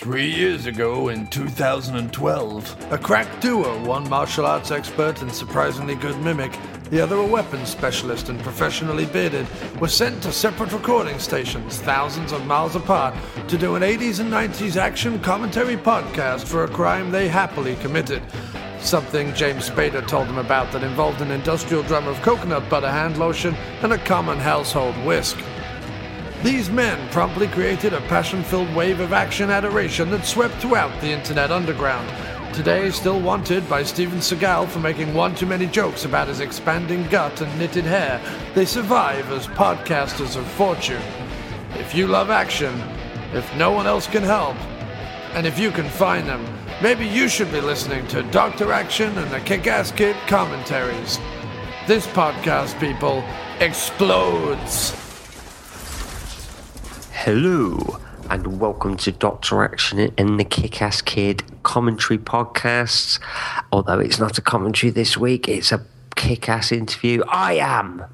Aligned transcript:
Three 0.00 0.30
years 0.30 0.64
ago, 0.64 1.10
in 1.10 1.26
2012, 1.26 2.86
a 2.90 2.96
crack 2.96 3.38
duo, 3.42 3.84
one 3.84 4.08
martial 4.08 4.46
arts 4.46 4.70
expert 4.70 5.20
and 5.20 5.30
surprisingly 5.30 5.94
good 5.94 6.18
mimic, 6.20 6.58
the 6.88 7.02
other 7.02 7.16
a 7.16 7.26
weapons 7.26 7.68
specialist 7.68 8.30
and 8.30 8.40
professionally 8.40 9.04
bearded, 9.04 9.46
were 9.78 9.88
sent 9.88 10.22
to 10.22 10.32
separate 10.32 10.72
recording 10.72 11.18
stations 11.18 11.80
thousands 11.80 12.32
of 12.32 12.46
miles 12.46 12.76
apart 12.76 13.14
to 13.46 13.58
do 13.58 13.74
an 13.74 13.82
80s 13.82 14.20
and 14.20 14.32
90s 14.32 14.76
action 14.76 15.20
commentary 15.20 15.76
podcast 15.76 16.46
for 16.46 16.64
a 16.64 16.68
crime 16.68 17.10
they 17.10 17.28
happily 17.28 17.76
committed. 17.76 18.22
Something 18.78 19.34
James 19.34 19.68
Spader 19.68 20.08
told 20.08 20.28
them 20.28 20.38
about 20.38 20.72
that 20.72 20.82
involved 20.82 21.20
an 21.20 21.30
industrial 21.30 21.82
drum 21.82 22.08
of 22.08 22.22
coconut 22.22 22.70
butter 22.70 22.90
hand 22.90 23.18
lotion 23.18 23.54
and 23.82 23.92
a 23.92 23.98
common 23.98 24.38
household 24.38 24.96
whisk. 25.04 25.36
These 26.42 26.70
men 26.70 27.06
promptly 27.10 27.48
created 27.48 27.92
a 27.92 28.00
passion 28.02 28.42
filled 28.42 28.74
wave 28.74 29.00
of 29.00 29.12
action 29.12 29.50
adoration 29.50 30.08
that 30.10 30.24
swept 30.24 30.54
throughout 30.54 30.98
the 31.02 31.10
internet 31.10 31.50
underground. 31.50 32.08
Today, 32.54 32.90
still 32.90 33.20
wanted 33.20 33.68
by 33.68 33.82
Steven 33.82 34.20
Seagal 34.20 34.68
for 34.68 34.80
making 34.80 35.12
one 35.12 35.34
too 35.34 35.44
many 35.44 35.66
jokes 35.66 36.06
about 36.06 36.28
his 36.28 36.40
expanding 36.40 37.06
gut 37.08 37.42
and 37.42 37.58
knitted 37.58 37.84
hair, 37.84 38.22
they 38.54 38.64
survive 38.64 39.30
as 39.30 39.48
podcasters 39.48 40.36
of 40.36 40.46
fortune. 40.52 41.02
If 41.74 41.94
you 41.94 42.06
love 42.06 42.30
action, 42.30 42.74
if 43.34 43.54
no 43.56 43.70
one 43.70 43.86
else 43.86 44.06
can 44.06 44.22
help, 44.22 44.56
and 45.34 45.46
if 45.46 45.58
you 45.58 45.70
can 45.70 45.90
find 45.90 46.26
them, 46.26 46.42
maybe 46.82 47.06
you 47.06 47.28
should 47.28 47.52
be 47.52 47.60
listening 47.60 48.06
to 48.08 48.22
Dr. 48.24 48.72
Action 48.72 49.16
and 49.18 49.30
the 49.30 49.40
Kick 49.40 49.66
Ass 49.66 49.92
Kid 49.92 50.16
commentaries. 50.26 51.18
This 51.86 52.06
podcast, 52.06 52.80
people, 52.80 53.22
explodes. 53.60 54.99
Hello, 57.24 57.98
and 58.30 58.58
welcome 58.58 58.96
to 58.96 59.12
Doctor 59.12 59.62
Action 59.62 60.10
and 60.16 60.40
the 60.40 60.44
Kick 60.44 60.80
Ass 60.80 61.02
Kid 61.02 61.44
commentary 61.62 62.18
podcasts. 62.18 63.20
Although 63.70 63.98
it's 63.98 64.18
not 64.18 64.38
a 64.38 64.40
commentary 64.40 64.90
this 64.90 65.18
week, 65.18 65.46
it's 65.46 65.70
a 65.70 65.84
kick 66.16 66.48
ass 66.48 66.72
interview. 66.72 67.22
I 67.28 67.56
am 67.56 68.06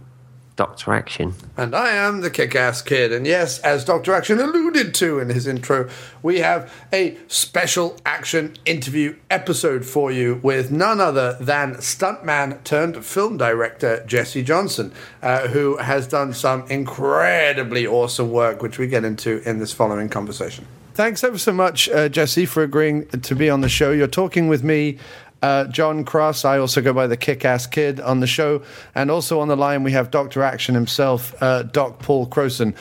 Doctor 0.56 0.92
Action. 0.94 1.34
And 1.56 1.74
I 1.74 1.90
am 1.90 2.22
the 2.22 2.30
kick 2.30 2.56
ass 2.56 2.80
kid. 2.80 3.12
And 3.12 3.26
yes, 3.26 3.58
as 3.60 3.84
Dr. 3.84 4.14
Action 4.14 4.40
alluded 4.40 4.94
to 4.94 5.18
in 5.18 5.28
his 5.28 5.46
intro, 5.46 5.88
we 6.22 6.40
have 6.40 6.72
a 6.92 7.16
special 7.28 7.96
action 8.06 8.56
interview 8.64 9.16
episode 9.30 9.84
for 9.84 10.10
you 10.10 10.40
with 10.42 10.70
none 10.70 11.00
other 11.00 11.36
than 11.38 11.74
stuntman 11.77 12.64
turned 12.64 13.04
film 13.04 13.36
director 13.36 14.02
Jesse 14.06 14.42
Johnson, 14.42 14.92
uh, 15.22 15.48
who 15.48 15.77
has 15.77 16.06
done 16.06 16.32
some 16.32 16.66
incredibly 16.68 17.86
awesome 17.86 18.30
work, 18.30 18.62
which 18.62 18.78
we 18.78 18.86
get 18.86 19.04
into 19.04 19.46
in 19.48 19.58
this 19.58 19.72
following 19.72 20.08
conversation. 20.08 20.66
Thanks 20.94 21.22
ever 21.22 21.36
so 21.36 21.52
much, 21.52 21.90
uh, 21.90 22.08
Jesse, 22.08 22.46
for 22.46 22.62
agreeing 22.62 23.06
to 23.08 23.34
be 23.34 23.50
on 23.50 23.60
the 23.60 23.68
show. 23.68 23.90
You're 23.90 24.06
talking 24.06 24.48
with 24.48 24.64
me 24.64 24.96
uh, 25.42 25.65
John 25.65 26.05
Cross. 26.05 26.45
I 26.45 26.59
also 26.59 26.81
go 26.81 26.92
by 26.92 27.06
the 27.06 27.17
Kick 27.17 27.45
Ass 27.45 27.67
Kid 27.67 28.01
on 28.01 28.20
the 28.20 28.27
show. 28.27 28.63
And 28.95 29.11
also 29.11 29.41
on 29.41 29.48
the 29.48 29.57
line, 29.57 29.83
we 29.83 29.92
have 29.92 30.11
Dr. 30.11 30.42
Action 30.42 30.74
himself, 30.74 31.35
uh, 31.42 31.63
Doc 31.64 31.98
Paul 32.01 32.27
Croson. 32.27 32.74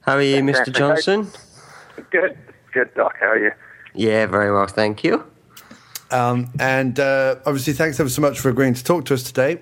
How 0.00 0.16
are 0.16 0.22
you, 0.22 0.42
Mr. 0.42 0.72
Johnson? 0.74 1.28
Good, 2.10 2.36
good, 2.72 2.92
Doc. 2.94 3.16
How 3.20 3.28
are 3.28 3.38
you? 3.38 3.52
Yeah, 3.94 4.26
very 4.26 4.52
well, 4.52 4.66
thank 4.66 5.04
you. 5.04 5.24
Um, 6.10 6.50
and 6.60 6.98
uh, 7.00 7.36
obviously, 7.46 7.72
thanks 7.72 7.98
ever 7.98 8.08
so 8.08 8.20
much 8.20 8.38
for 8.38 8.48
agreeing 8.50 8.74
to 8.74 8.84
talk 8.84 9.06
to 9.06 9.14
us 9.14 9.22
today. 9.22 9.60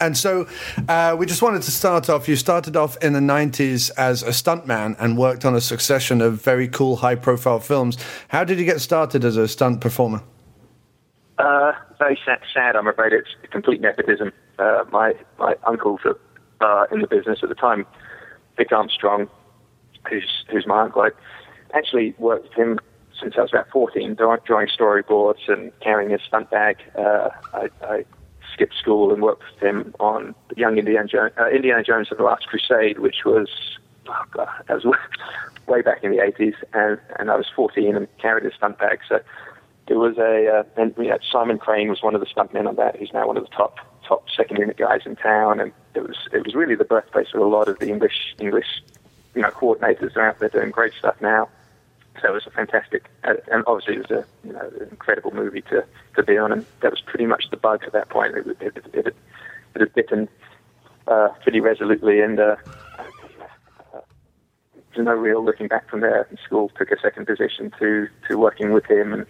And 0.00 0.16
so 0.16 0.46
uh, 0.88 1.16
we 1.18 1.26
just 1.26 1.42
wanted 1.42 1.62
to 1.62 1.70
start 1.70 2.08
off. 2.08 2.28
You 2.28 2.36
started 2.36 2.76
off 2.76 2.96
in 3.02 3.14
the 3.14 3.20
90s 3.20 3.90
as 3.96 4.22
a 4.22 4.28
stuntman 4.28 4.96
and 5.00 5.18
worked 5.18 5.44
on 5.44 5.56
a 5.56 5.60
succession 5.60 6.20
of 6.20 6.42
very 6.42 6.68
cool, 6.68 6.96
high 6.96 7.16
profile 7.16 7.58
films. 7.58 7.96
How 8.28 8.44
did 8.44 8.58
you 8.58 8.64
get 8.64 8.80
started 8.80 9.24
as 9.24 9.36
a 9.36 9.48
stunt 9.48 9.80
performer? 9.80 10.22
Uh, 11.38 11.72
very 11.98 12.18
sad, 12.24 12.40
sad, 12.52 12.74
I'm 12.76 12.88
afraid. 12.88 13.12
It's 13.12 13.28
complete 13.50 13.80
nepotism. 13.80 14.32
Uh, 14.58 14.84
my 14.90 15.14
my 15.38 15.54
uncles 15.66 16.00
were 16.04 16.18
uh, 16.60 16.86
in 16.90 17.00
the 17.00 17.06
business 17.06 17.40
at 17.42 17.48
the 17.48 17.54
time. 17.54 17.86
Vic 18.56 18.72
Armstrong, 18.72 19.28
who's 20.08 20.44
who's 20.50 20.66
my 20.66 20.82
uncle, 20.82 21.02
I 21.02 21.10
actually 21.76 22.14
worked 22.18 22.48
with 22.48 22.54
him 22.54 22.80
since 23.20 23.34
I 23.36 23.42
was 23.42 23.50
about 23.52 23.68
14, 23.70 24.14
drawing 24.14 24.68
storyboards 24.68 25.48
and 25.48 25.72
carrying 25.80 26.10
his 26.10 26.20
stunt 26.26 26.50
bag. 26.50 26.76
Uh, 26.96 27.30
I, 27.52 27.68
I 27.82 28.04
skipped 28.52 28.74
school 28.74 29.12
and 29.12 29.22
worked 29.22 29.42
with 29.52 29.62
him 29.62 29.94
on 29.98 30.34
Young 30.56 30.78
Indiana 30.78 31.08
Jones, 31.08 31.32
uh, 31.38 31.48
Indiana 31.48 31.82
Jones 31.82 32.08
and 32.10 32.18
the 32.18 32.24
Last 32.24 32.46
Crusade, 32.46 32.98
which 32.98 33.24
was 33.24 33.48
oh 34.08 34.24
God, 34.32 34.48
that 34.66 34.82
was 34.82 34.96
way 35.66 35.82
back 35.82 36.02
in 36.02 36.10
the 36.10 36.18
80s, 36.18 36.54
and 36.72 36.98
and 37.18 37.30
I 37.30 37.36
was 37.36 37.46
14 37.54 37.96
and 37.96 38.08
carried 38.18 38.44
his 38.44 38.54
stunt 38.54 38.78
bag. 38.78 39.00
So 39.08 39.20
it 39.88 39.96
was 39.96 40.18
a, 40.18 40.48
uh, 40.48 40.62
and 40.76 40.94
Simon 41.30 41.58
Crane 41.58 41.88
was 41.88 42.02
one 42.02 42.14
of 42.14 42.20
the 42.20 42.26
stuntmen 42.26 42.68
on 42.68 42.76
that. 42.76 42.96
He's 42.96 43.12
now 43.12 43.26
one 43.26 43.36
of 43.36 43.44
the 43.44 43.50
top 43.50 43.78
top 44.06 44.24
second 44.34 44.58
unit 44.58 44.76
guys 44.76 45.02
in 45.04 45.16
town, 45.16 45.60
and 45.60 45.72
it 45.94 46.02
was 46.02 46.16
it 46.32 46.44
was 46.44 46.54
really 46.54 46.74
the 46.74 46.84
birthplace 46.84 47.28
of 47.34 47.40
a 47.40 47.44
lot 47.44 47.68
of 47.68 47.78
the 47.78 47.88
English 47.88 48.34
English 48.38 48.82
you 49.34 49.42
know 49.42 49.50
coordinators 49.50 50.16
are 50.16 50.28
out 50.28 50.38
there 50.38 50.48
doing 50.48 50.70
great 50.70 50.92
stuff 50.94 51.16
now. 51.20 51.48
So 52.20 52.28
it 52.28 52.32
was 52.32 52.46
a 52.46 52.50
fantastic, 52.50 53.08
uh, 53.24 53.34
and 53.52 53.62
obviously 53.66 53.94
it 53.94 54.08
was 54.08 54.10
a 54.10 54.24
you 54.46 54.52
know 54.52 54.70
incredible 54.90 55.32
movie 55.32 55.62
to 55.62 55.84
to 56.16 56.22
be 56.22 56.36
on, 56.36 56.52
and 56.52 56.66
that 56.80 56.90
was 56.90 57.00
pretty 57.00 57.26
much 57.26 57.50
the 57.50 57.56
bug 57.56 57.84
at 57.84 57.92
that 57.92 58.08
point. 58.08 58.36
It 58.36 58.46
it, 58.60 58.76
it, 58.76 58.94
it, 58.94 59.16
it 59.74 59.80
had 59.80 59.94
bitten 59.94 60.28
uh, 61.06 61.28
pretty 61.42 61.60
resolutely, 61.60 62.20
and 62.20 62.40
uh, 62.40 62.56
there's 64.94 65.06
no 65.06 65.14
real 65.14 65.44
looking 65.44 65.68
back 65.68 65.88
from 65.88 66.00
there. 66.00 66.28
School 66.44 66.70
took 66.76 66.90
a 66.90 66.98
second 67.00 67.26
position 67.26 67.72
to 67.78 68.08
to 68.28 68.36
working 68.36 68.72
with 68.72 68.86
him 68.86 69.12
and 69.12 69.26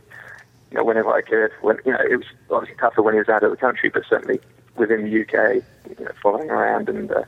you 0.71 0.77
know, 0.77 0.85
whenever 0.85 1.13
I 1.13 1.23
could. 1.23 1.51
When 1.63 1.79
you 1.85 1.93
know, 1.93 2.01
it 2.01 2.17
was 2.17 2.27
obviously 2.51 2.77
tougher 2.79 3.03
when 3.03 3.15
he 3.15 3.19
was 3.19 3.29
out 3.29 3.43
of 3.43 3.51
the 3.51 3.57
country, 3.57 3.89
but 3.89 4.03
certainly 4.09 4.41
within 4.77 5.05
the 5.05 5.23
UK, 5.23 5.63
you 5.99 6.05
know, 6.05 6.11
following 6.23 6.51
around 6.51 6.89
and 6.89 7.11
uh, 7.11 7.23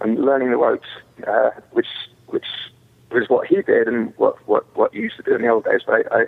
and 0.00 0.18
learning 0.18 0.50
the 0.50 0.56
ropes, 0.56 0.88
uh, 1.26 1.50
which 1.72 1.88
which 2.26 2.46
was 3.10 3.28
what 3.28 3.46
he 3.46 3.62
did 3.62 3.88
and 3.88 4.12
what 4.16 4.36
what 4.48 4.64
what 4.76 4.94
you 4.94 5.02
used 5.02 5.16
to 5.16 5.22
do 5.22 5.34
in 5.34 5.42
the 5.42 5.48
old 5.48 5.64
days. 5.64 5.80
But 5.86 6.12
I, 6.12 6.20
I 6.20 6.26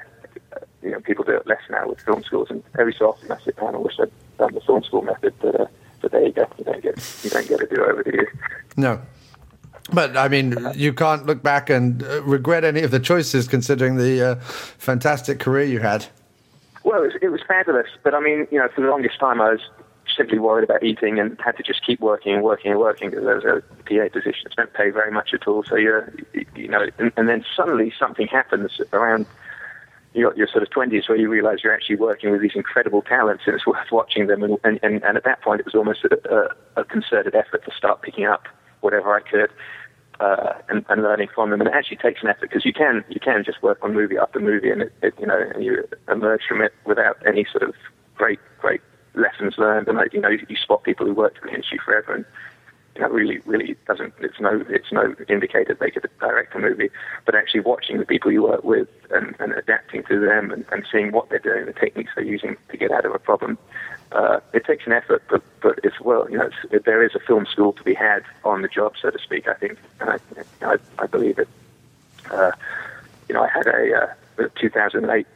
you 0.82 0.92
know, 0.92 1.00
people 1.00 1.24
do 1.24 1.32
it 1.32 1.46
less 1.46 1.62
now 1.68 1.88
with 1.88 2.00
film 2.00 2.22
schools, 2.22 2.48
and 2.50 2.62
every 2.78 2.94
so 2.96 3.10
often 3.10 3.30
I 3.30 3.38
sit 3.40 3.56
down 3.56 3.74
and 3.74 3.82
wish 3.82 3.98
I'd 3.98 4.10
done 4.38 4.54
the 4.54 4.60
film 4.60 4.82
school 4.82 5.02
method. 5.02 5.34
But 5.40 5.60
uh, 5.60 5.66
but 6.00 6.12
there 6.12 6.26
you 6.26 6.32
go, 6.32 6.46
you 6.58 6.64
don't 6.64 6.82
get 6.82 7.20
you 7.24 7.30
don't 7.30 7.48
get 7.48 7.58
to 7.60 7.66
do 7.66 7.82
over, 7.82 8.02
do 8.02 8.10
you? 8.12 8.26
No. 8.76 9.00
But 9.92 10.16
I 10.16 10.28
mean, 10.28 10.56
you 10.74 10.92
can't 10.92 11.26
look 11.26 11.42
back 11.42 11.70
and 11.70 12.02
uh, 12.02 12.22
regret 12.22 12.64
any 12.64 12.82
of 12.82 12.90
the 12.90 12.98
choices, 12.98 13.46
considering 13.46 13.96
the 13.96 14.22
uh, 14.22 14.34
fantastic 14.36 15.38
career 15.38 15.64
you 15.64 15.78
had. 15.78 16.06
Well, 16.86 17.02
it 17.02 17.06
was, 17.06 17.14
it 17.20 17.28
was 17.30 17.40
fabulous, 17.48 17.88
but 18.04 18.14
I 18.14 18.20
mean, 18.20 18.46
you 18.52 18.58
know, 18.60 18.68
for 18.72 18.80
the 18.80 18.86
longest 18.86 19.18
time 19.18 19.40
I 19.40 19.50
was 19.50 19.60
simply 20.16 20.38
worried 20.38 20.62
about 20.62 20.84
eating 20.84 21.18
and 21.18 21.36
had 21.44 21.56
to 21.56 21.64
just 21.64 21.84
keep 21.84 21.98
working 21.98 22.32
and 22.32 22.44
working 22.44 22.70
and 22.70 22.78
working 22.78 23.10
because 23.10 23.24
there 23.24 23.34
was 23.34 23.44
a 23.44 23.60
PA 23.82 24.08
position 24.12 24.42
that 24.44 24.54
don't 24.56 24.72
pay 24.72 24.90
very 24.90 25.10
much 25.10 25.34
at 25.34 25.48
all. 25.48 25.64
So 25.64 25.74
you're, 25.74 26.14
you 26.54 26.68
know, 26.68 26.86
and, 27.00 27.10
and 27.16 27.28
then 27.28 27.44
suddenly 27.56 27.92
something 27.98 28.28
happens 28.28 28.80
around 28.92 29.26
your, 30.14 30.32
your 30.36 30.46
sort 30.46 30.62
of 30.62 30.70
20s 30.70 31.08
where 31.08 31.18
you 31.18 31.28
realize 31.28 31.64
you're 31.64 31.74
actually 31.74 31.96
working 31.96 32.30
with 32.30 32.40
these 32.40 32.54
incredible 32.54 33.02
talents 33.02 33.42
and 33.46 33.56
it's 33.56 33.66
worth 33.66 33.90
watching 33.90 34.28
them. 34.28 34.44
And, 34.44 34.56
and, 34.62 34.78
and, 34.84 35.02
and 35.02 35.16
at 35.16 35.24
that 35.24 35.42
point, 35.42 35.58
it 35.58 35.66
was 35.66 35.74
almost 35.74 36.04
a, 36.04 36.54
a, 36.76 36.82
a 36.82 36.84
concerted 36.84 37.34
effort 37.34 37.64
to 37.64 37.72
start 37.76 38.02
picking 38.02 38.26
up 38.26 38.44
whatever 38.80 39.12
I 39.12 39.22
could 39.28 39.50
uh, 40.20 40.54
and, 40.68 40.84
and 40.88 41.02
learning 41.02 41.28
from 41.34 41.50
them. 41.50 41.60
And 41.60 41.68
it 41.68 41.74
actually 41.74 41.98
takes 41.98 42.22
an 42.22 42.28
effort 42.28 42.48
because 42.48 42.64
you 42.64 42.72
can 42.72 43.04
you 43.08 43.20
can 43.20 43.44
just 43.44 43.62
work 43.62 43.78
on 43.82 43.94
movie 43.94 44.16
after 44.18 44.40
movie, 44.40 44.70
and 44.70 44.82
it, 44.82 44.92
it, 45.02 45.14
you 45.18 45.26
know 45.26 45.38
and 45.54 45.64
you 45.64 45.84
emerge 46.08 46.42
from 46.48 46.60
it 46.62 46.72
without 46.84 47.16
any 47.26 47.46
sort 47.50 47.62
of 47.62 47.74
great 48.16 48.40
great 48.60 48.80
lessons 49.14 49.54
learned. 49.58 49.88
And 49.88 49.96
like, 49.96 50.12
you 50.12 50.20
know 50.20 50.28
you, 50.28 50.44
you 50.48 50.56
spot 50.56 50.84
people 50.84 51.06
who 51.06 51.14
worked 51.14 51.38
for 51.38 51.46
the 51.46 51.54
industry 51.54 51.80
forever, 51.84 52.14
and 52.14 52.24
know 53.00 53.08
really 53.08 53.38
really 53.46 53.76
doesn't 53.86 54.14
it's 54.20 54.40
no 54.40 54.64
it's 54.68 54.92
no 54.92 55.14
indicator 55.28 55.74
they 55.74 55.90
could 55.90 56.08
direct 56.20 56.54
a 56.54 56.58
movie, 56.58 56.90
but 57.24 57.34
actually 57.34 57.60
watching 57.60 57.98
the 57.98 58.06
people 58.06 58.30
you 58.32 58.42
work 58.42 58.64
with 58.64 58.88
and, 59.10 59.34
and 59.38 59.52
adapting 59.52 60.02
to 60.04 60.18
them 60.18 60.50
and, 60.50 60.64
and 60.72 60.86
seeing 60.90 61.12
what 61.12 61.28
they're 61.28 61.38
doing, 61.38 61.66
the 61.66 61.72
techniques 61.72 62.10
they're 62.14 62.24
using 62.24 62.56
to 62.70 62.76
get 62.76 62.90
out 62.90 63.04
of 63.04 63.14
a 63.14 63.18
problem 63.18 63.58
uh, 64.12 64.40
it 64.52 64.64
takes 64.64 64.86
an 64.86 64.92
effort, 64.92 65.22
but 65.28 65.42
but 65.60 65.78
it's 65.82 66.00
well, 66.00 66.30
you 66.30 66.38
know, 66.38 66.48
it's, 66.70 66.84
there 66.84 67.02
is 67.04 67.14
a 67.14 67.20
film 67.20 67.46
school 67.46 67.72
to 67.72 67.82
be 67.82 67.94
had 67.94 68.22
on 68.44 68.62
the 68.62 68.68
job, 68.68 68.94
so 69.00 69.10
to 69.10 69.18
speak. 69.18 69.48
I 69.48 69.54
think, 69.54 69.78
and 70.00 70.10
I 70.10 70.18
I, 70.62 70.76
I 70.98 71.06
believe 71.06 71.38
it. 71.38 71.48
Uh, 72.30 72.52
you 73.28 73.34
know, 73.34 73.42
I 73.42 73.48
had 73.48 73.66
a 73.66 74.14
uh, 74.38 74.48
2008 74.56 75.26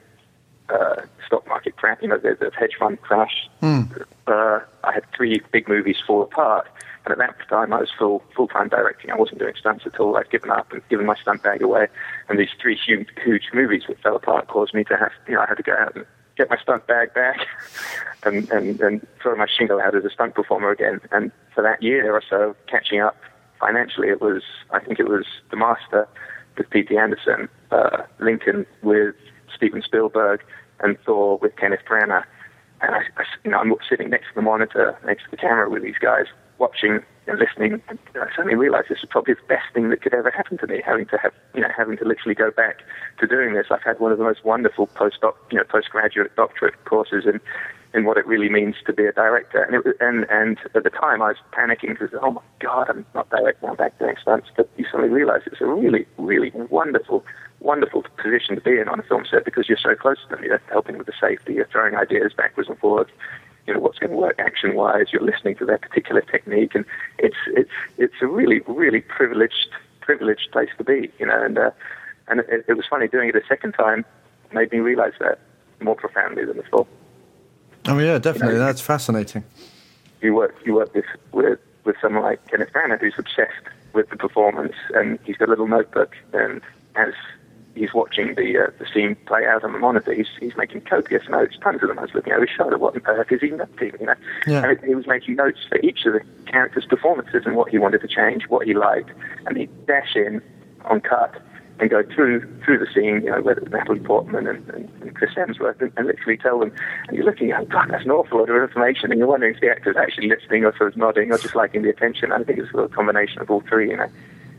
uh, 0.69 1.03
stock 1.27 1.47
market 1.49 1.77
crash, 1.77 1.99
you 2.01 2.09
know, 2.09 2.19
the, 2.19 2.37
the 2.39 2.51
hedge 2.57 2.77
fund 2.79 3.01
crash. 3.01 3.49
Mm. 3.63 4.05
Uh, 4.27 4.61
I 4.85 4.93
had 4.93 5.05
three 5.17 5.41
big 5.53 5.69
movies 5.69 5.97
fall 6.07 6.23
apart. 6.23 6.69
And 7.05 7.13
at 7.13 7.19
that 7.19 7.49
time, 7.49 7.73
I 7.73 7.81
was 7.81 7.91
full 7.97 8.23
full 8.37 8.49
time 8.49 8.69
directing. 8.69 9.11
I 9.11 9.17
wasn't 9.17 9.39
doing 9.39 9.55
stunts 9.59 9.87
at 9.87 9.99
all. 9.99 10.17
I'd 10.17 10.31
given 10.31 10.51
up 10.51 10.73
and 10.73 10.87
given 10.89 11.07
my 11.07 11.17
stunt 11.17 11.43
bag 11.43 11.63
away. 11.63 11.89
And 12.29 12.39
these 12.39 12.51
three 12.61 12.77
huge, 12.77 13.09
huge 13.25 13.45
movies 13.55 13.85
that 13.89 14.01
fell 14.01 14.17
apart 14.17 14.49
caused 14.49 14.75
me 14.75 14.85
to 14.85 14.97
have, 14.97 15.13
you 15.27 15.35
know, 15.35 15.41
I 15.41 15.47
had 15.47 15.57
to 15.57 15.63
go 15.63 15.75
out 15.75 15.97
and 15.97 16.05
get 16.37 16.51
my 16.51 16.59
stunt 16.59 16.87
bag 16.87 17.13
back 17.15 17.47
and, 18.25 18.51
and, 18.51 18.81
and 18.81 19.07
throw 19.21 19.35
my 19.37 19.47
shingle 19.47 19.81
out 19.81 19.95
as 19.95 20.05
a 20.05 20.11
stunt 20.11 20.35
performer 20.35 20.71
again. 20.71 21.01
And 21.11 21.33
for 21.55 21.63
that 21.63 21.83
year 21.83 22.13
or 22.13 22.23
so, 22.29 22.55
catching 22.67 23.01
up 23.01 23.17
financially, 23.59 24.09
it 24.09 24.21
was, 24.21 24.43
I 24.71 24.81
think 24.81 24.99
it 24.99 25.09
was 25.09 25.25
The 25.51 25.57
Master 25.57 26.09
with 26.57 26.69
P.T. 26.71 26.97
Anderson, 26.97 27.49
uh, 27.71 28.03
Lincoln 28.19 28.67
with 28.83 29.15
Steven 29.55 29.83
Spielberg, 29.83 30.43
and 30.81 30.99
Thor 31.05 31.39
with 31.39 31.57
Kenneth 31.57 31.81
Branagh. 31.89 32.25
And 32.83 32.95
I, 32.95 33.01
I, 33.17 33.25
you 33.45 33.51
know, 33.51 33.59
I'm 33.59 33.75
sitting 33.89 34.11
next 34.11 34.29
to 34.29 34.35
the 34.37 34.43
monitor, 34.43 34.99
next 35.05 35.25
to 35.25 35.31
the 35.31 35.37
camera 35.37 35.69
with 35.69 35.83
these 35.83 35.99
guys, 36.01 36.27
watching 36.61 37.01
and 37.27 37.39
listening. 37.39 37.83
I 37.89 38.27
suddenly 38.37 38.55
realised 38.55 38.89
this 38.91 39.01
was 39.01 39.09
probably 39.11 39.35
the 39.35 39.47
best 39.49 39.73
thing 39.75 39.89
that 39.89 40.03
could 40.03 40.15
ever 40.15 40.31
happen 40.31 40.59
to 40.59 40.67
me, 40.67 40.83
having 40.85 41.07
to 41.07 41.19
have, 41.19 41.33
you 41.55 41.63
know, 41.63 41.69
having 41.77 41.97
to 41.97 42.05
literally 42.05 42.35
go 42.35 42.51
back 42.51 42.83
to 43.19 43.27
doing 43.27 43.55
this. 43.55 43.67
I've 43.71 43.83
had 43.83 43.99
one 43.99 44.13
of 44.13 44.19
the 44.19 44.25
most 44.25 44.45
wonderful 44.45 44.87
postdoc, 44.89 45.35
you 45.51 45.59
know, 45.59 45.65
postgraduate 45.65 46.37
doctorate 46.37 46.85
courses 46.85 47.25
in 47.27 47.41
in 47.93 48.05
what 48.05 48.17
it 48.17 48.25
really 48.25 48.49
means 48.49 48.77
to 48.87 48.93
be 48.93 49.05
a 49.05 49.13
director. 49.13 49.63
And 49.65 49.75
it, 49.75 49.97
and 50.01 50.27
and 50.31 50.59
at 50.75 50.85
the 50.85 50.91
time, 50.91 51.23
I 51.23 51.29
was 51.29 51.37
panicking 51.53 51.99
because, 51.99 52.11
oh 52.23 52.33
my 52.33 52.43
God, 52.61 52.89
I'm 52.89 53.05
not 53.15 53.29
directing, 53.31 53.69
I'm 53.69 53.77
back 53.77 53.99
doing 53.99 54.15
stunts. 54.21 54.49
But 54.57 54.69
you 54.77 54.85
suddenly 54.85 55.09
realise 55.09 55.43
it's 55.47 55.61
a 55.61 55.67
really, 55.67 56.07
really 56.19 56.53
wonderful 56.55 57.25
wonderful 57.61 58.03
position 58.17 58.55
to 58.55 58.61
be 58.63 58.79
in 58.79 58.89
on 58.89 58.99
a 58.99 59.03
film 59.03 59.25
set 59.31 59.45
because 59.45 59.69
you're 59.69 59.77
so 59.77 59.95
close 59.95 60.17
to 60.23 60.35
them. 60.35 60.45
You're 60.45 60.63
helping 60.71 60.97
with 60.97 61.07
the 61.07 61.13
safety, 61.21 61.55
you're 61.55 61.67
throwing 61.67 61.95
ideas 61.95 62.33
backwards 62.35 62.69
and 62.69 62.79
forwards. 62.79 63.11
You 63.67 63.75
know 63.75 63.81
what's 63.81 63.99
going 63.99 64.11
to 64.11 64.17
work 64.17 64.39
action-wise. 64.39 65.07
You're 65.13 65.23
listening 65.23 65.57
to 65.57 65.65
their 65.65 65.79
particular 65.79 66.23
technique, 66.23 66.75
and 66.75 66.85
it's 67.19 67.37
it's 67.49 67.71
it's 67.99 68.15
a 68.21 68.27
really 68.27 68.61
really 68.67 69.01
privileged 69.01 69.69
privileged 70.01 70.51
place 70.53 70.71
to 70.79 70.85
be. 70.85 71.11
You 71.19 71.27
know, 71.27 71.43
and 71.43 71.59
uh, 71.59 71.71
and 72.29 72.41
it, 72.41 72.65
it 72.69 72.75
was 72.75 72.87
funny 72.89 73.09
doing 73.09 73.29
it 73.29 73.37
a 73.37 73.47
second 73.47 73.73
time 73.73 74.05
made 74.53 74.73
me 74.73 74.79
realize 74.79 75.13
that 75.21 75.39
more 75.81 75.95
profoundly 75.95 76.45
than 76.45 76.57
before. 76.57 76.87
Oh 77.87 77.99
yeah, 77.99 78.19
definitely. 78.19 78.55
You 78.55 78.59
know, 78.61 78.67
That's 78.67 78.81
fascinating. 78.81 79.45
You 80.21 80.35
work 80.35 80.55
you 80.65 80.75
work 80.75 80.95
with 80.95 81.07
with 81.33 81.59
with 81.85 81.97
someone 82.01 82.23
like 82.23 82.47
Kenneth 82.49 82.73
Branagh 82.73 83.01
who's 83.01 83.15
obsessed 83.19 83.67
with 83.93 84.09
the 84.11 84.17
performance, 84.17 84.75
and 84.95 85.19
he's 85.25 85.37
got 85.37 85.49
a 85.49 85.51
little 85.51 85.67
notebook, 85.67 86.17
and 86.33 86.61
as 86.95 87.15
he's 87.75 87.95
watching 87.95 88.35
the 88.35 88.59
uh, 88.59 88.71
the 88.79 88.87
scene 88.93 89.17
play 89.27 89.47
out 89.47 89.65
on 89.65 89.73
the 89.73 89.79
monitor. 89.79 90.13
He's 90.13 90.29
he's 90.39 90.57
making 90.57 90.83
copious 90.83 91.29
notes, 91.29 91.57
tons 91.63 91.83
of 91.83 91.89
them. 91.89 91.99
I 91.99 92.03
was 92.03 92.15
looking 92.15 92.33
over 92.33 92.47
his 92.47 92.55
shoulder. 92.55 92.79
What 92.79 92.95
on 92.95 93.03
earth 93.07 93.33
is 93.33 93.41
he 93.41 93.51
noting? 93.51 93.93
You 94.01 94.07
know, 94.07 94.15
yeah. 94.47 94.63
and 94.63 94.73
it, 94.73 94.85
he 94.85 94.95
was 94.95 95.07
making 95.07 95.37
notes 95.37 95.59
for 95.69 95.79
each 95.79 96.05
of 96.07 96.15
the 96.15 96.21
characters' 96.47 96.87
performances 96.87 97.43
and 97.47 97.57
what 97.57 97.71
he 97.71 97.79
wanted 97.79 98.01
to 98.03 98.09
change, 98.09 98.45
what 98.49 98.67
he 98.67 98.75
liked, 98.75 99.11
and 99.47 99.57
he'd 99.57 99.87
dash 99.87 100.17
in 100.17 100.43
on 100.85 101.01
cut 101.01 101.41
and 101.81 101.89
go 101.89 102.03
through 102.15 102.41
through 102.63 102.79
the 102.79 102.87
scene, 102.93 103.23
you 103.23 103.31
know, 103.31 103.41
whether 103.41 103.61
it's 103.61 103.71
Natalie 103.71 104.01
Portman 104.01 104.47
and, 104.47 104.69
and, 104.71 104.89
and 105.01 105.15
Chris 105.15 105.31
Hemsworth, 105.35 105.81
and, 105.81 105.93
and, 105.97 106.07
literally 106.07 106.37
tell 106.37 106.59
them. 106.59 106.73
And 107.09 107.17
you're 107.17 107.25
looking, 107.25 107.53
oh 107.53 107.65
God, 107.65 107.89
that's 107.91 108.05
an 108.05 108.11
awful 108.11 108.39
lot 108.39 108.51
of 108.51 108.63
information, 108.63 109.11
and 109.11 109.19
you're 109.19 109.29
wondering 109.29 109.55
if 109.55 109.61
the 109.61 109.71
actor's 109.71 109.97
actually 109.97 110.29
listening 110.29 110.65
or 110.65 110.77
sort 110.77 110.93
of 110.93 110.99
nodding 110.99 111.33
or 111.33 111.39
just 111.39 111.55
liking 111.55 111.83
the 111.83 111.89
attention. 111.89 112.33
I 112.33 112.43
think 112.43 112.59
it's 112.59 112.69
a 112.75 112.89
combination 112.89 113.41
of 113.41 113.51
all 113.51 113.63
three, 113.63 113.91
you 113.91 113.97
know. 113.97 114.09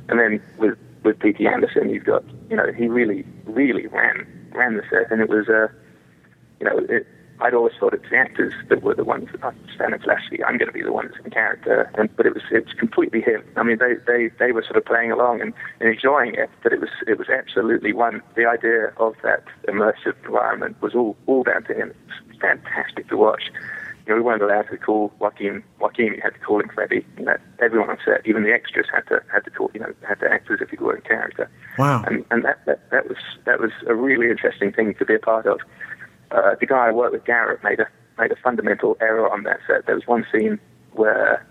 And 0.09 0.19
then 0.19 0.41
with 0.57 0.77
with 1.03 1.19
P.T. 1.19 1.47
Anderson, 1.47 1.89
you've 1.89 2.05
got, 2.05 2.23
you 2.49 2.55
know, 2.55 2.71
he 2.71 2.87
really, 2.87 3.25
really 3.45 3.87
ran 3.87 4.27
ran 4.53 4.75
the 4.75 4.83
set, 4.89 5.09
and 5.11 5.21
it 5.21 5.29
was, 5.29 5.47
uh, 5.47 5.67
you 6.59 6.65
know, 6.65 6.77
it, 6.89 7.07
I'd 7.39 7.55
always 7.55 7.73
thought 7.79 7.93
it's 7.93 8.07
the 8.09 8.17
actors 8.17 8.53
that 8.69 8.83
were 8.83 8.93
the 8.93 9.03
ones 9.03 9.29
that 9.31 9.43
I 9.43 9.53
stand 9.73 9.95
in 9.95 10.01
Lasky. 10.01 10.43
I'm 10.43 10.57
going 10.57 10.67
to 10.67 10.73
be 10.73 10.83
the 10.83 10.91
ones 10.91 11.13
in 11.23 11.31
character, 11.31 11.89
and 11.95 12.15
but 12.15 12.25
it 12.25 12.33
was 12.33 12.43
it's 12.51 12.73
completely 12.73 13.21
him. 13.21 13.43
I 13.55 13.63
mean, 13.63 13.79
they 13.79 13.95
they 14.05 14.29
they 14.37 14.51
were 14.51 14.61
sort 14.61 14.77
of 14.77 14.85
playing 14.85 15.11
along 15.11 15.41
and, 15.41 15.53
and 15.79 15.89
enjoying 15.89 16.35
it, 16.35 16.49
but 16.61 16.71
it 16.71 16.79
was 16.79 16.89
it 17.07 17.17
was 17.17 17.29
absolutely 17.29 17.93
one. 17.93 18.21
The 18.35 18.45
idea 18.45 18.93
of 18.97 19.15
that 19.23 19.43
immersive 19.67 20.13
environment 20.23 20.79
was 20.81 20.93
all 20.93 21.17
all 21.25 21.43
down 21.43 21.63
to 21.63 21.73
him. 21.73 21.89
It 21.89 22.27
was 22.27 22.37
fantastic 22.39 23.09
to 23.09 23.17
watch 23.17 23.51
you 24.11 24.17
know, 24.17 24.23
we 24.23 24.25
weren't 24.25 24.41
allowed 24.41 24.67
to 24.69 24.77
call 24.77 25.13
Joaquin 25.19 25.63
Joaquin. 25.79 26.19
Had 26.19 26.33
to 26.33 26.39
call 26.39 26.59
him 26.59 26.69
Freddie. 26.73 27.05
You 27.17 27.25
know, 27.25 27.37
everyone 27.61 27.89
on 27.89 27.97
set, 28.03 28.25
even 28.25 28.43
the 28.43 28.51
extras, 28.51 28.87
had 28.93 29.07
to 29.07 29.21
had 29.31 29.45
to 29.45 29.51
call. 29.51 29.71
You 29.73 29.79
know, 29.79 29.93
had 30.05 30.19
to 30.19 30.29
act 30.29 30.51
as 30.51 30.59
if 30.59 30.69
he 30.69 30.77
were 30.77 30.97
in 30.97 31.01
character. 31.03 31.49
Wow. 31.77 32.03
And 32.05 32.25
and 32.29 32.43
that, 32.43 32.65
that 32.65 32.89
that 32.91 33.07
was 33.07 33.17
that 33.45 33.61
was 33.61 33.71
a 33.87 33.95
really 33.95 34.29
interesting 34.29 34.73
thing 34.73 34.95
to 34.95 35.05
be 35.05 35.15
a 35.15 35.19
part 35.19 35.45
of. 35.45 35.61
Uh, 36.31 36.55
the 36.59 36.65
guy 36.65 36.87
I 36.87 36.91
worked 36.91 37.13
with, 37.13 37.23
Garrett, 37.25 37.63
made 37.63 37.79
a 37.79 37.87
made 38.17 38.33
a 38.33 38.35
fundamental 38.35 38.97
error 38.99 39.31
on 39.31 39.43
that 39.43 39.59
set. 39.65 39.85
There 39.85 39.95
was 39.95 40.07
one 40.07 40.25
scene 40.29 40.59
where 40.91 41.45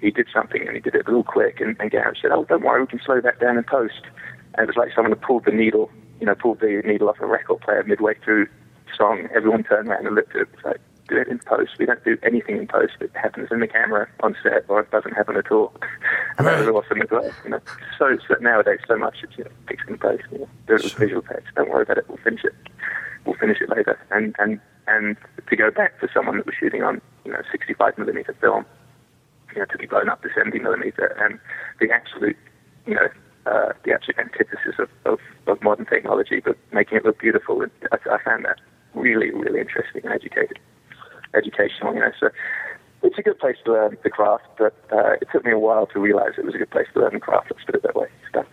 he 0.00 0.10
did 0.10 0.28
something 0.32 0.66
and 0.66 0.74
he 0.74 0.80
did 0.80 0.94
it 0.94 1.06
a 1.06 1.10
little 1.10 1.24
quick, 1.24 1.60
and, 1.60 1.76
and 1.78 1.90
Garrett 1.90 2.18
said, 2.22 2.30
"Oh, 2.32 2.44
don't 2.44 2.62
worry, 2.62 2.80
we 2.80 2.86
can 2.86 3.00
slow 3.04 3.20
that 3.20 3.38
down 3.38 3.58
in 3.58 3.64
post." 3.64 4.06
And 4.54 4.64
it 4.64 4.66
was 4.66 4.76
like 4.76 4.94
someone 4.94 5.12
had 5.12 5.20
pulled 5.20 5.44
the 5.44 5.52
needle, 5.52 5.90
you 6.20 6.26
know, 6.26 6.34
pulled 6.34 6.60
the 6.60 6.80
needle 6.86 7.10
off 7.10 7.20
a 7.20 7.26
record 7.26 7.60
player 7.60 7.84
midway 7.84 8.14
through 8.24 8.46
the 8.46 8.96
song. 8.96 9.28
Everyone 9.34 9.62
turned 9.62 9.88
around 9.88 10.06
and 10.06 10.14
looked 10.14 10.34
at 10.34 10.42
it. 10.42 10.48
Like, 10.64 10.80
do 11.08 11.16
it 11.16 11.28
in 11.28 11.38
post. 11.38 11.72
We 11.78 11.86
don't 11.86 12.02
do 12.04 12.16
anything 12.22 12.56
in 12.56 12.66
post. 12.66 12.94
It 13.00 13.10
happens 13.14 13.48
in 13.50 13.60
the 13.60 13.66
camera 13.66 14.08
on 14.20 14.36
set, 14.42 14.64
or 14.68 14.80
it 14.80 14.90
doesn't 14.90 15.12
happen 15.12 15.36
at 15.36 15.50
all. 15.50 15.72
And 16.38 16.46
right. 16.46 16.56
that 16.56 16.72
was 16.72 16.84
awesome 16.84 17.02
as 17.02 17.10
well. 17.10 17.30
You 17.44 17.50
know, 17.50 17.60
so, 17.98 18.16
so 18.26 18.34
nowadays, 18.40 18.78
so 18.88 18.96
much 18.96 19.16
it's 19.22 19.36
you 19.36 19.44
know, 19.44 19.50
fixed 19.68 19.86
in 19.86 19.98
post. 19.98 20.24
You 20.32 20.38
know, 20.38 20.48
do 20.66 20.76
it 20.76 20.84
with 20.84 20.94
visual 20.94 21.20
effects. 21.20 21.50
Don't 21.54 21.68
worry 21.68 21.82
about 21.82 21.98
it. 21.98 22.08
We'll 22.08 22.16
finish 22.16 22.42
it. 22.42 22.54
We'll 23.26 23.36
finish 23.36 23.60
it 23.60 23.68
later. 23.68 24.00
And 24.10 24.34
and 24.38 24.58
and 24.88 25.18
to 25.50 25.56
go 25.56 25.70
back 25.70 26.00
to 26.00 26.08
someone 26.14 26.38
that 26.38 26.46
was 26.46 26.54
shooting 26.58 26.82
on 26.82 27.02
you 27.26 27.32
know 27.32 27.42
65 27.50 27.98
millimeter 27.98 28.34
film, 28.40 28.64
you 29.52 29.58
know, 29.58 29.66
to 29.66 29.76
be 29.76 29.84
blown 29.84 30.08
up 30.08 30.22
to 30.22 30.30
70 30.34 30.58
millimeter, 30.60 31.14
and 31.20 31.38
the 31.80 31.92
absolute 31.92 32.38
you 32.86 32.94
know 32.94 33.08
uh, 33.44 33.72
the 33.84 33.92
absolute 33.92 34.18
antithesis 34.18 34.76
of, 34.78 34.88
of, 35.04 35.18
of, 35.48 35.62
modern 35.62 35.84
technology, 35.84 36.40
but 36.40 36.56
making 36.72 36.96
it 36.96 37.04
look 37.04 37.18
beautiful. 37.18 37.60
And 37.60 37.70
I, 37.90 37.96
I 38.14 38.22
found 38.22 38.44
that 38.44 38.60
really, 38.94 39.30
really 39.30 39.60
interesting 39.60 40.02
and 40.04 40.14
educated 40.14 40.58
educational, 41.34 41.94
you 41.94 42.00
know. 42.00 42.12
So 42.18 42.30
it's 43.02 43.18
a 43.18 43.22
good 43.22 43.38
place 43.38 43.56
to 43.64 43.72
learn 43.72 43.96
the 44.02 44.10
craft, 44.10 44.44
but 44.58 44.74
uh, 44.92 45.14
it 45.20 45.28
took 45.32 45.44
me 45.44 45.52
a 45.52 45.58
while 45.58 45.86
to 45.88 45.98
realize 46.00 46.32
it 46.38 46.44
was 46.44 46.54
a 46.54 46.58
good 46.58 46.70
place 46.70 46.86
to 46.94 47.00
learn 47.00 47.14
the 47.14 47.20
craft. 47.20 47.50
Let's 47.50 47.64
put 47.64 47.74
it 47.74 47.82
that 47.82 47.96
way. 47.96 48.08
Stunts. 48.28 48.50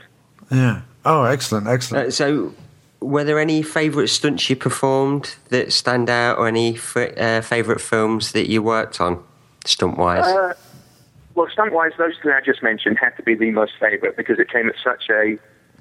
Yeah. 0.52 0.82
Oh, 1.06 1.24
excellent, 1.24 1.68
excellent. 1.68 2.08
Uh, 2.08 2.12
so, 2.12 2.54
were 3.00 3.24
there 3.24 3.40
any 3.40 3.62
favourite 3.62 4.10
stunts 4.10 4.50
you 4.50 4.56
performed 4.56 5.36
that 5.50 5.72
stand 5.72 6.10
out, 6.10 6.38
or 6.38 6.48
any 6.48 6.76
f- 6.76 6.98
uh, 6.98 7.42
favourite 7.42 7.80
films 7.80 8.34
that 8.34 8.50
you 8.50 8.62
worked 8.62 9.00
on, 9.00 9.24
stunt 9.66 9.98
wise? 9.98 10.26
Uh, 10.26 10.54
well, 11.36 11.48
stunt 11.50 11.72
wise, 11.72 11.92
those 11.98 12.16
two 12.22 12.32
I 12.32 12.42
just 12.42 12.62
mentioned 12.62 12.98
had 13.00 13.16
to 13.16 13.24
be 13.24 13.36
the 13.36 13.52
most 13.52 13.74
favourite 13.80 14.18
because 14.18 14.40
it 14.40 14.50
came 14.52 14.68
at 14.68 14.76
such 14.84 15.10
a, 15.10 15.38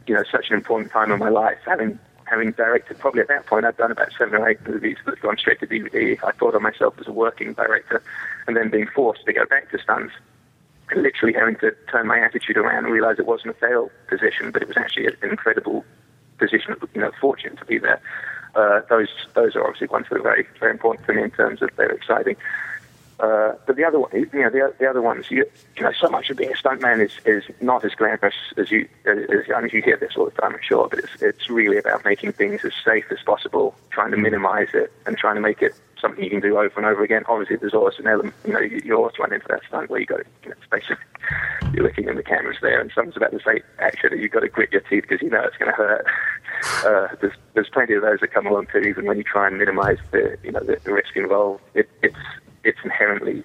you 0.07 0.15
know, 0.15 0.23
such 0.31 0.51
an 0.51 0.55
important 0.55 0.93
time 0.93 1.11
in 1.11 1.19
my 1.19 1.31
life. 1.31 1.59
Having 1.67 1.99
having 2.29 2.53
directed, 2.53 2.99
probably 2.99 3.21
at 3.21 3.29
that 3.29 3.47
point, 3.47 3.65
I'd 3.65 3.77
done 3.77 3.91
about 3.91 4.13
seven 4.17 4.35
or 4.35 4.49
eight 4.49 4.67
movies 4.67 4.97
that 5.05 5.17
had 5.17 5.23
gone 5.23 5.39
straight 5.39 5.61
to 5.61 5.67
DVD. 5.67 6.19
I 6.25 6.33
thought 6.33 6.55
of 6.55 6.63
myself 6.63 6.95
as 6.99 7.07
a 7.07 7.13
working 7.13 7.55
director, 7.55 8.03
and 8.47 8.57
then 8.57 8.71
being 8.71 8.87
forced 8.95 9.25
to 9.27 9.33
go 9.33 9.47
back 9.47 9.71
to 9.71 9.79
stunts, 9.79 10.15
and 10.91 11.03
literally 11.03 11.35
having 11.35 11.57
to 11.57 11.75
turn 11.91 12.07
my 12.07 12.19
attitude 12.19 12.57
around 12.57 12.85
and 12.85 12.93
realize 12.93 13.19
it 13.19 13.27
wasn't 13.27 13.51
a 13.51 13.59
failed 13.59 13.91
position, 14.09 14.51
but 14.51 14.63
it 14.63 14.69
was 14.69 14.77
actually 14.77 15.07
an 15.07 15.17
incredible 15.23 15.85
position, 16.39 16.75
you 16.95 17.01
know, 17.01 17.11
fortune 17.21 17.57
to 17.57 17.65
be 17.65 17.79
there. 17.79 18.01
Uh, 18.55 18.81
those 18.89 19.09
those 19.35 19.55
are 19.55 19.65
obviously 19.65 19.87
ones 19.89 20.07
that 20.09 20.19
are 20.19 20.23
very 20.23 20.47
very 20.59 20.73
important 20.73 21.07
to 21.07 21.13
me 21.13 21.23
in 21.23 21.31
terms 21.31 21.61
of 21.63 21.71
they're 21.77 21.91
exciting. 21.91 22.37
Uh, 23.21 23.55
but 23.67 23.75
the 23.77 23.85
other 23.85 23.99
one, 23.99 24.11
you 24.13 24.29
know, 24.33 24.51
the, 24.51 24.73
the 24.79 24.89
other 24.89 25.03
ones, 25.03 25.27
you, 25.29 25.45
you 25.77 25.83
know, 25.83 25.93
so 25.93 26.09
much 26.09 26.31
of 26.31 26.37
being 26.37 26.53
a 26.53 26.55
stuntman 26.55 27.05
is, 27.05 27.13
is 27.25 27.43
not 27.61 27.85
as 27.85 27.93
glamorous 27.95 28.35
as 28.57 28.71
you, 28.71 28.89
as, 29.07 29.45
I 29.55 29.61
mean, 29.61 29.71
you 29.73 29.83
hear 29.83 29.97
this 29.97 30.13
all 30.17 30.27
the 30.27 30.31
time, 30.31 30.55
I'm 30.55 30.63
sure, 30.63 30.89
but 30.89 31.01
it's, 31.01 31.21
it's 31.21 31.51
really 31.51 31.79
about 31.79 32.05
making 32.05 32.33
things 32.33 32.65
as 32.65 32.73
safe 32.85 33.07
as 33.11 33.19
possible, 33.27 33.75
trying 33.91 34.13
to 34.13 34.17
minimize 34.17 34.69
it, 34.73 34.93
and 35.05 35.19
trying 35.19 35.35
to 35.35 35.41
make 35.41 35.63
it 35.63 35.75
something 36.01 36.23
you 36.23 36.31
can 36.31 36.41
do 36.41 36.57
over 36.59 36.75
and 36.77 36.87
over 36.87 37.03
again. 37.03 37.25
Obviously, 37.29 37.57
there's 37.57 37.75
always 37.75 37.99
an 37.99 38.07
element, 38.07 38.35
you 38.47 38.53
know, 38.53 38.61
you, 38.61 38.81
you 38.85 38.97
always 38.97 39.19
run 39.19 39.33
into 39.33 39.47
that 39.49 39.63
stunt 39.67 39.91
where 39.91 39.99
you 39.99 40.07
got 40.07 40.19
to, 40.19 40.25
you 40.45 40.51
know, 40.51 40.57
basically, 40.71 40.97
you're 41.75 41.83
looking 41.83 42.09
and 42.09 42.17
the 42.17 42.23
camera's 42.23 42.59
there, 42.63 42.81
and 42.81 42.93
someone's 42.95 43.17
about 43.17 43.33
to 43.33 43.41
say 43.41 43.63
and 43.79 44.21
you've 44.21 44.31
got 44.31 44.41
to 44.41 44.49
grit 44.49 44.71
your 44.73 44.81
teeth 44.83 45.03
because 45.03 45.21
you 45.21 45.31
know 45.31 45.43
it's 45.43 45.57
going 45.57 45.71
to 45.71 45.77
hurt. 45.77 46.07
Uh, 46.85 47.07
there's, 47.21 47.35
there's 47.55 47.69
plenty 47.69 47.95
of 47.95 48.03
those 48.03 48.19
that 48.19 48.33
come 48.33 48.45
along 48.45 48.67
too, 48.73 48.81
even 48.81 49.07
when 49.07 49.17
you 49.17 49.23
try 49.23 49.47
and 49.47 49.59
minimize 49.59 49.99
the, 50.11 50.37
you 50.43 50.51
know, 50.51 50.59
the, 50.59 50.77
the 50.83 50.93
risk 50.93 51.15
involved. 51.15 51.63
It, 51.75 51.89
it's 52.03 52.17
it's 52.69 52.79
inherently, 52.85 53.43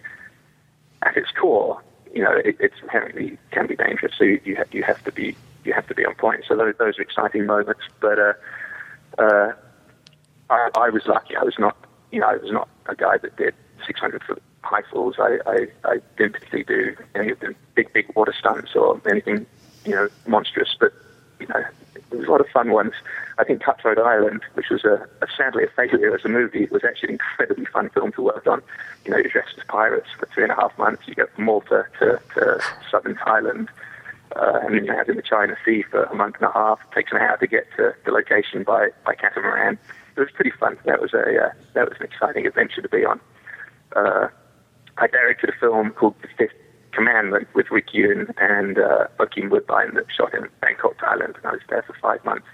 at 1.02 1.18
its 1.18 1.32
core, 1.32 1.82
you 2.14 2.22
know, 2.24 2.34
it, 2.34 2.58
it's 2.60 2.76
inherently 2.82 3.38
can 3.52 3.68
be 3.68 3.76
dangerous. 3.76 4.14
So 4.18 4.24
you, 4.24 4.40
you 4.44 4.56
have 4.56 4.74
you 4.74 4.84
have 4.84 5.04
to 5.06 5.12
be 5.12 5.36
you 5.64 5.74
have 5.74 5.88
to 5.88 5.96
be 5.96 6.06
on 6.06 6.16
point. 6.16 6.44
So 6.48 6.56
those, 6.56 6.76
those 6.78 7.00
are 7.00 7.02
exciting 7.02 7.46
moments. 7.46 7.82
But 8.00 8.20
uh, 8.20 8.34
uh, 9.18 9.52
I, 10.50 10.70
I 10.76 10.90
was 10.90 11.06
lucky. 11.08 11.36
I 11.36 11.44
was 11.44 11.58
not, 11.58 11.76
you 12.12 12.20
know, 12.20 12.28
I 12.28 12.38
was 12.38 12.52
not 12.52 12.68
a 12.88 12.96
guy 12.96 13.18
that 13.18 13.36
did 13.38 13.56
600 13.86 14.24
foot 14.24 14.42
high 14.62 14.84
falls. 14.92 15.16
I, 15.20 15.40
I, 15.46 15.68
I 15.86 15.98
didn't 16.18 16.34
particularly 16.34 16.64
do 16.66 17.04
any 17.16 17.32
of 17.32 17.40
the 17.40 17.56
big 17.76 17.92
big 17.94 18.12
water 18.16 18.34
stunts 18.38 18.76
or 18.76 19.02
anything, 19.10 19.46
you 19.86 19.96
know, 19.96 20.10
monstrous. 20.28 20.76
But 20.80 20.94
you 21.44 21.54
know, 21.54 21.64
there 22.10 22.20
was 22.20 22.28
a 22.28 22.32
lot 22.32 22.42
of 22.42 22.48
fun 22.48 22.72
ones. 22.72 22.94
I 23.38 23.44
think 23.44 23.62
Cutthroat 23.62 23.98
Island, 23.98 24.42
which 24.54 24.70
was 24.70 24.86
a, 24.86 25.08
a 25.22 25.28
sadly 25.36 25.64
a 25.64 25.68
failure 25.68 26.16
as 26.16 26.24
a 26.24 26.30
movie, 26.30 26.68
was 26.72 26.84
actually 26.84 27.10
an 27.10 27.14
incredibly 27.14 27.66
fun 27.66 27.90
film 27.90 28.12
to 28.14 28.22
work 28.22 28.48
on. 28.48 28.62
You 29.06 29.12
know, 29.12 29.18
you're 29.18 29.30
dressed 29.30 29.58
as 29.58 29.66
pirates 29.66 30.08
for 30.18 30.26
three 30.28 30.44
and 30.44 30.52
a 30.52 30.56
half 30.56 30.78
months. 30.78 31.04
You 31.06 31.16
go 31.16 31.26
from 31.36 31.46
Malta 31.46 31.86
to, 32.00 32.20
to 32.36 32.62
southern 32.90 33.16
Thailand, 33.16 33.68
uh, 34.36 34.60
and 34.64 34.76
then 34.76 34.86
you're 34.86 34.98
out 34.98 35.10
in 35.10 35.18
the 35.18 35.22
China 35.22 35.58
Sea 35.66 35.84
for 35.84 36.04
a 36.04 36.16
month 36.16 36.36
and 36.40 36.50
a 36.50 36.54
half. 36.54 36.80
It 36.90 36.96
takes 36.96 37.12
an 37.12 37.18
hour 37.18 37.38
to 37.38 37.48
get 37.48 37.68
to 37.78 37.94
the 38.06 38.12
location 38.12 38.64
by, 38.64 38.90
by 39.06 39.16
catamaran. 39.16 39.78
It 40.16 40.20
was 40.20 40.32
pretty 40.32 40.52
fun. 40.52 40.78
That 40.86 41.02
was 41.02 41.14
a 41.14 41.46
uh, 41.46 41.52
that 41.74 41.90
was 41.90 41.98
an 42.00 42.06
exciting 42.06 42.46
adventure 42.46 42.82
to 42.82 42.90
be 42.90 43.04
on. 43.04 43.20
Uh, 43.96 44.28
I 44.98 45.08
directed 45.08 45.50
a 45.50 45.54
film 45.54 45.90
called 45.92 46.16
The 46.22 46.28
Fifth 46.38 46.63
Commandment 46.94 47.48
with 47.54 47.72
Rick 47.72 47.88
Yune 47.94 48.34
and 48.38 48.78
uh, 48.78 49.08
Bokeem 49.20 49.50
Woodbine 49.50 49.96
that 49.96 50.06
shot 50.16 50.34
in 50.34 50.48
Bangkok, 50.62 50.98
Thailand, 50.98 51.36
and 51.38 51.46
I 51.46 51.52
was 51.52 51.62
there 51.70 51.84
for 51.84 51.96
five 52.02 52.24
months. 52.24 52.48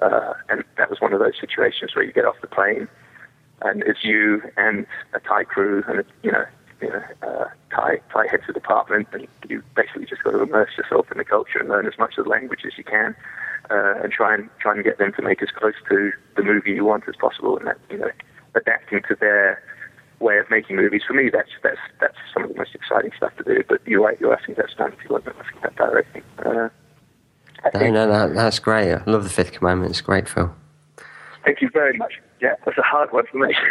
Uh, 0.00 0.34
and 0.48 0.64
that 0.78 0.88
was 0.88 1.00
one 1.00 1.12
of 1.12 1.20
those 1.20 1.38
situations 1.40 1.94
where 1.94 2.04
you 2.04 2.12
get 2.12 2.24
off 2.24 2.40
the 2.40 2.46
plane 2.46 2.88
and 3.62 3.82
it's 3.84 4.02
you 4.02 4.42
and 4.56 4.86
a 5.14 5.20
Thai 5.20 5.44
crew 5.44 5.84
and, 5.86 6.04
you 6.22 6.32
know, 6.32 6.44
you 6.80 6.88
know 6.88 7.02
uh, 7.22 7.44
Thai, 7.70 8.00
Thai 8.12 8.26
heads 8.28 8.44
of 8.48 8.54
department 8.54 9.08
and 9.12 9.28
you 9.48 9.62
basically 9.76 10.06
just 10.06 10.24
got 10.24 10.32
to 10.32 10.42
immerse 10.42 10.70
yourself 10.76 11.10
in 11.12 11.18
the 11.18 11.24
culture 11.24 11.58
and 11.58 11.68
learn 11.68 11.86
as 11.86 11.98
much 11.98 12.18
of 12.18 12.24
the 12.24 12.30
language 12.30 12.60
as 12.66 12.76
you 12.76 12.84
can 12.84 13.14
uh, 13.70 13.94
and 14.02 14.12
try 14.12 14.34
and 14.34 14.48
try 14.58 14.74
and 14.74 14.82
get 14.82 14.98
them 14.98 15.12
to 15.12 15.22
make 15.22 15.42
as 15.42 15.50
close 15.50 15.74
to 15.88 16.10
the 16.36 16.42
movie 16.42 16.72
you 16.72 16.84
want 16.84 17.04
as 17.08 17.14
possible 17.16 17.56
and 17.56 17.66
that, 17.66 17.78
you 17.90 17.98
know, 17.98 18.10
adapting 18.54 19.02
to 19.08 19.14
their 19.14 19.62
way 20.22 20.38
of 20.38 20.48
making 20.50 20.76
movies. 20.76 21.02
For 21.06 21.14
me, 21.14 21.30
that's 21.30 21.50
that's 21.62 21.80
that's 22.00 22.16
some 22.32 22.44
of 22.44 22.50
the 22.50 22.56
most 22.56 22.74
exciting 22.74 23.10
stuff 23.16 23.36
to 23.38 23.44
do. 23.44 23.62
But 23.68 23.86
you're 23.86 24.02
right, 24.02 24.18
you're 24.20 24.34
asking 24.34 24.54
that 24.56 24.70
stunt, 24.70 24.94
you're 25.08 25.18
asking 25.18 25.60
that 25.62 25.76
directing. 25.76 26.22
Uh, 26.38 26.68
no, 27.74 27.90
no, 27.90 28.06
no, 28.06 28.34
that's 28.34 28.58
great. 28.58 28.92
I 28.92 29.02
love 29.06 29.24
The 29.24 29.30
Fifth 29.30 29.52
Commandment. 29.52 29.90
It's 29.90 30.00
a 30.00 30.04
great 30.04 30.28
film. 30.28 30.54
Thank 31.44 31.60
you 31.60 31.70
very 31.72 31.96
much. 31.96 32.14
Yeah, 32.40 32.54
that's 32.64 32.78
a 32.78 32.82
hard 32.82 33.12
one 33.12 33.26
for 33.30 33.38
me. 33.38 33.54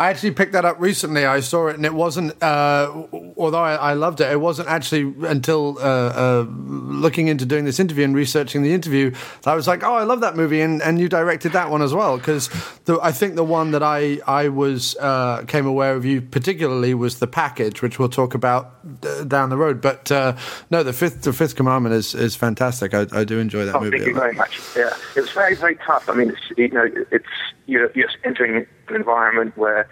I 0.00 0.08
actually 0.08 0.30
picked 0.30 0.52
that 0.52 0.64
up 0.64 0.80
recently. 0.80 1.26
I 1.26 1.40
saw 1.40 1.66
it, 1.66 1.76
and 1.76 1.84
it 1.84 1.92
wasn't. 1.92 2.42
Uh, 2.42 3.04
although 3.36 3.62
I, 3.62 3.74
I, 3.74 3.92
loved 3.92 4.22
it, 4.22 4.32
it 4.32 4.40
wasn't 4.40 4.68
actually 4.68 5.14
until 5.28 5.76
uh, 5.78 5.82
uh, 5.82 6.46
looking 6.48 7.28
into 7.28 7.44
doing 7.44 7.66
this 7.66 7.78
interview 7.78 8.04
and 8.04 8.14
researching 8.14 8.62
the 8.62 8.72
interview 8.72 9.10
that 9.10 9.48
I 9.48 9.54
was 9.54 9.68
like, 9.68 9.82
"Oh, 9.82 9.92
I 9.92 10.04
love 10.04 10.22
that 10.22 10.36
movie," 10.36 10.62
and, 10.62 10.80
and 10.80 10.98
you 10.98 11.10
directed 11.10 11.52
that 11.52 11.68
one 11.68 11.82
as 11.82 11.92
well. 11.92 12.16
Because 12.16 12.48
I 12.88 13.12
think 13.12 13.34
the 13.34 13.44
one 13.44 13.72
that 13.72 13.82
I 13.82 14.20
I 14.26 14.48
was 14.48 14.96
uh, 14.96 15.44
came 15.46 15.66
aware 15.66 15.94
of 15.94 16.06
you 16.06 16.22
particularly 16.22 16.94
was 16.94 17.18
the 17.18 17.26
package, 17.26 17.82
which 17.82 17.98
we'll 17.98 18.08
talk 18.08 18.32
about 18.32 18.76
uh, 19.02 19.24
down 19.24 19.50
the 19.50 19.58
road. 19.58 19.82
But 19.82 20.10
uh, 20.10 20.34
no, 20.70 20.82
the 20.82 20.94
fifth 20.94 21.20
the 21.20 21.34
Fifth 21.34 21.56
Commandment 21.56 21.94
is 21.94 22.14
is 22.14 22.34
fantastic. 22.34 22.94
I, 22.94 23.04
I 23.12 23.24
do 23.24 23.38
enjoy 23.38 23.66
that 23.66 23.76
oh, 23.76 23.80
movie. 23.80 23.98
Thank 23.98 24.08
you 24.08 24.14
very 24.14 24.32
much. 24.32 24.62
Yeah, 24.74 24.96
it 25.14 25.20
was 25.20 25.30
very 25.32 25.56
very 25.56 25.76
tough. 25.76 26.08
I 26.08 26.14
mean, 26.14 26.30
it's, 26.30 26.58
you 26.58 26.68
know, 26.68 26.88
it's 27.10 27.26
you're, 27.66 27.92
you're 27.94 28.08
entering 28.24 28.66
an 28.90 28.96
environment 28.96 29.56
where 29.56 29.88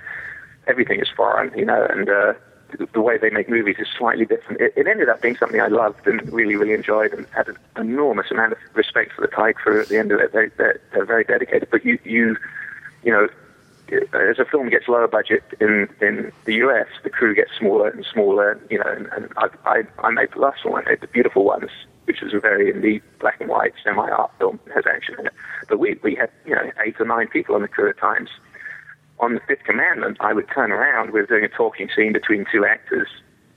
everything 0.67 1.01
is 1.01 1.09
foreign, 1.09 1.57
you 1.59 1.65
know, 1.65 1.87
and 1.91 2.09
uh, 2.09 2.35
the 2.93 3.01
way 3.01 3.17
they 3.19 3.31
make 3.31 3.49
movies 3.49 3.77
is 3.79 3.89
slightly 3.97 4.25
different. 4.25 4.61
It, 4.61 4.73
it, 4.77 4.87
ended 4.87 5.09
up 5.09 5.23
being 5.23 5.37
something 5.37 5.61
I 5.61 5.69
loved 5.69 6.07
and 6.07 6.31
really, 6.33 6.57
really 6.57 6.75
enjoyed, 6.75 7.13
and 7.13 7.27
had 7.35 7.49
an 7.49 7.57
enormous 7.77 8.31
amount 8.31 8.53
of 8.53 8.59
respect 8.75 9.13
for 9.13 9.23
the 9.23 9.29
Thai 9.29 9.53
crew 9.53 9.81
at 9.81 9.89
the 9.89 9.99
end 9.99 10.13
of 10.13 10.21
it. 10.21 10.33
They, 10.33 10.49
they're, 10.57 10.81
they're 10.93 11.07
very 11.07 11.25
dedicated, 11.25 11.69
but 11.71 11.85
you, 11.85 11.99
you, 12.05 12.37
you 13.03 13.13
know, 13.13 13.29
as 13.91 14.39
a 14.39 14.45
film 14.45 14.69
gets 14.69 14.87
lower 14.87 15.09
budget 15.09 15.43
in 15.61 15.89
in 16.03 16.31
the 16.45 16.55
US, 16.57 16.87
the 17.05 17.11
crew 17.11 17.35
gets 17.35 17.51
smaller 17.59 17.89
and 17.89 18.05
smaller. 18.05 18.61
You 18.69 18.79
know, 18.79 18.91
and, 18.91 19.07
and 19.13 19.33
I, 19.39 19.49
I 19.65 19.83
I 20.01 20.11
made 20.11 20.33
the 20.33 20.41
last 20.41 20.65
one, 20.67 20.83
I 20.87 20.91
made 20.91 21.01
the 21.01 21.07
beautiful 21.07 21.45
ones, 21.45 21.71
which 22.05 22.23
is 22.23 22.35
a 22.35 22.39
very 22.39 22.71
indie 22.71 23.01
black 23.19 23.41
and 23.41 23.49
white 23.49 23.73
semi 23.83 24.11
art 24.11 24.31
film, 24.39 24.61
has 24.75 24.85
action 24.87 25.15
in 25.19 25.27
it. 25.29 25.33
But 25.71 25.79
we 25.79 25.99
we 26.03 26.15
had 26.15 26.31
you 26.45 26.55
know 26.55 26.71
eight 26.85 27.01
or 27.01 27.07
nine 27.07 27.29
people 27.29 27.55
on 27.55 27.63
the 27.63 27.69
crew 27.69 27.89
at 27.89 27.97
times 27.97 28.29
on 29.21 29.35
the 29.35 29.41
Fifth 29.47 29.65
Commandment, 29.65 30.17
I 30.21 30.33
would 30.33 30.49
turn 30.49 30.73
around. 30.73 31.13
We 31.13 31.21
were 31.21 31.27
doing 31.27 31.45
a 31.45 31.49
talking 31.49 31.89
scene 31.95 32.13
between 32.13 32.47
two 32.51 32.65
actors, 32.65 33.09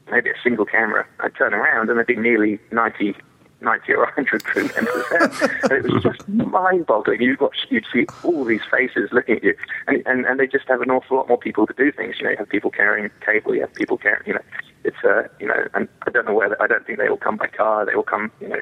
maybe 0.10 0.30
a 0.30 0.36
single 0.44 0.66
camera. 0.66 1.06
I'd 1.20 1.36
turn 1.36 1.54
around 1.54 1.90
and 1.90 1.98
there'd 1.98 2.08
be 2.08 2.16
nearly 2.16 2.60
90, 2.72 3.16
90 3.62 3.94
or 3.94 4.04
100 4.06 4.44
crew 4.44 4.70
members 4.76 5.06
there. 5.12 5.60
and 5.64 5.86
it 5.86 5.92
was 5.92 6.04
just 6.04 6.28
mind-boggling. 6.28 7.22
You'd, 7.22 7.40
watch, 7.40 7.68
you'd 7.70 7.86
see 7.92 8.06
all 8.24 8.44
these 8.44 8.62
faces 8.72 9.10
looking 9.12 9.38
at 9.38 9.44
you, 9.44 9.56
and, 9.88 10.04
and, 10.06 10.26
and 10.26 10.40
they 10.40 10.48
just 10.48 10.68
have 10.68 10.82
an 10.82 10.90
awful 10.90 11.18
lot 11.18 11.28
more 11.28 11.38
people 11.38 11.68
to 11.68 11.74
do 11.74 11.92
things. 11.92 12.16
You 12.20 12.26
know, 12.26 12.32
you 12.32 12.38
have 12.38 12.50
people 12.50 12.72
carrying 12.72 13.10
cable, 13.26 13.54
you 13.54 13.62
have 13.62 13.74
people 13.74 13.98
carrying, 13.98 14.24
you 14.26 14.34
know, 14.34 14.42
it's, 14.84 15.04
uh, 15.04 15.28
you 15.40 15.48
know, 15.48 15.68
and 15.76 15.88
I 16.08 16.10
don't 16.10 16.26
know 16.26 16.34
whether, 16.34 16.60
I 16.62 16.68
don't 16.68 16.86
think 16.86 16.98
they 16.98 17.08
all 17.08 17.18
come 17.18 17.38
by 17.38 17.48
car, 17.48 17.86
they 17.86 17.94
all 17.94 18.04
come, 18.04 18.32
you 18.42 18.48
know, 18.48 18.62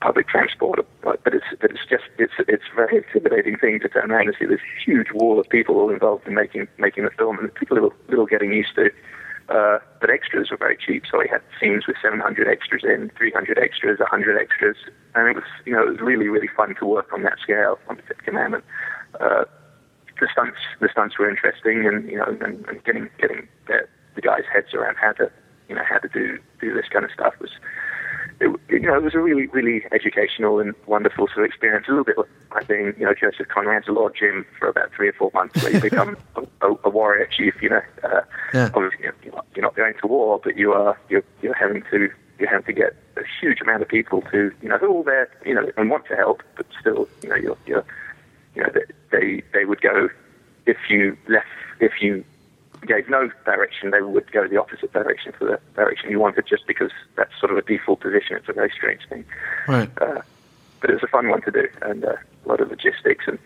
public 0.00 0.28
transport, 0.28 0.86
but 1.02 1.20
it's 1.26 1.44
but 1.60 1.70
it's 1.70 1.84
just 1.88 2.04
it's 2.18 2.32
it's 2.38 2.64
very 2.74 2.98
intimidating 2.98 3.56
thing 3.56 3.80
to 3.80 3.88
turn 3.88 4.10
around 4.10 4.28
and 4.28 4.36
see 4.38 4.46
this 4.46 4.60
huge 4.84 5.08
wall 5.12 5.38
of 5.38 5.48
people 5.48 5.76
all 5.76 5.90
involved 5.90 6.26
in 6.26 6.34
making 6.34 6.68
making 6.78 7.04
the 7.04 7.10
film, 7.10 7.38
and 7.38 7.54
people 7.54 7.74
little, 7.74 7.92
little 8.08 8.26
getting 8.26 8.52
used 8.52 8.74
to. 8.76 8.90
Uh, 9.50 9.78
but 10.00 10.08
extras 10.08 10.50
were 10.50 10.56
very 10.56 10.76
cheap, 10.76 11.04
so 11.10 11.18
we 11.18 11.28
had 11.28 11.42
scenes 11.60 11.86
with 11.86 11.96
700 12.00 12.48
extras 12.48 12.82
in, 12.82 13.10
300 13.18 13.58
extras, 13.58 13.98
100 13.98 14.40
extras, 14.40 14.76
and 15.14 15.28
it 15.28 15.34
was 15.34 15.44
you 15.66 15.72
know 15.72 15.82
it 15.82 15.90
was 15.90 16.00
really 16.00 16.28
really 16.28 16.48
fun 16.56 16.74
to 16.76 16.86
work 16.86 17.12
on 17.12 17.22
that 17.24 17.38
scale 17.42 17.78
on 17.88 17.96
the 17.96 18.02
Fifth 18.02 18.24
Commandment. 18.24 18.64
Uh, 19.20 19.44
the 20.20 20.28
stunts 20.32 20.58
the 20.80 20.88
stunts 20.90 21.18
were 21.18 21.28
interesting, 21.28 21.86
and 21.86 22.08
you 22.08 22.16
know 22.16 22.24
and, 22.24 22.64
and 22.66 22.84
getting 22.84 23.10
getting 23.18 23.46
the, 23.66 23.86
the 24.14 24.22
guys' 24.22 24.44
heads 24.50 24.72
around 24.72 24.96
how 24.96 25.12
to 25.12 25.30
you 25.68 25.74
know 25.74 25.84
how 25.86 25.98
to 25.98 26.08
do 26.08 26.38
do 26.60 26.72
this 26.72 26.86
kind 26.90 27.04
of 27.04 27.10
stuff 27.10 27.34
was 27.40 27.50
it, 28.40 28.60
you 28.68 28.80
know, 28.80 28.96
it 28.96 29.02
was 29.02 29.14
a 29.14 29.18
really, 29.18 29.46
really 29.48 29.84
educational 29.92 30.60
and 30.60 30.74
wonderful 30.86 31.26
sort 31.28 31.40
of 31.40 31.44
experience. 31.44 31.86
A 31.88 31.90
little 31.90 32.04
bit 32.04 32.16
like 32.54 32.68
being, 32.68 32.94
you 32.98 33.06
know, 33.06 33.14
Joseph 33.14 33.48
Conrad's 33.48 33.88
Lord 33.88 34.14
Jim 34.18 34.44
for 34.58 34.68
about 34.68 34.92
three 34.92 35.08
or 35.08 35.12
four 35.12 35.30
months, 35.34 35.62
where 35.62 35.72
you 35.72 35.80
become 35.80 36.16
a, 36.60 36.74
a, 36.84 36.90
warrior 36.90 37.26
chief. 37.26 37.62
You 37.62 37.70
know, 37.70 37.82
uh, 38.02 38.20
yeah. 38.52 38.70
obviously 38.74 39.04
you're 39.04 39.34
not, 39.34 39.46
you're 39.54 39.64
not 39.64 39.76
going 39.76 39.94
to 40.00 40.06
war, 40.06 40.40
but 40.42 40.56
you 40.56 40.72
are 40.72 40.98
you're, 41.08 41.24
you're 41.42 41.54
having 41.54 41.82
to 41.90 42.10
you 42.38 42.46
have 42.46 42.64
to 42.66 42.72
get 42.72 42.96
a 43.16 43.22
huge 43.40 43.60
amount 43.60 43.82
of 43.82 43.88
people 43.88 44.20
to, 44.22 44.52
you 44.60 44.68
know, 44.68 44.76
who 44.78 44.86
are 44.86 44.90
all 44.90 45.02
there, 45.04 45.28
you 45.46 45.54
know, 45.54 45.70
and 45.76 45.88
want 45.88 46.04
to 46.06 46.16
help, 46.16 46.42
but 46.56 46.66
still, 46.80 47.08
you 47.22 47.28
know, 47.28 47.36
you're, 47.36 47.58
you're 47.66 47.84
you 48.54 48.62
know, 48.62 48.70
they 49.10 49.42
they 49.52 49.64
would 49.64 49.80
go 49.80 50.08
if 50.66 50.76
you 50.88 51.16
left 51.28 51.46
if 51.80 52.00
you 52.00 52.24
gave 52.86 53.08
no 53.08 53.30
direction, 53.44 53.90
they 53.90 54.00
would 54.00 54.30
go 54.32 54.46
the 54.46 54.60
opposite 54.60 54.92
direction 54.92 55.32
for 55.38 55.44
the 55.44 55.60
direction 55.74 56.10
you 56.10 56.20
wanted, 56.20 56.46
just 56.46 56.66
because 56.66 56.90
that's 57.16 57.32
sort 57.38 57.52
of 57.52 57.58
a 57.58 57.62
default 57.62 58.00
position. 58.00 58.36
It's 58.36 58.48
a 58.48 58.52
very 58.52 58.70
strange 58.70 59.00
thing. 59.08 59.24
Right. 59.68 59.90
Uh, 60.00 60.20
but 60.80 60.90
it 60.90 60.94
was 60.94 61.02
a 61.02 61.08
fun 61.08 61.28
one 61.28 61.42
to 61.42 61.50
do, 61.50 61.68
and 61.82 62.04
uh, 62.04 62.16
a 62.44 62.48
lot 62.48 62.60
of 62.60 62.70
logistics, 62.70 63.26
and 63.26 63.38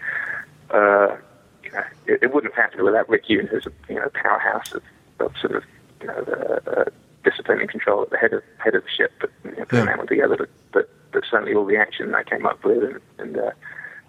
uh, 0.70 1.16
you 1.62 1.70
know, 1.70 1.84
it, 2.06 2.22
it, 2.22 2.34
wouldn't 2.34 2.52
have 2.52 2.64
happened 2.64 2.82
without 2.82 3.08
Rick 3.08 3.26
Yune, 3.26 3.48
who's 3.48 3.66
a 3.66 3.72
you 3.88 3.94
know 3.94 4.08
powerhouse 4.12 4.72
of, 4.72 4.82
of 5.20 5.36
sort 5.40 5.54
of 5.54 5.62
you 6.00 6.08
know 6.08 6.60
uh, 6.66 6.84
discipline 7.22 7.60
and 7.60 7.68
control 7.68 8.02
at 8.02 8.10
the 8.10 8.18
head 8.18 8.32
of 8.32 8.42
head 8.58 8.74
of 8.74 8.82
the 8.82 8.90
ship, 8.90 9.12
but 9.20 9.30
you 9.44 9.50
know, 9.50 9.64
putting 9.64 9.78
yeah. 9.78 9.84
that 9.84 9.98
one 9.98 10.06
together. 10.08 10.36
But, 10.36 10.50
but 10.72 10.90
but 11.12 11.24
certainly 11.30 11.54
all 11.54 11.64
the 11.64 11.76
action 11.76 12.14
I 12.14 12.22
came 12.24 12.44
up 12.44 12.64
with 12.64 12.82
and, 12.82 13.00
and 13.18 13.38
uh, 13.38 13.50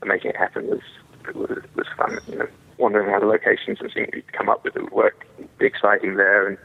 making 0.06 0.32
it 0.32 0.38
happen 0.38 0.68
was 0.68 0.82
was, 1.36 1.64
was 1.76 1.88
fun. 1.98 2.18
You 2.28 2.40
know, 2.40 2.48
wandering 2.80 3.08
around 3.08 3.22
the 3.22 3.28
locations 3.28 3.80
and 3.82 3.92
seeing 3.94 4.06
what 4.08 4.16
you 4.16 4.24
come 4.32 4.50
up 4.50 4.64
with 4.64 4.74
that 4.74 4.84
would 4.84 4.94
work, 4.94 5.28
be 5.58 5.66
exciting 5.66 6.16
there, 6.16 6.48
and 6.48 6.58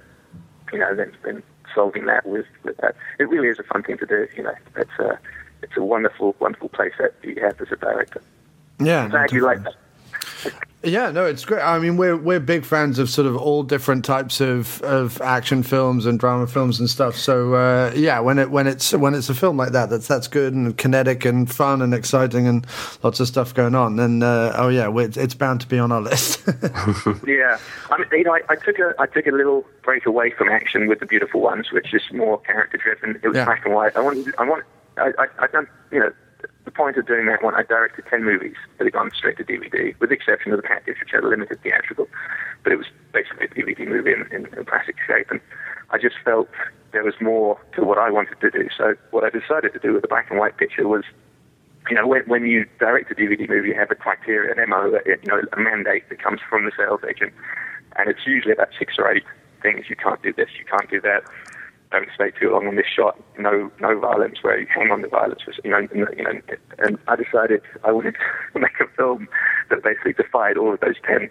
you 0.73 0.79
know, 0.79 0.95
then 0.95 1.13
then 1.25 1.43
solving 1.75 2.07
that 2.07 2.27
with 2.27 2.47
with 2.63 2.77
that. 2.79 2.97
It 3.19 3.29
really 3.29 3.49
is 3.49 3.59
a 3.59 3.65
fun 3.65 3.83
thing 3.83 3.99
to 3.99 4.07
do. 4.07 4.27
You 4.37 4.45
know, 4.45 4.55
it's 4.77 4.99
a 4.99 5.19
it's 5.63 5.77
a 5.77 5.83
wonderful 5.83 6.37
wonderful 6.39 6.69
place 6.69 6.93
that 6.99 7.15
you 7.23 7.37
have 7.43 7.61
as 7.61 7.71
a 7.71 7.77
director. 7.77 8.23
Yeah, 8.81 9.27
you 9.31 9.41
like 9.41 9.63
that. 9.65 9.75
Yeah, 10.85 11.11
no, 11.11 11.25
it's 11.25 11.45
great. 11.47 11.63
I 11.63 11.79
mean, 11.79 11.97
we're 11.97 12.17
we're 12.17 12.41
big 12.41 12.65
fans 12.65 12.99
of 12.99 13.09
sort 13.09 13.27
of 13.27 13.37
all 13.37 13.63
different 13.63 14.05
types 14.05 14.41
of, 14.41 14.83
of 14.83 15.21
action 15.23 15.63
films 15.63 16.05
and 16.05 16.21
drama 16.21 16.47
films 16.47 16.79
and 16.79 16.91
stuff. 16.91 17.17
So 17.17 17.55
uh, 17.55 17.93
yeah, 17.97 18.21
when 18.21 18.39
it 18.39 18.51
when 18.51 18.67
it's 18.67 18.93
when 18.93 19.15
it's 19.15 19.31
a 19.31 19.35
film 19.35 19.57
like 19.57 19.73
that, 19.73 19.89
that's 19.89 20.07
that's 20.07 20.29
good 20.29 20.53
and 20.53 20.77
kinetic 20.77 21.25
and 21.25 21.51
fun 21.51 21.81
and 21.81 21.95
exciting 21.95 22.47
and 22.47 22.67
lots 23.03 23.19
of 23.19 23.29
stuff 23.29 23.55
going 23.55 23.75
on. 23.75 23.97
Then 23.97 24.23
uh, 24.23 24.55
oh 24.57 24.69
yeah, 24.69 24.93
it's 24.95 25.35
bound 25.35 25.63
to 25.63 25.67
be 25.67 25.79
on 25.79 25.91
our 25.91 26.03
list. 26.03 26.43
yeah, 27.27 27.59
I 27.91 27.99
mean, 27.99 28.07
you 28.13 28.25
know, 28.25 28.35
I, 28.35 28.41
I, 28.51 28.57
took 28.57 28.79
a 28.79 28.95
I 28.99 29.07
took 29.07 29.27
a 29.27 29.33
little 29.33 29.65
break 29.83 30.05
away 30.05 30.33
from 30.33 30.51
action 30.51 30.87
with 30.87 31.01
the 31.01 31.07
beautiful 31.07 31.41
ones, 31.41 31.73
which 31.73 31.95
is 31.95 32.03
more 32.13 32.41
character 32.41 32.77
driven. 32.77 33.19
It 33.23 33.29
was 33.29 33.37
yeah. 33.37 33.47
black 33.47 33.65
and 33.65 33.75
white. 33.75 33.97
I 33.97 34.01
wanted 34.01 34.35
I 34.37 34.45
want 34.45 34.65
I 34.99 35.13
I, 35.19 35.27
I 35.39 35.47
done 35.47 35.67
you 35.91 36.01
know 36.01 36.13
the 36.65 36.71
point 36.71 36.97
of 36.97 37.07
doing 37.07 37.27
that 37.27 37.43
one, 37.43 37.55
I 37.55 37.63
directed 37.63 38.07
10 38.07 38.25
movies 38.25 38.57
that 38.79 38.85
had 38.85 38.93
gone 38.93 39.11
straight 39.15 39.37
to 39.37 39.45
DVD, 39.45 39.99
with 40.01 40.11
the 40.11 40.17
exception 40.17 40.53
of 40.53 40.59
the 40.59 40.67
package, 40.67 40.97
which 41.01 41.11
had 41.13 41.25
a 41.25 41.29
limited 41.29 41.61
theatrical. 41.63 42.09
But 42.63 42.73
it 42.73 42.77
was 42.77 42.87
basically 43.13 43.47
a 43.47 43.49
DVD 43.49 43.87
movie 43.87 44.13
in, 44.13 44.23
in, 44.33 44.47
in 44.57 44.65
plastic 44.65 44.97
shape. 45.07 45.31
And 45.31 45.41
I 45.91 45.99
just 45.99 46.17
felt 46.25 46.49
there 46.93 47.05
was 47.05 47.15
more 47.21 47.61
to 47.75 47.85
what 47.85 47.99
I 47.99 48.11
wanted 48.11 48.41
to 48.41 48.51
do. 48.51 48.69
So 48.77 48.95
what 49.11 49.25
I 49.25 49.31
decided 49.31 49.73
to 49.75 49.79
do 49.79 49.93
with 49.93 50.03
the 50.03 50.09
black 50.09 50.31
and 50.31 50.39
white 50.39 50.57
picture 50.57 50.89
was, 50.89 51.05
you 51.91 51.97
know, 51.97 52.07
when, 52.07 52.23
when 52.23 52.47
you 52.47 52.67
direct 52.79 53.11
a 53.11 53.15
DVD 53.15 53.49
movie, 53.49 53.69
you 53.69 53.75
have 53.75 53.91
a 53.91 53.95
criteria, 53.95 54.53
an 54.53 54.71
MO, 54.71 54.99
you 55.05 55.19
know, 55.27 55.43
a 55.53 55.61
mandate 55.61 56.09
that 56.09 56.23
comes 56.23 56.41
from 56.49 56.65
the 56.65 56.73
sales 56.77 57.01
agent. 57.09 57.33
And 57.97 58.09
it's 58.09 58.27
usually 58.27 58.53
about 58.53 58.71
six 58.79 58.95
or 58.99 59.11
eight 59.13 59.25
things. 59.63 59.91
You 59.91 59.97
can't 59.97 60.23
do 60.23 60.33
this, 60.33 60.49
you 60.59 60.65
can't 60.65 60.89
do 60.89 61.01
that. 61.03 61.25
Don't 61.95 62.09
stay 62.15 62.31
too 62.39 62.51
long 62.51 62.67
on 62.67 62.77
this 62.77 62.87
shot. 62.87 63.19
No, 63.39 63.71
no 63.81 63.99
violence. 63.99 64.39
Where 64.43 64.59
you 64.59 64.67
hang 64.73 64.91
on 64.91 65.03
the 65.03 65.09
violence, 65.09 65.43
for, 65.43 65.53
you 65.63 65.71
know, 65.71 65.87
you 65.93 66.25
know. 66.25 66.41
And 66.79 66.99
I 67.09 67.17
decided 67.17 67.63
I 67.85 67.93
wanted 67.93 68.17
to 68.53 68.59
make 68.59 68.79
a 68.81 68.89
film 68.97 69.29
that 69.71 69.83
basically 69.83 70.13
defied 70.15 70.57
all 70.57 70.75
of 70.75 70.81
those 70.81 70.97
ten 71.07 71.31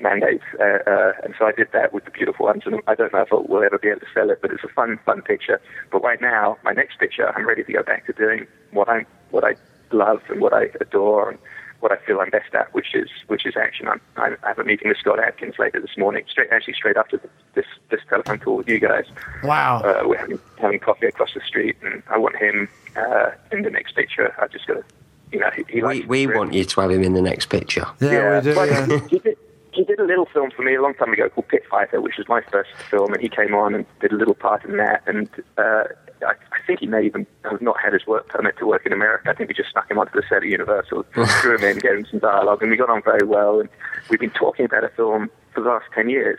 mandates. 0.00 0.44
Uh, 0.60 0.78
uh, 0.88 1.12
and 1.24 1.34
so 1.38 1.46
I 1.46 1.52
did 1.52 1.68
that 1.72 1.92
with 1.92 2.04
the 2.04 2.10
beautiful 2.10 2.46
ones. 2.46 2.62
And 2.66 2.80
I 2.86 2.94
don't 2.94 3.12
know 3.12 3.22
if 3.22 3.28
we'll 3.30 3.64
ever 3.64 3.78
be 3.78 3.88
able 3.88 4.00
to 4.00 4.06
sell 4.14 4.30
it, 4.30 4.40
but 4.42 4.50
it's 4.52 4.64
a 4.64 4.68
fun, 4.68 4.98
fun 5.04 5.22
picture. 5.22 5.60
But 5.90 6.02
right 6.02 6.20
now, 6.20 6.58
my 6.64 6.72
next 6.72 6.98
picture, 6.98 7.32
I'm 7.34 7.46
ready 7.46 7.64
to 7.64 7.72
go 7.72 7.82
back 7.82 8.06
to 8.06 8.12
doing 8.12 8.46
what 8.72 8.88
I 8.88 9.06
what 9.30 9.44
I 9.44 9.54
love 9.90 10.20
and 10.28 10.40
what 10.40 10.52
I 10.52 10.68
adore 10.80 11.30
and 11.30 11.38
what 11.80 11.92
I 11.92 11.96
feel 11.98 12.20
I'm 12.20 12.30
best 12.30 12.54
at, 12.54 12.72
which 12.74 12.94
is 12.94 13.08
which 13.28 13.46
is 13.46 13.56
action. 13.56 13.86
I'm, 13.88 14.00
I 14.16 14.34
have 14.42 14.58
a 14.58 14.64
meeting 14.64 14.88
with 14.88 14.98
Scott 14.98 15.18
Adkins 15.20 15.54
later 15.58 15.80
this 15.80 15.96
morning, 15.96 16.24
straight 16.28 16.50
actually 16.50 16.74
straight 16.74 16.96
after 16.96 17.20
this 17.54 17.66
this 17.90 18.00
telephone 18.08 18.38
call 18.38 18.56
with 18.56 18.68
you 18.68 18.78
guys. 18.80 19.04
Wow. 19.44 19.80
Uh, 19.82 20.02
we're 20.08 20.18
having 20.18 20.38
having 20.58 20.78
coffee 20.80 21.06
across 21.06 21.34
the 21.34 21.40
street, 21.40 21.76
and 21.82 22.02
I 22.08 22.18
want 22.18 22.36
him 22.36 22.68
uh, 22.96 23.30
in 23.52 23.62
the 23.62 23.70
next 23.70 23.94
picture. 23.94 24.34
I 24.40 24.48
just 24.48 24.66
got 24.66 24.74
to, 24.74 24.84
you 25.32 25.38
know, 25.38 25.50
he, 25.54 25.64
he 25.68 25.82
we 25.82 26.02
we 26.06 26.26
want 26.26 26.52
you 26.52 26.64
to 26.64 26.80
have 26.80 26.90
him 26.90 27.02
in 27.04 27.14
the 27.14 27.22
next 27.22 27.46
picture. 27.46 27.86
Yeah, 28.00 28.10
yeah, 28.12 28.38
we 28.38 28.44
do. 28.44 28.54
but 28.54 28.68
Yeah. 28.68 28.98
he, 29.08 29.18
did, 29.20 29.36
he 29.72 29.84
did 29.84 30.00
a 30.00 30.04
little 30.04 30.26
film 30.26 30.50
for 30.50 30.62
me 30.62 30.74
a 30.74 30.82
long 30.82 30.94
time 30.94 31.12
ago 31.12 31.28
called 31.28 31.46
Pit 31.48 31.62
Fighter, 31.70 32.00
which 32.00 32.16
was 32.18 32.28
my 32.28 32.40
first 32.50 32.70
film, 32.90 33.12
and 33.12 33.22
he 33.22 33.28
came 33.28 33.54
on 33.54 33.74
and 33.74 33.86
did 34.00 34.10
a 34.12 34.16
little 34.16 34.34
part 34.34 34.64
in 34.64 34.76
that. 34.78 35.02
And 35.06 35.28
uh, 35.56 35.84
I, 36.26 36.32
I 36.52 36.58
think 36.66 36.80
he 36.80 36.86
may 36.86 37.04
even 37.04 37.26
have 37.44 37.60
not 37.60 37.80
had 37.80 37.92
his 37.92 38.06
work 38.06 38.28
permit 38.28 38.56
to 38.58 38.66
work 38.66 38.86
in 38.86 38.92
America. 38.92 39.30
I 39.30 39.34
think 39.34 39.48
we 39.48 39.54
just 39.54 39.70
snuck 39.70 39.90
him 39.90 39.98
onto 39.98 40.12
the 40.12 40.22
set 40.28 40.38
at 40.38 40.48
Universal, 40.48 41.04
threw 41.40 41.56
him 41.56 41.64
in, 41.64 41.78
gave 41.78 41.92
him 41.92 42.06
some 42.10 42.20
dialogue, 42.20 42.62
and 42.62 42.70
we 42.70 42.76
got 42.76 42.90
on 42.90 43.02
very 43.02 43.26
well. 43.26 43.60
And 43.60 43.68
we've 44.10 44.20
been 44.20 44.30
talking 44.30 44.64
about 44.64 44.84
a 44.84 44.88
film 44.88 45.30
for 45.54 45.62
the 45.62 45.68
last 45.68 45.86
10 45.94 46.08
years. 46.08 46.38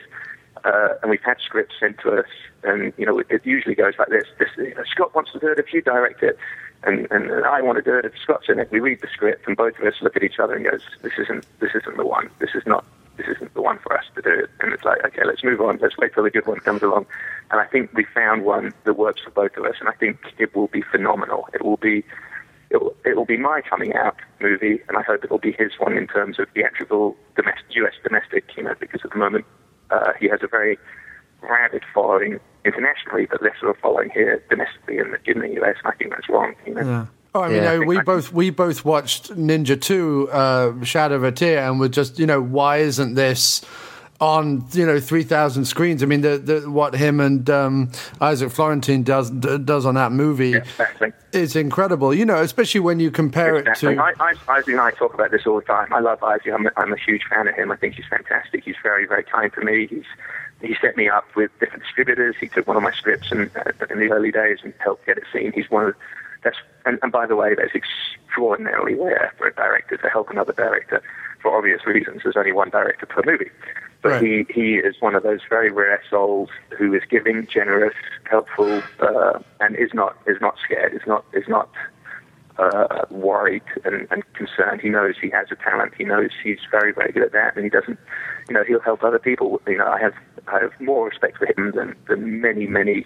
Uh, 0.65 0.89
and 1.01 1.09
we've 1.09 1.24
had 1.24 1.38
scripts 1.39 1.75
sent 1.79 1.98
to 2.00 2.12
us, 2.12 2.25
and 2.63 2.91
you 2.98 3.05
know 3.05 3.19
it 3.29 3.45
usually 3.45 3.75
goes 3.75 3.93
like 3.98 4.09
this: 4.09 4.25
this 4.39 4.50
you 4.57 4.75
know, 4.75 4.83
Scott 4.83 5.15
wants 5.15 5.31
to 5.31 5.39
do 5.39 5.48
it 5.48 5.57
if 5.57 5.71
you 5.71 5.81
direct 5.81 6.21
it, 6.21 6.38
and, 6.83 7.07
and 7.12 7.31
and 7.31 7.45
I 7.45 7.62
want 7.62 7.77
to 7.77 7.81
do 7.81 7.98
it 7.98 8.03
if 8.03 8.12
Scott's 8.21 8.50
in 8.50 8.59
it. 8.59 8.69
We 8.69 8.81
read 8.81 9.00
the 9.00 9.07
script, 9.07 9.48
and 9.48 9.55
both 9.55 9.79
of 9.79 9.86
us 9.86 9.93
look 10.01 10.17
at 10.17 10.24
each 10.24 10.38
other 10.38 10.55
and 10.55 10.65
goes, 10.65 10.81
"This 11.01 11.13
isn't 11.17 11.45
this 11.59 11.71
isn't 11.75 11.95
the 11.95 12.05
one. 12.05 12.29
This 12.39 12.50
is 12.55 12.63
not 12.65 12.83
this 13.19 13.35
isn't 13.35 13.53
the 13.53 13.61
one 13.61 13.77
for 13.79 13.95
us 13.95 14.05
to 14.15 14.21
do 14.21 14.31
it." 14.31 14.49
And 14.59 14.73
it's 14.73 14.83
like, 14.83 15.05
okay, 15.05 15.21
let's 15.25 15.43
move 15.43 15.61
on. 15.61 15.77
Let's 15.81 15.97
wait 15.97 16.13
till 16.13 16.23
the 16.23 16.31
good 16.31 16.47
one 16.47 16.59
comes 16.59 16.81
along. 16.81 17.05
And 17.51 17.59
I 17.59 17.65
think 17.65 17.93
we 17.93 18.05
found 18.05 18.43
one 18.43 18.73
that 18.85 18.95
works 18.95 19.21
for 19.21 19.31
both 19.31 19.55
of 19.57 19.65
us, 19.65 19.75
and 19.79 19.89
I 19.89 19.93
think 19.93 20.17
it 20.38 20.55
will 20.55 20.67
be 20.67 20.81
phenomenal. 20.81 21.47
It 21.53 21.63
will 21.63 21.77
be 21.77 22.03
it 22.69 22.81
will, 22.81 22.95
it 23.03 23.15
will 23.15 23.25
be 23.25 23.38
my 23.38 23.61
coming 23.61 23.93
out 23.95 24.15
movie, 24.39 24.79
and 24.88 24.97
I 24.97 25.01
hope 25.01 25.23
it 25.23 25.31
will 25.31 25.39
be 25.39 25.53
his 25.53 25.71
one 25.79 25.97
in 25.97 26.07
terms 26.07 26.39
of 26.39 26.47
theatrical 26.53 27.15
domestic, 27.35 27.65
U.S. 27.71 27.93
domestic, 28.03 28.45
you 28.55 28.63
know, 28.63 28.75
because 28.79 29.01
at 29.03 29.11
the 29.11 29.17
moment 29.17 29.45
uh, 29.89 30.13
he 30.19 30.27
has 30.29 30.39
a 30.43 30.47
very 30.47 30.77
rabid 31.41 31.83
following 31.93 32.39
internationally, 32.65 33.25
but 33.25 33.41
less 33.41 33.55
of 33.63 33.69
a 33.69 33.73
following 33.75 34.09
here 34.11 34.43
domestically 34.49 34.97
in 34.99 35.11
the, 35.11 35.19
in 35.25 35.39
the 35.39 35.53
U.S. 35.61 35.77
And 35.83 35.93
I 35.93 35.95
think 35.95 36.11
that's 36.11 36.29
wrong. 36.29 36.53
You 36.65 36.75
know? 36.75 36.81
Yeah. 36.81 37.05
Oh, 37.36 37.41
I 37.43 37.50
mean, 37.50 37.63
Yeah. 37.63 37.77
we 37.79 38.00
both 38.01 38.33
we 38.33 38.50
both 38.50 38.83
watched 38.83 39.31
Ninja 39.36 39.79
Two, 39.79 40.29
uh, 40.31 40.83
Shadow 40.83 41.15
of 41.15 41.24
a 41.24 41.31
Tear, 41.31 41.59
and 41.69 41.79
we're 41.79 41.88
just, 41.89 42.17
you 42.19 42.25
know, 42.25 42.41
why 42.41 42.77
isn't 42.77 43.13
this 43.15 43.62
on, 44.19 44.65
you 44.74 44.86
know, 44.86 45.00
three 45.00 45.21
thousand 45.24 45.65
screens? 45.65 46.01
I 46.01 46.07
mean, 46.07 46.21
the, 46.21 46.38
the 46.39 46.69
what 46.71 46.95
him 46.95 47.19
and 47.19 47.48
um, 47.50 47.91
Isaac 48.19 48.50
Florentine 48.51 49.03
does 49.03 49.29
d- 49.29 49.59
does 49.59 49.86
on 49.86 49.93
that 49.95 50.12
movie 50.12 50.55
Exactly. 50.55 51.12
is 51.31 51.55
incredible. 51.55 52.13
You 52.15 52.25
know, 52.25 52.41
especially 52.41 52.81
when 52.81 53.00
you 53.00 53.12
compare 53.12 53.57
Exactly. 53.57 53.93
it 53.93 53.95
to. 53.98 54.01
I, 54.01 54.13
I, 54.19 54.33
Isaac 54.57 54.69
and 54.69 54.81
I 54.81 54.89
talk 54.91 55.13
about 55.13 55.29
this 55.29 55.45
all 55.45 55.57
the 55.57 55.65
time. 55.65 55.93
I 55.93 56.00
love 56.00 56.24
Isaac. 56.24 56.51
I'm, 56.51 56.65
a- 56.65 56.71
I'm 56.77 56.91
a 56.93 56.98
huge 56.98 57.21
fan 57.29 57.48
of 57.48 57.53
him. 57.55 57.71
I 57.71 57.75
think 57.75 57.93
he's 57.93 58.07
fantastic. 58.09 58.63
He's 58.63 58.75
very, 58.81 59.05
very 59.05 59.24
kind 59.24 59.53
to 59.53 59.62
me. 59.62 59.86
He's 59.88 60.03
he 60.62 60.75
set 60.81 60.98
me 60.98 61.07
up 61.07 61.24
with 61.36 61.51
different 61.62 61.83
distributors. 61.83 62.36
He 62.39 62.48
took 62.50 62.67
one 62.67 62.75
of 62.75 62.83
my 62.83 62.91
scripts 62.91 63.31
and 63.31 63.50
uh, 63.55 63.86
in 63.89 64.00
the 64.00 64.12
early 64.12 64.31
days 64.31 64.57
and 64.63 64.74
helped 64.79 65.05
get 65.05 65.17
it 65.17 65.24
seen. 65.31 65.53
He's 65.53 65.69
one 65.69 65.86
of 65.86 65.95
that's 66.43 66.58
and, 66.86 67.00
and 67.01 67.12
by 67.12 67.25
the 67.27 67.36
way, 67.36 67.55
that's 67.55 67.74
extraordinarily 67.75 68.96
rare 68.96 69.34
for 69.38 69.48
a 69.48 69.53
director 69.53 69.98
to 69.98 70.10
help 70.10 70.29
another 70.29 70.53
director 70.53 71.01
for 71.41 71.58
obvious 71.58 71.86
reasons. 71.86 72.21
There's 72.23 72.38
only 72.38 72.52
one 72.52 72.69
director 72.69 73.06
per 73.06 73.21
movie. 73.25 73.52
But 74.02 74.10
Right. 74.12 74.23
he, 74.23 74.45
he 74.49 74.75
is 74.75 74.95
one 75.02 75.13
of 75.13 75.23
those 75.23 75.41
very 75.49 75.69
rare 75.71 76.02
souls 76.10 76.49
who 76.78 76.93
is 76.93 77.02
giving, 77.10 77.47
generous, 77.47 77.93
helpful, 78.30 78.82
uh, 78.99 79.39
and 79.60 79.75
is 79.75 79.93
not 79.93 80.15
is 80.25 80.38
not 80.39 80.56
scared. 80.63 80.93
Is 80.93 81.06
not 81.06 81.25
is 81.34 81.47
not 81.49 81.69
uh, 82.58 83.06
worried 83.10 83.63
and, 83.84 84.08
and 84.10 84.23
concerned. 84.34 84.80
He 84.82 84.89
knows 84.89 85.15
he 85.21 85.30
has 85.32 85.47
a 85.52 85.56
talent. 85.56 85.93
He 85.97 86.06
knows 86.06 86.30
he's 86.41 86.60
very, 86.71 86.93
very 86.93 87.12
good 87.12 87.23
at 87.23 87.34
that, 87.34 87.56
and 87.56 87.63
he 87.65 87.69
doesn't. 87.69 87.99
You 88.47 88.56
know, 88.56 88.63
he'll 88.63 88.80
help 88.80 89.04
other 89.04 89.19
people. 89.19 89.62
You 89.67 89.78
know, 89.78 89.88
I 89.88 89.99
have 89.99 90.13
I 90.47 90.60
have 90.62 90.71
more 90.80 91.08
respect 91.10 91.38
for 91.38 91.47
him 91.47 91.71
than, 91.75 91.95
than 92.08 92.39
many, 92.41 92.67
many 92.67 93.06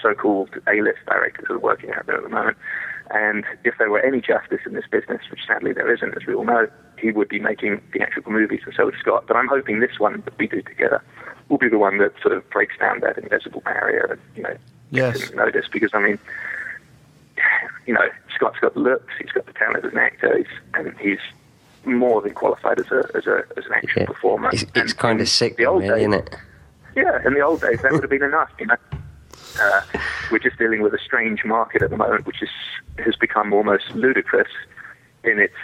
so-called 0.00 0.50
A-list 0.68 0.98
directors 1.06 1.46
are 1.50 1.58
working 1.58 1.90
out 1.92 2.06
there 2.06 2.16
at 2.16 2.22
the 2.22 2.28
moment. 2.28 2.56
And 3.12 3.44
if 3.64 3.74
there 3.78 3.90
were 3.90 4.00
any 4.00 4.20
justice 4.20 4.60
in 4.66 4.74
this 4.74 4.84
business, 4.90 5.22
which 5.30 5.40
sadly 5.46 5.72
there 5.72 5.92
isn't, 5.92 6.16
as 6.16 6.26
we 6.26 6.34
all 6.34 6.44
know, 6.44 6.68
he 6.98 7.10
would 7.10 7.28
be 7.28 7.40
making 7.40 7.80
theatrical 7.92 8.30
movies, 8.32 8.60
and 8.64 8.74
so 8.74 8.84
would 8.84 8.94
Scott. 9.00 9.24
But 9.26 9.36
I'm 9.36 9.48
hoping 9.48 9.80
this 9.80 9.98
one 9.98 10.20
that 10.24 10.38
we 10.38 10.46
do 10.46 10.62
together 10.62 11.02
will 11.48 11.58
be 11.58 11.68
the 11.68 11.78
one 11.78 11.98
that 11.98 12.12
sort 12.22 12.34
of 12.36 12.48
breaks 12.50 12.78
down 12.78 13.00
that 13.00 13.18
invisible 13.18 13.62
barrier 13.62 14.06
and 14.12 14.20
you 14.36 14.42
know 14.44 14.56
Yes. 14.92 15.18
gets 15.18 15.32
noticed. 15.34 15.72
Because 15.72 15.90
I 15.92 15.98
mean, 16.00 16.18
you 17.86 17.94
know, 17.94 18.08
Scott's 18.34 18.58
got 18.60 18.74
the 18.74 18.80
looks, 18.80 19.12
he's 19.20 19.30
got 19.32 19.46
the 19.46 19.52
talent 19.54 19.84
as 19.84 19.92
an 19.92 19.98
actor, 19.98 20.36
he's, 20.38 20.46
and 20.74 20.96
he's 20.98 21.18
more 21.84 22.20
than 22.20 22.34
qualified 22.34 22.78
as 22.78 22.90
a 22.92 23.08
as 23.16 23.26
a 23.26 23.42
as 23.56 23.66
an 23.66 23.72
action 23.72 24.02
Yeah. 24.02 24.06
performer. 24.06 24.50
It's, 24.52 24.64
it's 24.74 24.92
kind 24.92 25.20
of 25.20 25.28
sick, 25.28 25.56
the 25.56 25.66
old 25.66 25.82
really, 25.82 26.00
days, 26.00 26.08
isn't 26.08 26.28
it? 26.28 26.36
yeah, 26.96 27.26
in 27.26 27.34
the 27.34 27.40
old 27.40 27.60
days 27.60 27.80
that 27.82 27.90
would 27.92 28.02
have 28.02 28.10
been 28.10 28.22
enough. 28.22 28.50
You 28.60 28.66
know, 28.66 28.76
uh, 29.60 29.80
we're 30.30 30.38
just 30.38 30.58
dealing 30.58 30.82
with 30.82 30.94
a 30.94 30.98
strange 30.98 31.44
market 31.44 31.82
at 31.82 31.90
the 31.90 31.96
moment, 31.96 32.26
which 32.26 32.42
is 32.42 32.50
has 32.98 33.16
become 33.16 33.52
almost 33.52 33.90
ludicrous 33.94 34.50
in 35.24 35.38
its 35.38 35.54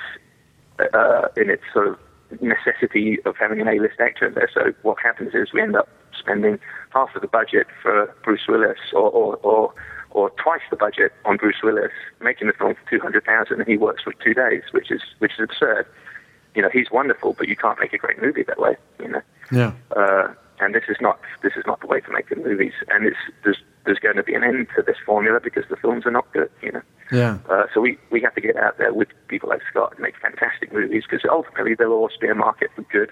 uh, 0.94 1.28
in 1.36 1.50
its 1.50 1.62
sort 1.72 1.88
of 1.88 1.98
necessity 2.40 3.18
of 3.24 3.36
having 3.36 3.60
an 3.60 3.68
A-list 3.68 4.00
actor 4.00 4.26
in 4.26 4.34
there. 4.34 4.50
So 4.52 4.72
what 4.82 4.98
happens 5.02 5.34
is 5.34 5.52
we 5.52 5.60
end 5.60 5.76
up 5.76 5.88
spending 6.18 6.58
half 6.90 7.14
of 7.14 7.22
the 7.22 7.28
budget 7.28 7.66
for 7.82 8.14
Bruce 8.24 8.46
Willis, 8.48 8.78
or 8.92 9.10
or, 9.10 9.36
or 9.36 9.74
or 10.10 10.30
twice 10.30 10.62
the 10.70 10.76
budget 10.76 11.12
on 11.24 11.36
Bruce 11.36 11.62
Willis, 11.62 11.92
making 12.20 12.46
the 12.46 12.52
film 12.54 12.74
for 12.74 12.90
two 12.90 13.00
hundred 13.00 13.24
thousand, 13.24 13.60
and 13.60 13.68
he 13.68 13.76
works 13.76 14.02
for 14.02 14.12
two 14.24 14.34
days, 14.34 14.62
which 14.72 14.90
is 14.90 15.02
which 15.18 15.32
is 15.38 15.40
absurd. 15.40 15.86
You 16.54 16.62
know, 16.62 16.70
he's 16.72 16.90
wonderful, 16.90 17.34
but 17.34 17.48
you 17.48 17.56
can't 17.56 17.78
make 17.78 17.92
a 17.92 17.98
great 17.98 18.20
movie 18.20 18.42
that 18.44 18.58
way. 18.58 18.76
You 18.98 19.08
know 19.08 19.22
yeah. 19.52 19.72
uh, 19.94 20.28
and 20.60 20.74
this 20.74 20.84
is 20.88 20.96
not 21.00 21.20
this 21.42 21.52
is 21.56 21.64
not 21.66 21.80
the 21.80 21.86
way 21.86 22.00
to 22.00 22.10
make 22.10 22.28
the 22.28 22.36
movies. 22.36 22.72
And 22.88 23.06
it's 23.06 23.16
there's 23.44 23.62
there's 23.86 23.98
going 23.98 24.16
to 24.16 24.22
be 24.22 24.34
an 24.34 24.44
end 24.44 24.68
to 24.76 24.82
this 24.82 24.96
formula 25.06 25.40
because 25.42 25.64
the 25.70 25.76
films 25.76 26.04
are 26.04 26.10
not 26.10 26.30
good, 26.32 26.50
you 26.62 26.72
know. 26.72 26.82
Yeah. 27.10 27.38
Uh, 27.48 27.64
so 27.72 27.80
we 27.80 27.98
we 28.10 28.20
have 28.20 28.34
to 28.34 28.40
get 28.40 28.56
out 28.56 28.78
there 28.78 28.92
with 28.92 29.08
people 29.28 29.48
like 29.48 29.62
Scott 29.70 29.92
and 29.92 30.00
make 30.00 30.16
fantastic 30.20 30.72
movies 30.72 31.04
because 31.08 31.26
ultimately 31.30 31.74
there 31.74 31.88
will 31.88 31.96
always 31.96 32.16
be 32.20 32.28
a 32.28 32.34
market 32.34 32.70
for 32.74 32.82
good 32.82 33.10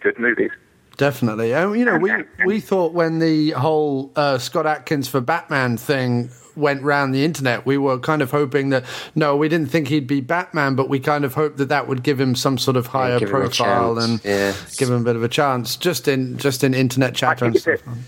good 0.00 0.18
movies. 0.18 0.50
Definitely. 0.96 1.52
And, 1.52 1.76
you 1.76 1.84
know, 1.84 1.98
we, 1.98 2.12
we 2.46 2.60
thought 2.60 2.92
when 2.92 3.18
the 3.18 3.50
whole 3.50 4.12
uh, 4.14 4.38
Scott 4.38 4.64
Adkins 4.64 5.08
for 5.08 5.20
Batman 5.20 5.76
thing 5.76 6.30
went 6.54 6.82
round 6.82 7.12
the 7.12 7.24
internet, 7.24 7.66
we 7.66 7.76
were 7.76 7.98
kind 7.98 8.22
of 8.22 8.30
hoping 8.30 8.70
that, 8.70 8.84
no, 9.16 9.36
we 9.36 9.48
didn't 9.48 9.70
think 9.70 9.88
he'd 9.88 10.06
be 10.06 10.20
Batman, 10.20 10.76
but 10.76 10.88
we 10.88 11.00
kind 11.00 11.24
of 11.24 11.34
hoped 11.34 11.56
that 11.56 11.68
that 11.68 11.88
would 11.88 12.04
give 12.04 12.20
him 12.20 12.36
some 12.36 12.58
sort 12.58 12.76
of 12.76 12.86
higher 12.86 13.18
give 13.18 13.28
him 13.28 13.34
a 13.34 13.40
profile 13.40 13.98
and 13.98 14.24
yeah. 14.24 14.54
give 14.76 14.88
him 14.88 15.00
a 15.00 15.04
bit 15.04 15.16
of 15.16 15.24
a 15.24 15.28
chance 15.28 15.76
just 15.76 16.06
in 16.06 16.38
just 16.38 16.62
in 16.62 16.74
internet 16.74 17.14
chatter 17.14 17.46
and 17.46 17.54
think 17.54 17.66
it 17.66 17.80
stuff. 17.80 17.94
did. 17.94 18.04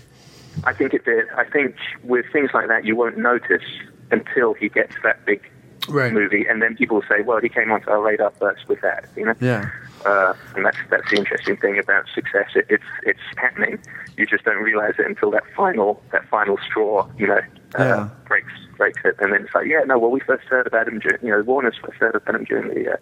I 0.63 0.73
think 0.73 0.93
it 0.93 1.05
did. 1.05 1.25
I 1.35 1.45
think 1.45 1.75
with 2.03 2.25
things 2.31 2.51
like 2.53 2.67
that, 2.67 2.85
you 2.85 2.95
won't 2.95 3.17
notice 3.17 3.63
until 4.11 4.53
he 4.53 4.69
gets 4.69 4.93
that 5.03 5.25
big 5.25 5.41
Right. 5.89 6.11
movie, 6.11 6.45
and 6.49 6.61
then 6.61 6.75
people 6.75 6.95
will 6.97 7.05
say, 7.07 7.21
"Well, 7.23 7.39
he 7.39 7.47
came 7.47 7.71
onto 7.71 7.89
our 7.89 8.01
radar 8.01 8.33
first 8.39 8.67
with 8.67 8.81
that," 8.81 9.05
you 9.15 9.25
know. 9.25 9.33
Yeah. 9.39 9.69
Uh, 10.05 10.33
and 10.55 10.65
that's 10.65 10.77
that's 10.89 11.09
the 11.09 11.17
interesting 11.17 11.55
thing 11.57 11.79
about 11.79 12.05
success. 12.13 12.49
It, 12.55 12.65
it's 12.69 12.83
it's 13.03 13.19
happening. 13.37 13.79
You 14.17 14.25
just 14.25 14.43
don't 14.43 14.61
realize 14.61 14.95
it 14.99 15.05
until 15.05 15.31
that 15.31 15.43
final 15.55 16.01
that 16.11 16.27
final 16.29 16.57
straw, 16.57 17.07
you 17.17 17.27
know, 17.27 17.39
uh, 17.79 17.83
Yeah. 17.83 18.09
breaks 18.27 18.51
breaks 18.77 18.99
it, 19.05 19.15
and 19.19 19.31
then 19.31 19.43
it's 19.43 19.55
like, 19.55 19.67
yeah, 19.67 19.81
no, 19.85 19.97
well, 19.97 20.11
we 20.11 20.19
first 20.19 20.43
heard 20.47 20.67
about 20.67 20.87
him 20.87 20.99
during, 20.99 21.19
you 21.23 21.29
know, 21.31 21.41
Warner's 21.41 21.77
first 21.81 21.97
heard 21.97 22.15
about 22.15 22.35
him 22.35 22.43
during 22.43 22.67
the 22.73 22.91
uh, 22.91 22.97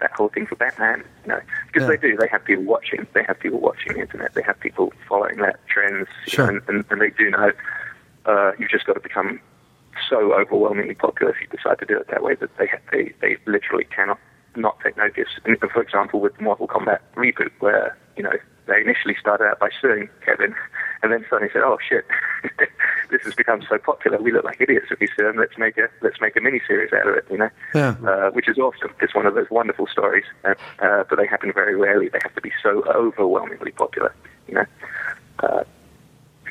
that 0.00 0.12
whole 0.12 0.28
thing 0.28 0.46
for 0.46 0.56
Batman, 0.56 1.04
you 1.24 1.28
know, 1.32 1.40
because 1.66 1.82
Yeah. 1.82 1.88
they 1.88 1.96
do. 1.96 2.16
They 2.16 2.28
have 2.28 2.44
people 2.44 2.64
watching. 2.64 3.06
They 3.14 3.22
have 3.24 3.38
people 3.38 3.60
watching 3.60 3.94
the 3.94 4.00
internet. 4.00 4.34
They 4.34 4.42
have 4.42 4.58
people 4.60 4.92
following 5.08 5.36
that 5.38 5.60
trends, 5.68 6.08
you 6.26 6.30
Sure. 6.32 6.46
know, 6.52 6.58
and, 6.58 6.68
and, 6.68 6.84
and 6.90 7.00
they 7.00 7.10
do 7.10 7.30
know. 7.30 7.52
Uh, 8.26 8.52
you've 8.58 8.70
just 8.70 8.86
got 8.86 8.94
to 8.94 9.00
become 9.00 9.40
so 10.08 10.32
overwhelmingly 10.34 10.94
popular 10.94 11.32
if 11.32 11.40
you 11.40 11.46
decide 11.48 11.78
to 11.78 11.86
do 11.86 11.98
it 11.98 12.08
that 12.08 12.22
way 12.22 12.34
that 12.36 12.50
they 12.58 12.68
they 12.92 13.12
they 13.20 13.36
literally 13.46 13.84
cannot 13.84 14.18
not 14.56 14.78
take 14.80 14.96
notice. 14.96 15.28
And 15.44 15.58
for 15.58 15.82
example, 15.82 16.20
with 16.20 16.36
the 16.36 16.42
Mortal 16.42 16.66
Kombat 16.68 17.00
reboot, 17.16 17.50
where 17.60 17.96
you 18.16 18.22
know 18.22 18.32
they 18.66 18.80
initially 18.80 19.16
started 19.18 19.44
out 19.44 19.58
by 19.58 19.70
suing 19.80 20.08
Kevin, 20.24 20.54
and 21.02 21.12
then 21.12 21.24
suddenly 21.28 21.50
said, 21.52 21.62
"Oh 21.62 21.78
shit, 21.86 22.04
this 23.10 23.22
has 23.24 23.34
become 23.34 23.62
so 23.68 23.78
popular. 23.78 24.18
We 24.18 24.32
look 24.32 24.44
like 24.44 24.60
idiots 24.60 24.86
if 24.90 25.00
we 25.00 25.08
sue 25.16 25.28
him. 25.28 25.36
Let's 25.36 25.56
make 25.58 25.76
a 25.78 25.88
let's 26.02 26.20
make 26.20 26.36
a 26.36 26.40
mini 26.40 26.60
series 26.66 26.92
out 26.92 27.08
of 27.08 27.14
it." 27.16 27.26
You 27.30 27.38
know, 27.38 27.50
Yeah. 27.74 27.96
uh, 28.06 28.30
which 28.30 28.48
is 28.48 28.58
awesome. 28.58 28.92
It's 29.00 29.14
one 29.14 29.26
of 29.26 29.34
those 29.34 29.50
wonderful 29.50 29.86
stories, 29.86 30.24
uh, 30.44 30.54
uh, 30.80 31.04
but 31.08 31.16
they 31.18 31.26
happen 31.26 31.52
very 31.52 31.74
rarely. 31.74 32.08
They 32.08 32.20
have 32.22 32.34
to 32.34 32.40
be 32.40 32.52
so 32.62 32.84
overwhelmingly 32.94 33.72
popular. 33.72 34.14
You 34.48 34.54
know. 34.54 34.64
Uh, 35.42 35.64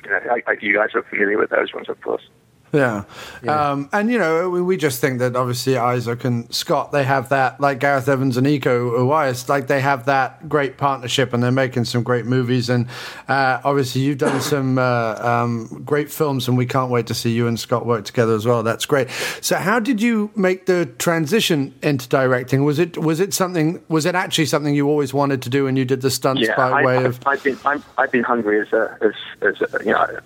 you, 0.04 0.10
know, 0.10 0.20
I, 0.32 0.42
I, 0.52 0.56
you 0.62 0.74
guys 0.76 0.90
are 0.96 1.04
familiar 1.04 1.38
with 1.38 1.52
those 1.52 1.74
ones, 1.74 1.90
of 1.90 2.02
course. 2.02 2.24
Yeah. 2.72 3.04
yeah. 3.44 3.72
Um, 3.72 3.90
and, 3.92 4.12
you 4.12 4.20
know, 4.20 4.50
we, 4.50 4.62
we, 4.62 4.78
just 4.78 5.02
think 5.02 5.20
that 5.20 5.36
obviously 5.36 5.76
Isaac 5.76 6.24
and 6.24 6.54
Scott, 6.54 6.92
they 6.92 7.04
have 7.04 7.30
that, 7.30 7.60
like 7.60 7.80
Gareth 7.80 8.08
Evans 8.08 8.38
and 8.38 8.46
Iko 8.48 8.92
Uwais, 8.92 9.50
like 9.50 9.68
they 9.68 9.82
have 9.82 10.06
that 10.06 10.48
great 10.48 10.78
partnership 10.78 11.34
and 11.34 11.44
they're 11.44 11.52
making 11.52 11.86
some 11.86 12.04
great 12.04 12.26
movies. 12.26 12.70
And 12.70 12.88
uh, 13.28 13.60
obviously 13.64 14.02
you've 14.02 14.20
done 14.20 14.40
some 14.42 14.78
uh, 14.78 15.16
um, 15.16 15.84
great 15.86 16.12
films 16.12 16.48
and 16.48 16.58
we 16.58 16.66
can't 16.66 16.92
wait 16.92 17.08
to 17.08 17.14
see 17.14 17.32
you 17.32 17.48
and 17.48 17.60
Scott 17.60 17.86
work 17.86 18.06
together 18.06 18.36
as 18.36 18.46
well. 18.46 18.64
That's 18.64 18.86
great. 18.86 19.10
So 19.42 19.56
how 19.58 19.80
did 19.80 20.02
you 20.02 20.32
make 20.36 20.66
the 20.66 20.86
transition 21.00 21.74
into 21.82 22.08
directing? 22.08 22.64
Was 22.64 22.80
it 22.80 22.98
was 22.98 23.20
it 23.20 23.34
something, 23.34 23.82
was 23.90 24.06
it 24.06 24.16
actually 24.16 24.46
something 24.46 24.76
you 24.76 24.88
always 24.88 25.14
wanted 25.14 25.42
to 25.42 25.50
do 25.50 25.68
and 25.68 25.78
you 25.78 25.86
did 25.86 26.02
the 26.02 26.12
stunts 26.12 26.44
yeah, 26.44 26.56
by 26.56 26.70
I, 26.70 26.86
way 26.86 26.98
I, 26.98 27.04
of... 27.04 27.20
I've 27.26 27.44
been, 27.44 27.58
i 27.66 27.80
have 27.98 28.12
been 28.12 28.24
hungry 28.24 28.62
as 28.62 28.72
a, 28.72 28.98
as, 29.02 29.14
as 29.42 29.62
a, 29.62 29.84
you 29.84 29.92
know, 29.92 30.20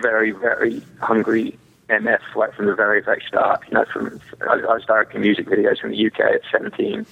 very, 0.00 0.32
very 0.32 0.82
hungry 1.00 1.58
MF 1.92 2.20
right 2.34 2.54
from 2.54 2.66
the 2.66 2.74
very, 2.74 3.02
very 3.02 3.22
start. 3.26 3.62
You 3.68 3.74
know, 3.74 3.84
from 3.92 4.20
I, 4.48 4.54
I 4.54 4.74
was 4.74 4.84
directing 4.86 5.20
music 5.20 5.46
videos 5.46 5.80
from 5.80 5.90
the 5.90 6.06
UK 6.06 6.20
at 6.20 6.40
17. 6.50 7.06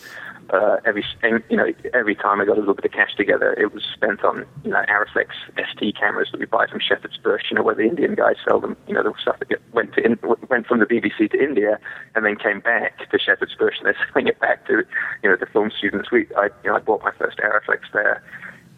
Uh, 0.52 0.78
every 0.84 1.04
you 1.48 1.56
know 1.56 1.72
every 1.94 2.16
time 2.16 2.40
I 2.40 2.44
got 2.44 2.56
a 2.56 2.60
little 2.60 2.74
bit 2.74 2.84
of 2.84 2.90
cash 2.90 3.14
together, 3.16 3.52
it 3.52 3.72
was 3.72 3.84
spent 3.84 4.24
on 4.24 4.44
you 4.64 4.70
know 4.70 4.82
Arriflex 4.88 5.28
ST 5.72 5.96
cameras 5.96 6.28
that 6.32 6.40
we 6.40 6.46
buy 6.46 6.66
from 6.66 6.80
Shepherd's 6.80 7.18
Bush. 7.18 7.42
You 7.50 7.56
know 7.56 7.62
where 7.62 7.76
the 7.76 7.84
Indian 7.84 8.16
guys 8.16 8.34
sell 8.44 8.58
them. 8.58 8.76
You 8.88 8.94
know 8.94 9.04
the 9.04 9.12
stuff 9.20 9.38
that 9.38 9.48
get, 9.48 9.60
went 9.72 9.92
to 9.94 10.04
in, 10.04 10.18
went 10.48 10.66
from 10.66 10.80
the 10.80 10.86
BBC 10.86 11.30
to 11.30 11.40
India 11.40 11.78
and 12.16 12.24
then 12.24 12.34
came 12.34 12.58
back 12.58 13.08
to 13.10 13.18
Shepherd's 13.18 13.54
Bush 13.54 13.74
and 13.78 13.86
they're 13.86 14.06
selling 14.12 14.26
it 14.26 14.40
back 14.40 14.66
to 14.66 14.82
you 15.22 15.30
know 15.30 15.36
the 15.36 15.46
film 15.46 15.70
students. 15.76 16.10
We 16.10 16.26
I 16.36 16.48
you 16.64 16.70
know 16.70 16.76
I 16.76 16.80
bought 16.80 17.04
my 17.04 17.12
first 17.12 17.38
Arriflex 17.38 17.82
there 17.92 18.20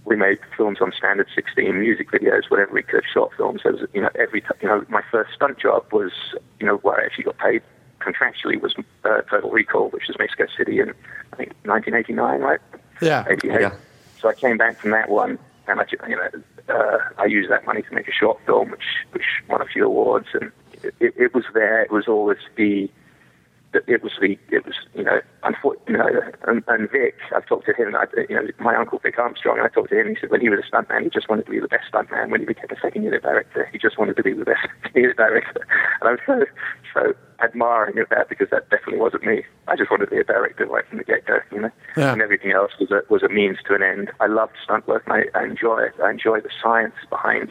we 0.04 0.16
made 0.16 0.38
films 0.56 0.78
on 0.80 0.92
standard 0.96 1.28
16 1.34 1.78
music 1.78 2.10
videos, 2.10 2.50
whatever 2.50 2.72
we 2.72 2.82
could, 2.82 3.04
short 3.12 3.32
films. 3.36 3.60
There 3.62 3.72
was, 3.72 3.88
you 3.94 4.00
know, 4.00 4.10
every, 4.16 4.40
t- 4.40 4.48
you 4.60 4.68
know, 4.68 4.84
my 4.88 5.02
first 5.10 5.32
stunt 5.34 5.58
job 5.58 5.84
was, 5.92 6.12
you 6.58 6.66
know, 6.66 6.76
where 6.78 7.00
I 7.00 7.04
actually 7.04 7.24
got 7.24 7.38
paid 7.38 7.62
contractually 8.00 8.60
was 8.60 8.74
uh, 9.04 9.22
Total 9.30 9.50
Recall, 9.50 9.90
which 9.90 10.08
was 10.08 10.18
Mexico 10.18 10.46
City 10.56 10.80
in, 10.80 10.90
I 11.32 11.36
think, 11.36 11.52
1989, 11.64 12.40
right? 12.40 12.60
Yeah. 13.00 13.24
88. 13.28 13.60
Yeah. 13.60 13.74
So 14.20 14.28
I 14.28 14.34
came 14.34 14.56
back 14.56 14.78
from 14.78 14.90
that 14.90 15.08
one, 15.08 15.38
and 15.66 15.80
I, 15.80 15.84
you 16.08 16.16
know, 16.16 16.28
uh, 16.68 16.98
I 17.18 17.26
used 17.26 17.50
that 17.50 17.66
money 17.66 17.82
to 17.82 17.94
make 17.94 18.08
a 18.08 18.12
short 18.12 18.38
film, 18.46 18.70
which 18.70 19.06
which 19.10 19.24
won 19.48 19.60
a 19.60 19.66
few 19.66 19.84
awards, 19.84 20.28
and 20.34 20.52
it, 20.82 21.14
it 21.16 21.34
was 21.34 21.44
there. 21.54 21.82
It 21.82 21.90
was 21.90 22.06
always 22.06 22.38
the 22.56 22.90
it 23.74 24.02
was 24.02 24.12
the 24.20 24.38
it 24.50 24.64
was 24.64 24.74
you 24.94 25.02
know 25.02 25.20
unfortunately 25.44 25.92
you 25.92 25.98
know 25.98 26.20
and, 26.46 26.62
and 26.68 26.90
Vic 26.90 27.16
I've 27.34 27.46
talked 27.46 27.66
to 27.66 27.74
him 27.74 27.94
I, 27.94 28.04
you 28.28 28.36
know 28.36 28.46
my 28.58 28.74
uncle 28.76 28.98
Vic 28.98 29.18
Armstrong 29.18 29.58
and 29.58 29.66
I 29.66 29.68
talked 29.68 29.90
to 29.90 30.00
him 30.00 30.08
he 30.08 30.16
said 30.20 30.30
when 30.30 30.40
he 30.40 30.48
was 30.48 30.60
a 30.60 30.70
stuntman 30.70 31.04
he 31.04 31.10
just 31.10 31.28
wanted 31.28 31.46
to 31.46 31.50
be 31.50 31.60
the 31.60 31.68
best 31.68 31.92
stuntman 31.92 32.30
when 32.30 32.40
he 32.40 32.46
became 32.46 32.66
a 32.70 32.80
second 32.80 33.04
unit 33.04 33.22
director 33.22 33.68
he 33.72 33.78
just 33.78 33.98
wanted 33.98 34.16
to 34.16 34.22
be 34.22 34.32
the 34.32 34.44
best 34.44 34.66
unit 34.94 35.16
director. 35.16 35.66
And 36.00 36.10
I'm 36.10 36.18
so 36.26 36.44
so 36.94 37.14
admiring 37.42 37.98
of 37.98 38.08
that 38.10 38.28
because 38.28 38.48
that 38.50 38.70
definitely 38.70 38.98
wasn't 38.98 39.24
me. 39.24 39.42
I 39.66 39.76
just 39.76 39.90
wanted 39.90 40.06
to 40.06 40.10
be 40.10 40.18
a 40.18 40.24
director 40.24 40.66
right 40.66 40.86
from 40.86 40.98
the 40.98 41.04
get 41.04 41.26
go 41.26 41.38
you 41.50 41.62
know? 41.62 41.70
Yeah. 41.96 42.12
and 42.12 42.22
everything 42.22 42.52
else 42.52 42.72
was 42.78 42.90
a 42.90 43.02
was 43.08 43.22
a 43.22 43.28
means 43.28 43.58
to 43.68 43.74
an 43.74 43.82
end. 43.82 44.10
I 44.20 44.26
loved 44.26 44.52
stunt 44.62 44.86
work 44.86 45.04
and 45.06 45.14
I, 45.14 45.38
I 45.38 45.44
enjoy 45.44 45.80
it. 45.80 45.94
I 46.02 46.10
enjoy 46.10 46.40
the 46.40 46.50
science 46.62 46.94
behind 47.08 47.50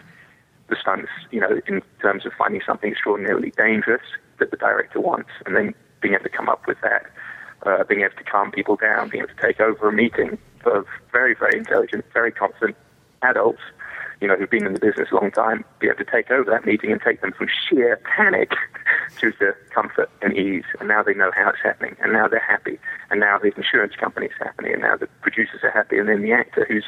the 0.70 0.78
stunts 0.80 1.12
you 1.32 1.40
know 1.40 1.60
in 1.68 1.82
terms 2.02 2.26
of 2.26 2.32
finding 2.38 2.62
something 2.66 2.92
extraordinarily 2.92 3.52
dangerous 3.58 4.06
that 4.40 4.52
the 4.52 4.58
director 4.58 5.00
wants 5.00 5.30
and 5.46 5.56
then 5.56 5.76
being 6.02 6.14
able 6.14 6.24
to 6.24 6.30
come 6.30 6.50
up 6.50 6.68
with 6.68 6.78
that, 6.82 7.06
uh, 7.66 7.84
being 7.84 8.02
able 8.02 8.16
to 8.16 8.24
calm 8.24 8.52
people 8.52 8.76
down, 8.76 9.10
being 9.10 9.24
able 9.24 9.34
to 9.34 9.42
take 9.42 9.60
over 9.60 9.90
a 9.90 9.94
meeting 9.94 10.38
of 10.66 10.86
very, 11.12 11.36
very 11.36 11.58
intelligent, 11.58 12.06
very 12.14 12.32
confident 12.32 12.76
adults, 13.22 13.62
you 14.20 14.28
know, 14.28 14.36
who've 14.36 14.50
been 14.50 14.66
in 14.66 14.74
the 14.74 14.80
business 14.80 15.10
a 15.12 15.16
long 15.16 15.32
time, 15.32 15.66
be 15.80 15.88
able 15.88 15.98
to 15.98 16.06
take 16.06 16.30
over 16.30 16.50
that 16.50 16.66
meeting 16.66 16.92
and 16.92 17.02
take 17.02 17.22
them 17.22 17.32
from 17.32 17.48
sheer 17.48 18.00
panic 18.16 18.52
to 19.20 19.32
the 19.40 19.56
comfort 19.72 20.10
and 20.22 20.38
ease. 20.38 20.64
And 20.80 20.88
now 20.88 21.02
they 21.02 21.14
know 21.14 21.32
how 21.36 21.50
it's 21.50 21.62
happening, 21.64 21.96
and 22.02 22.14
now 22.14 22.28
they're 22.28 22.40
happy, 22.40 22.80
and 23.10 23.20
now 23.20 23.40
the 23.40 23.52
insurance 23.56 23.96
company's 23.96 24.32
happy, 24.40 24.72
and 24.72 24.82
now 24.82 24.96
the 24.96 25.08
producers 25.22 25.62
are 25.64 25.72
happy, 25.72 25.98
and 25.98 26.08
then 26.08 26.22
the 26.22 26.34
actor, 26.34 26.66
who's 26.68 26.86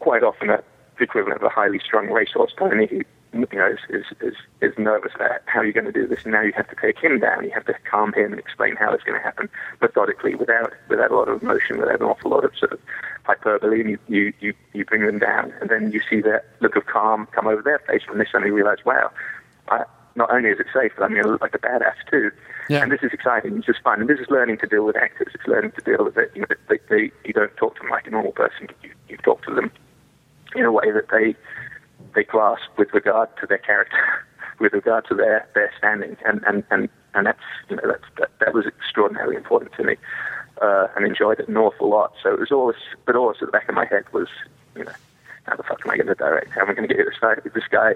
quite 0.00 0.22
often 0.22 0.50
a 0.50 0.62
the 0.98 1.04
equivalent 1.04 1.40
of 1.40 1.44
a 1.44 1.48
highly 1.48 1.80
strung 1.84 2.10
racehorse 2.10 2.52
pony 2.56 2.86
who 2.86 3.02
you 3.40 3.58
know, 3.58 3.66
is, 3.66 3.78
is, 3.88 4.04
is, 4.20 4.34
is 4.60 4.72
nervous 4.78 5.12
about 5.14 5.40
how 5.46 5.62
you're 5.62 5.72
going 5.72 5.86
to 5.86 5.92
do 5.92 6.06
this. 6.06 6.20
And 6.24 6.32
now 6.32 6.42
you 6.42 6.52
have 6.56 6.68
to 6.68 6.76
take 6.80 6.98
him 6.98 7.18
down. 7.20 7.44
You 7.44 7.50
have 7.52 7.66
to 7.66 7.74
calm 7.90 8.12
him 8.12 8.32
and 8.32 8.38
explain 8.38 8.76
how 8.76 8.92
it's 8.92 9.04
going 9.04 9.18
to 9.18 9.24
happen 9.24 9.48
methodically, 9.80 10.34
without 10.34 10.72
without 10.88 11.10
a 11.10 11.16
lot 11.16 11.28
of 11.28 11.42
emotion, 11.42 11.78
without 11.78 12.00
an 12.00 12.06
awful 12.06 12.30
lot 12.30 12.44
of 12.44 12.56
sort 12.56 12.72
of 12.72 12.80
hyperbole. 13.24 13.80
And 13.80 13.90
you, 13.90 13.98
you, 14.08 14.32
you, 14.40 14.54
you 14.72 14.84
bring 14.84 15.06
them 15.06 15.18
down, 15.18 15.52
and 15.60 15.70
then 15.70 15.92
you 15.92 16.00
see 16.08 16.20
that 16.22 16.46
look 16.60 16.76
of 16.76 16.86
calm 16.86 17.26
come 17.32 17.46
over 17.46 17.62
their 17.62 17.80
face 17.80 18.02
when 18.08 18.18
they 18.18 18.26
suddenly 18.26 18.50
realize, 18.50 18.78
wow, 18.84 19.10
I, 19.68 19.84
not 20.16 20.30
only 20.30 20.50
is 20.50 20.60
it 20.60 20.66
safe, 20.72 20.92
but 20.96 21.04
I'm 21.04 21.10
going 21.10 21.24
to 21.24 21.30
look 21.30 21.40
like 21.42 21.54
a 21.54 21.58
badass 21.58 21.96
too. 22.10 22.30
Yeah. 22.68 22.82
And 22.82 22.92
this 22.92 23.00
is 23.02 23.12
exciting. 23.12 23.56
It's 23.58 23.66
just 23.66 23.82
fun. 23.82 24.00
And 24.00 24.08
this 24.08 24.20
is 24.20 24.30
learning 24.30 24.58
to 24.58 24.66
deal 24.66 24.84
with 24.84 24.96
actors. 24.96 25.32
It's 25.34 25.46
learning 25.46 25.72
to 25.72 25.82
deal 25.82 26.04
with 26.04 26.16
it. 26.16 26.30
You 26.34 26.42
know, 26.42 26.46
they, 26.68 26.78
they, 26.88 27.10
you 27.24 27.32
don't 27.32 27.54
talk 27.56 27.74
to 27.76 27.82
them 27.82 27.90
like 27.90 28.06
a 28.06 28.10
normal 28.10 28.32
person. 28.32 28.68
You, 28.82 28.90
you 29.08 29.16
talk 29.18 29.44
to 29.44 29.54
them 29.54 29.70
in 30.54 30.64
a 30.64 30.72
way 30.72 30.90
that 30.92 31.08
they 31.10 31.34
they 32.14 32.24
grasp 32.24 32.70
with 32.78 32.92
regard 32.92 33.28
to 33.40 33.46
their 33.46 33.58
character, 33.58 34.24
with 34.60 34.72
regard 34.72 35.06
to 35.08 35.14
their, 35.14 35.48
their 35.54 35.72
standing, 35.78 36.16
and, 36.24 36.42
and, 36.46 36.64
and, 36.70 36.88
and 37.14 37.26
that's 37.26 37.38
you 37.68 37.76
know 37.76 37.82
that's, 37.86 38.04
that 38.18 38.30
that 38.40 38.54
was 38.54 38.66
extraordinarily 38.66 39.36
important 39.36 39.72
to 39.74 39.84
me, 39.84 39.96
uh, 40.62 40.86
and 40.96 41.06
enjoyed 41.06 41.40
it 41.40 41.48
an 41.48 41.56
awful 41.56 41.90
lot. 41.90 42.12
So 42.22 42.32
it 42.32 42.40
was 42.40 42.52
always, 42.52 42.76
but 43.06 43.16
always 43.16 43.38
at 43.40 43.46
the 43.46 43.52
back 43.52 43.68
of 43.68 43.74
my 43.74 43.86
head 43.86 44.04
was, 44.12 44.28
you 44.76 44.84
know, 44.84 44.92
how 45.44 45.56
the 45.56 45.62
fuck 45.62 45.80
am 45.84 45.90
I 45.90 45.96
going 45.96 46.08
to 46.08 46.14
direct? 46.14 46.50
How 46.52 46.62
am 46.62 46.70
I 46.70 46.74
going 46.74 46.88
to 46.88 46.94
get 46.94 47.04
this 47.04 47.18
guy? 47.20 47.34
This 47.54 47.68
guy 47.70 47.94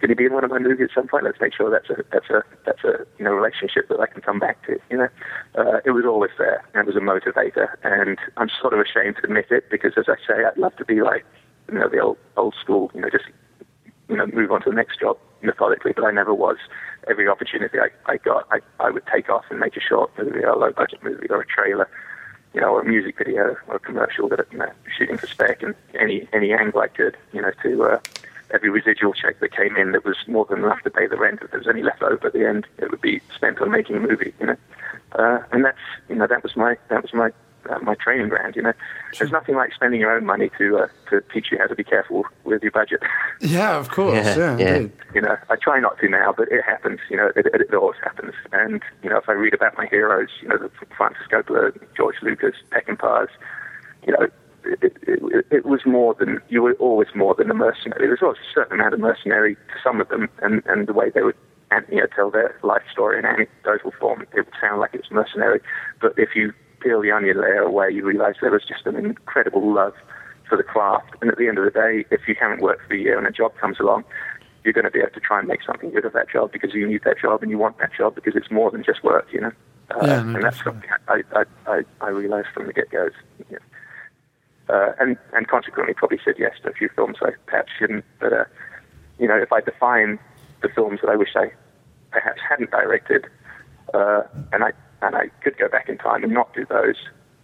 going 0.00 0.10
to 0.10 0.16
be 0.16 0.26
in 0.26 0.32
one 0.32 0.44
of 0.44 0.50
my 0.50 0.58
movies 0.58 0.88
at 0.90 0.94
some 0.94 1.08
point? 1.08 1.24
Let's 1.24 1.40
make 1.40 1.54
sure 1.54 1.70
that's 1.70 1.90
a 1.90 2.04
that's 2.12 2.30
a 2.30 2.42
that's 2.64 2.84
a 2.84 3.06
you 3.18 3.24
know 3.24 3.32
relationship 3.32 3.88
that 3.88 4.00
I 4.00 4.06
can 4.06 4.22
come 4.22 4.38
back 4.38 4.64
to. 4.66 4.78
You 4.90 4.98
know, 4.98 5.08
uh, 5.56 5.80
it 5.84 5.90
was 5.90 6.04
always 6.04 6.30
there 6.38 6.64
and 6.74 6.86
it 6.88 6.94
was 6.94 6.96
a 6.96 7.04
motivator, 7.04 7.74
and 7.82 8.18
I'm 8.36 8.48
sort 8.60 8.72
of 8.72 8.80
ashamed 8.80 9.16
to 9.16 9.24
admit 9.24 9.46
it 9.50 9.70
because, 9.70 9.92
as 9.96 10.06
I 10.08 10.16
say, 10.26 10.44
I'd 10.44 10.56
love 10.56 10.76
to 10.76 10.84
be 10.84 11.02
like 11.02 11.24
you 11.70 11.78
know, 11.78 11.88
the 11.88 11.98
old 11.98 12.18
old 12.36 12.54
school, 12.60 12.90
you 12.94 13.00
know, 13.00 13.10
just 13.10 13.26
you 14.08 14.16
know, 14.16 14.26
move 14.26 14.50
on 14.50 14.62
to 14.62 14.70
the 14.70 14.76
next 14.76 15.00
job 15.00 15.18
methodically. 15.42 15.92
But 15.92 16.04
I 16.04 16.10
never 16.10 16.34
was. 16.34 16.56
Every 17.08 17.28
opportunity 17.28 17.78
I, 17.78 17.88
I 18.10 18.16
got, 18.18 18.46
I, 18.50 18.60
I 18.80 18.90
would 18.90 19.06
take 19.06 19.30
off 19.30 19.44
and 19.50 19.60
make 19.60 19.76
a 19.76 19.80
short 19.80 20.10
movie, 20.18 20.42
a 20.42 20.54
low 20.54 20.72
budget 20.72 21.02
movie, 21.02 21.26
or 21.30 21.40
a 21.40 21.46
trailer, 21.46 21.88
you 22.52 22.60
know, 22.60 22.68
or 22.68 22.82
a 22.82 22.84
music 22.84 23.18
video, 23.18 23.56
or 23.66 23.76
a 23.76 23.78
commercial 23.78 24.28
that 24.28 24.40
you 24.50 24.58
know, 24.58 24.70
shooting 24.96 25.16
for 25.16 25.26
spec, 25.26 25.62
and 25.62 25.74
any 25.94 26.28
any 26.32 26.52
angle 26.52 26.80
I 26.80 26.88
could, 26.88 27.16
you 27.32 27.40
know, 27.40 27.52
to 27.62 27.84
uh, 27.84 28.00
every 28.50 28.70
residual 28.70 29.12
check 29.12 29.40
that 29.40 29.52
came 29.52 29.76
in 29.76 29.92
that 29.92 30.04
was 30.04 30.16
more 30.26 30.46
than 30.46 30.60
enough 30.60 30.82
to 30.82 30.90
pay 30.90 31.06
the 31.06 31.16
rent. 31.16 31.40
If 31.42 31.50
there 31.50 31.60
was 31.60 31.68
any 31.68 31.82
left 31.82 32.02
over 32.02 32.26
at 32.26 32.32
the 32.32 32.46
end, 32.46 32.66
it 32.78 32.90
would 32.90 33.00
be 33.00 33.20
spent 33.34 33.60
on 33.60 33.70
making 33.70 33.96
a 33.96 34.00
movie, 34.00 34.34
you 34.40 34.46
know. 34.46 34.56
Uh, 35.12 35.40
and 35.52 35.64
that's 35.64 35.78
you 36.08 36.14
know 36.14 36.26
that 36.26 36.42
was 36.42 36.56
my 36.56 36.76
that 36.88 37.02
was 37.02 37.12
my 37.12 37.30
uh, 37.68 37.78
my 37.80 37.94
training 37.94 38.28
ground. 38.28 38.56
You 38.56 38.62
know, 38.62 38.72
sure. 39.12 39.18
there's 39.18 39.32
nothing 39.32 39.54
like 39.54 39.72
spending 39.72 40.00
your 40.00 40.14
own 40.14 40.24
money 40.24 40.50
to 40.58 40.78
uh, 40.78 40.88
to 41.10 41.22
teach 41.32 41.50
you 41.50 41.58
how 41.58 41.66
to 41.66 41.74
be 41.74 41.84
careful 41.84 42.24
with 42.44 42.62
your 42.62 42.72
budget. 42.72 43.00
Yeah, 43.40 43.78
of 43.78 43.90
course. 43.90 44.14
Yeah, 44.14 44.58
yeah, 44.58 44.78
yeah. 44.78 44.86
You 45.14 45.20
know, 45.20 45.36
I 45.48 45.54
try 45.54 45.78
not 45.78 45.96
to 46.00 46.08
now, 46.08 46.34
but 46.36 46.48
it 46.50 46.64
happens. 46.64 46.98
You 47.08 47.18
know, 47.18 47.30
it, 47.36 47.46
it, 47.46 47.60
it, 47.60 47.74
always 47.74 47.98
happens. 48.02 48.34
And 48.52 48.82
you 49.04 49.08
know, 49.08 49.18
if 49.18 49.28
I 49.28 49.32
read 49.32 49.54
about 49.54 49.76
my 49.78 49.86
heroes, 49.86 50.28
you 50.42 50.48
know, 50.48 50.68
Francis 50.96 51.22
Coppola, 51.30 51.72
George 51.96 52.16
Lucas, 52.22 52.56
Peckinpahs, 52.70 53.28
you 54.06 54.12
know. 54.12 54.26
It, 54.64 54.92
it, 55.06 55.46
it, 55.50 55.64
was 55.64 55.86
more 55.86 56.14
than 56.14 56.42
you 56.50 56.60
were 56.60 56.74
always 56.74 57.08
more 57.14 57.34
than 57.34 57.50
a 57.50 57.54
mercenary. 57.54 58.00
There 58.02 58.10
was 58.10 58.18
always 58.20 58.38
a 58.38 58.52
certain 58.52 58.78
amount 58.78 58.92
of 58.92 59.00
mercenary 59.00 59.54
to 59.54 59.74
some 59.82 59.98
of 59.98 60.08
them, 60.08 60.28
and, 60.42 60.62
and 60.66 60.86
the 60.86 60.92
way 60.92 61.08
they 61.08 61.22
would 61.22 61.36
and, 61.70 61.84
you 61.88 61.96
know, 61.96 62.06
tell 62.14 62.30
their 62.30 62.58
life 62.62 62.82
story 62.90 63.18
in 63.18 63.24
anecdotal 63.24 63.92
form, 63.98 64.22
it 64.22 64.36
would 64.36 64.54
sound 64.60 64.80
like 64.80 64.94
it's 64.94 65.10
mercenary. 65.10 65.60
But 66.00 66.14
if 66.16 66.34
you 66.34 66.52
peel 66.80 67.00
the 67.00 67.10
onion 67.10 67.40
layer 67.40 67.62
away, 67.62 67.90
you 67.90 68.04
realise 68.04 68.36
there 68.40 68.50
was 68.50 68.64
just 68.64 68.86
an 68.86 68.96
incredible 68.96 69.72
love 69.72 69.94
for 70.48 70.56
the 70.56 70.62
craft. 70.62 71.14
And 71.20 71.30
at 71.30 71.38
the 71.38 71.48
end 71.48 71.58
of 71.58 71.64
the 71.64 71.70
day, 71.70 72.04
if 72.10 72.26
you 72.26 72.34
haven't 72.40 72.60
worked 72.60 72.86
for 72.86 72.94
a 72.94 72.98
year 72.98 73.18
and 73.18 73.26
a 73.26 73.30
job 73.30 73.54
comes 73.56 73.78
along, 73.80 74.04
you're 74.64 74.72
going 74.72 74.84
to 74.84 74.90
be 74.90 75.00
able 75.00 75.12
to 75.12 75.20
try 75.20 75.38
and 75.38 75.48
make 75.48 75.62
something 75.62 75.90
good 75.90 76.04
of 76.04 76.12
that 76.12 76.28
job 76.30 76.52
because 76.52 76.74
you 76.74 76.86
need 76.86 77.02
that 77.04 77.18
job 77.20 77.42
and 77.42 77.50
you 77.50 77.58
want 77.58 77.78
that 77.78 77.90
job 77.96 78.14
because 78.14 78.34
it's 78.34 78.50
more 78.50 78.70
than 78.70 78.82
just 78.82 79.02
work, 79.04 79.26
you 79.32 79.40
know. 79.40 79.52
Uh, 79.90 79.98
yeah, 80.02 80.22
no, 80.22 80.34
and 80.34 80.44
that's 80.44 80.62
something 80.62 80.90
I, 81.08 81.22
I, 81.34 81.44
I, 81.66 81.82
I 82.00 82.08
realised 82.08 82.48
from 82.52 82.66
the 82.66 82.72
get-go. 82.72 83.08
Yeah. 83.50 83.58
Uh, 84.68 84.92
and, 85.00 85.16
and 85.32 85.48
consequently 85.48 85.94
probably 85.94 86.20
said 86.22 86.34
yes 86.38 86.52
to 86.62 86.68
a 86.68 86.72
few 86.74 86.90
films 86.94 87.16
I 87.22 87.30
perhaps 87.46 87.72
shouldn't. 87.78 88.04
But, 88.20 88.32
uh, 88.32 88.44
you 89.18 89.26
know, 89.26 89.38
if 89.38 89.50
I 89.52 89.60
define 89.62 90.18
the 90.60 90.68
films 90.68 91.00
that 91.02 91.08
I 91.08 91.16
wish 91.16 91.30
I 91.34 91.52
perhaps 92.10 92.40
hadn't 92.46 92.70
directed, 92.70 93.26
uh, 93.94 94.22
and 94.52 94.64
I 94.64 94.72
and 95.02 95.16
I 95.16 95.28
could 95.42 95.56
go 95.58 95.68
back 95.68 95.88
in 95.88 95.98
time 95.98 96.24
and 96.24 96.32
not 96.32 96.52
do 96.54 96.66
those, 96.66 96.96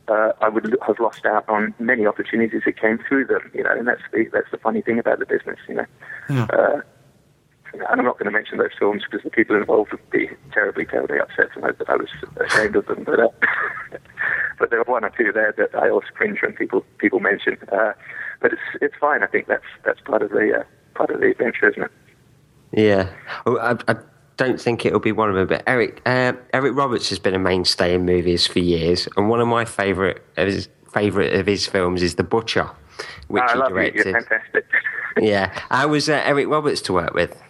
uh, 0.08 0.32
I 0.40 0.48
would 0.48 0.76
have 0.86 0.98
lost 1.00 1.24
out 1.24 1.48
on 1.48 1.74
many 1.78 2.06
opportunities 2.06 2.62
that 2.66 2.78
came 2.78 2.98
through 3.08 3.26
them. 3.26 3.50
You 3.54 3.64
know, 3.64 3.72
and 3.72 3.86
that's 3.88 4.02
the 4.12 4.28
that's 4.32 4.50
the 4.50 4.58
funny 4.58 4.82
thing 4.82 4.98
about 4.98 5.18
the 5.18 5.26
business. 5.26 5.58
You 5.68 5.74
know, 5.76 5.86
yeah. 6.28 6.46
uh, 6.52 6.80
and 7.72 7.82
I'm 8.00 8.04
not 8.04 8.18
going 8.18 8.26
to 8.26 8.30
mention 8.30 8.58
those 8.58 8.70
films 8.78 9.02
because 9.04 9.24
the 9.24 9.30
people 9.30 9.56
involved 9.56 9.92
would 9.92 10.10
be 10.10 10.28
terribly, 10.52 10.86
terribly 10.86 11.18
upset 11.18 11.52
to 11.54 11.60
know 11.60 11.72
that 11.72 11.88
I 11.88 11.96
was 11.96 12.08
ashamed 12.40 12.76
of 12.76 12.86
them. 12.86 13.04
But 13.04 13.20
uh, 13.20 13.28
but 14.58 14.70
there 14.70 14.80
are 14.80 14.84
one 14.84 15.04
or 15.04 15.10
two 15.10 15.32
there 15.32 15.54
that 15.56 15.74
I 15.74 15.88
always 15.90 16.08
cringe 16.14 16.40
when 16.42 16.52
people 16.52 16.84
people 16.98 17.20
mention. 17.20 17.56
Uh, 17.72 17.92
but 18.40 18.52
it's 18.52 18.62
it's 18.80 18.94
fine. 19.00 19.22
I 19.22 19.26
think 19.26 19.46
that's 19.46 19.64
that's 19.84 20.00
part 20.00 20.22
of 20.22 20.30
the 20.30 20.60
uh, 20.60 20.64
part 20.94 21.10
of 21.10 21.20
the 21.20 21.30
adventure, 21.30 21.70
isn't 21.70 21.82
it? 21.82 21.90
Yeah, 22.72 23.08
oh, 23.46 23.58
I, 23.58 23.76
I 23.90 23.96
don't 24.36 24.60
think 24.60 24.84
it'll 24.84 25.00
be 25.00 25.12
one 25.12 25.28
of 25.30 25.34
them. 25.36 25.46
But 25.46 25.62
Eric 25.66 26.00
uh, 26.06 26.32
Eric 26.52 26.74
Roberts 26.76 27.08
has 27.10 27.18
been 27.18 27.34
a 27.34 27.38
mainstay 27.38 27.94
in 27.94 28.04
movies 28.04 28.46
for 28.46 28.58
years, 28.58 29.08
and 29.16 29.28
one 29.28 29.40
of 29.40 29.48
my 29.48 29.64
favorite 29.64 30.22
of 30.36 30.46
his 30.48 30.68
favorite 30.92 31.34
of 31.34 31.46
his 31.46 31.66
films 31.66 32.02
is 32.02 32.14
The 32.16 32.24
Butcher, 32.24 32.68
which 33.28 33.42
I 33.44 33.52
he 33.54 33.58
directed. 33.68 34.04
You're 34.06 34.14
fantastic. 34.20 34.64
Yeah, 35.20 35.56
how 35.70 35.86
was 35.86 36.08
uh, 36.08 36.20
Eric 36.24 36.48
Roberts 36.48 36.80
to 36.82 36.92
work 36.92 37.14
with? 37.14 37.40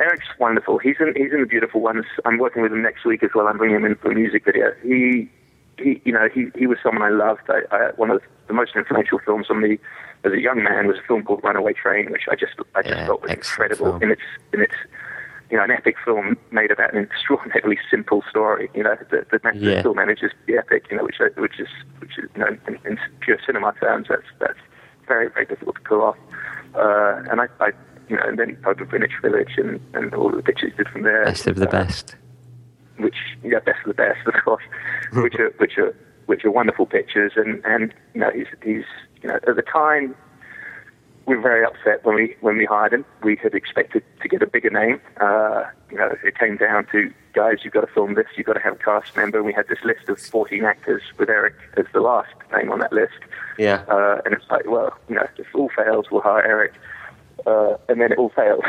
Eric's 0.00 0.26
wonderful. 0.40 0.78
He's 0.78 0.96
in 0.98 1.14
he's 1.16 1.32
in 1.32 1.40
the 1.40 1.46
beautiful 1.46 1.80
ones. 1.80 2.04
I'm 2.24 2.38
working 2.38 2.60
with 2.62 2.72
him 2.72 2.82
next 2.82 3.04
week 3.04 3.22
as 3.22 3.30
well. 3.36 3.46
I'm 3.46 3.56
bringing 3.56 3.76
him 3.76 3.84
in 3.84 3.94
for 3.94 4.10
a 4.10 4.14
music 4.16 4.44
video. 4.44 4.72
He 4.82 5.30
he 5.78 6.00
you 6.04 6.12
know 6.12 6.28
he 6.34 6.46
he 6.56 6.66
was 6.66 6.78
someone 6.82 7.02
I 7.04 7.10
loved. 7.10 7.42
I, 7.48 7.60
I 7.70 7.90
one 7.94 8.10
of 8.10 8.20
the 8.48 8.52
most 8.52 8.72
influential 8.74 9.20
films 9.24 9.46
on 9.48 9.60
me 9.62 9.78
as 10.24 10.32
a 10.32 10.40
young 10.40 10.64
man 10.64 10.88
was 10.88 10.96
a 10.98 11.02
film 11.06 11.22
called 11.22 11.44
Runaway 11.44 11.72
Train, 11.72 12.10
which 12.10 12.22
I 12.28 12.34
just 12.34 12.54
I 12.74 12.82
just 12.82 12.94
Yeah, 12.96 13.06
thought 13.06 13.22
was 13.22 13.30
incredible 13.30 13.86
film. 13.92 14.02
in 14.02 14.10
its 14.10 14.22
in 14.52 14.60
its 14.62 14.74
you 15.52 15.58
know 15.58 15.64
an 15.64 15.70
epic 15.70 15.96
film 16.04 16.36
made 16.50 16.70
about 16.70 16.94
an 16.94 17.02
extraordinarily 17.04 17.78
simple 17.90 18.24
story. 18.28 18.70
You 18.74 18.82
know 18.84 18.96
that 19.10 19.30
that 19.30 19.54
Yeah. 19.54 19.80
still 19.80 19.94
manages 19.94 20.30
to 20.32 20.46
be 20.46 20.56
epic. 20.56 20.86
You 20.90 20.96
know 20.96 21.04
which 21.04 21.18
which 21.36 21.60
is 21.60 21.68
which 22.00 22.18
is 22.18 22.28
you 22.34 22.40
know 22.40 22.48
in, 22.66 22.78
in 22.86 22.98
pure 23.20 23.38
cinema 23.46 23.74
terms 23.80 24.06
that's 24.08 24.22
that's 24.40 24.58
very 25.06 25.28
very 25.28 25.44
difficult 25.46 25.76
to 25.76 25.82
pull 25.82 26.02
off. 26.02 26.16
Uh, 26.74 27.20
and 27.30 27.40
I, 27.42 27.46
I 27.60 27.70
you 28.08 28.16
know 28.16 28.22
and 28.24 28.38
then 28.38 28.48
he 28.50 28.56
opened 28.64 28.88
Greenwich 28.88 29.12
Village 29.20 29.52
and, 29.58 29.78
and 29.92 30.14
all 30.14 30.30
the 30.30 30.42
pictures 30.42 30.72
did 30.76 30.88
from 30.88 31.02
there 31.02 31.24
Best 31.26 31.46
of 31.46 31.56
the 31.56 31.68
Uh, 31.68 31.72
best. 31.72 32.16
which 32.98 33.16
yeah, 33.44 33.58
best 33.58 33.80
of 33.84 33.88
the 33.88 33.94
best, 33.94 34.26
of 34.26 34.34
course, 34.44 34.64
which 35.12 35.34
are 35.34 35.50
which 35.58 35.76
are 35.76 35.94
which 36.26 36.44
are 36.46 36.50
wonderful 36.50 36.86
pictures, 36.86 37.32
and 37.36 37.60
and 37.66 37.92
you 38.14 38.20
know 38.22 38.30
he's 38.34 38.46
he's 38.62 38.84
you 39.22 39.28
know 39.28 39.36
at 39.46 39.54
the 39.56 39.62
time 39.70 40.14
we 41.26 41.36
were 41.36 41.42
very 41.42 41.64
upset 41.64 42.04
when 42.04 42.16
we 42.16 42.36
when 42.40 42.56
we 42.56 42.64
hired 42.64 42.92
him. 42.92 43.04
We 43.22 43.36
had 43.36 43.54
expected 43.54 44.02
to 44.20 44.28
get 44.28 44.42
a 44.42 44.46
bigger 44.46 44.70
name. 44.70 45.00
Uh, 45.20 45.64
you 45.90 45.98
know, 45.98 46.14
it 46.24 46.38
came 46.38 46.56
down 46.56 46.86
to 46.92 47.12
guys, 47.32 47.58
you've 47.62 47.72
got 47.72 47.82
to 47.82 47.92
film 47.92 48.14
this, 48.14 48.26
you've 48.36 48.46
got 48.46 48.54
to 48.54 48.60
have 48.60 48.74
a 48.74 48.78
cast 48.78 49.16
member. 49.16 49.38
And 49.38 49.46
we 49.46 49.52
had 49.52 49.68
this 49.68 49.78
list 49.84 50.08
of 50.08 50.18
14 50.18 50.64
actors 50.64 51.02
with 51.18 51.28
Eric 51.28 51.54
as 51.76 51.86
the 51.92 52.00
last 52.00 52.32
name 52.54 52.70
on 52.70 52.78
that 52.80 52.92
list. 52.92 53.18
Yeah. 53.58 53.84
Uh, 53.88 54.20
and 54.24 54.34
it's 54.34 54.44
like, 54.50 54.66
well, 54.66 54.96
you 55.08 55.14
know, 55.14 55.26
if 55.36 55.46
all 55.54 55.70
fails, 55.74 56.06
we'll 56.10 56.22
hire 56.22 56.44
Eric. 56.44 56.74
Uh, 57.46 57.76
and 57.88 58.00
then 58.00 58.12
it 58.12 58.18
all 58.18 58.30
failed. 58.30 58.64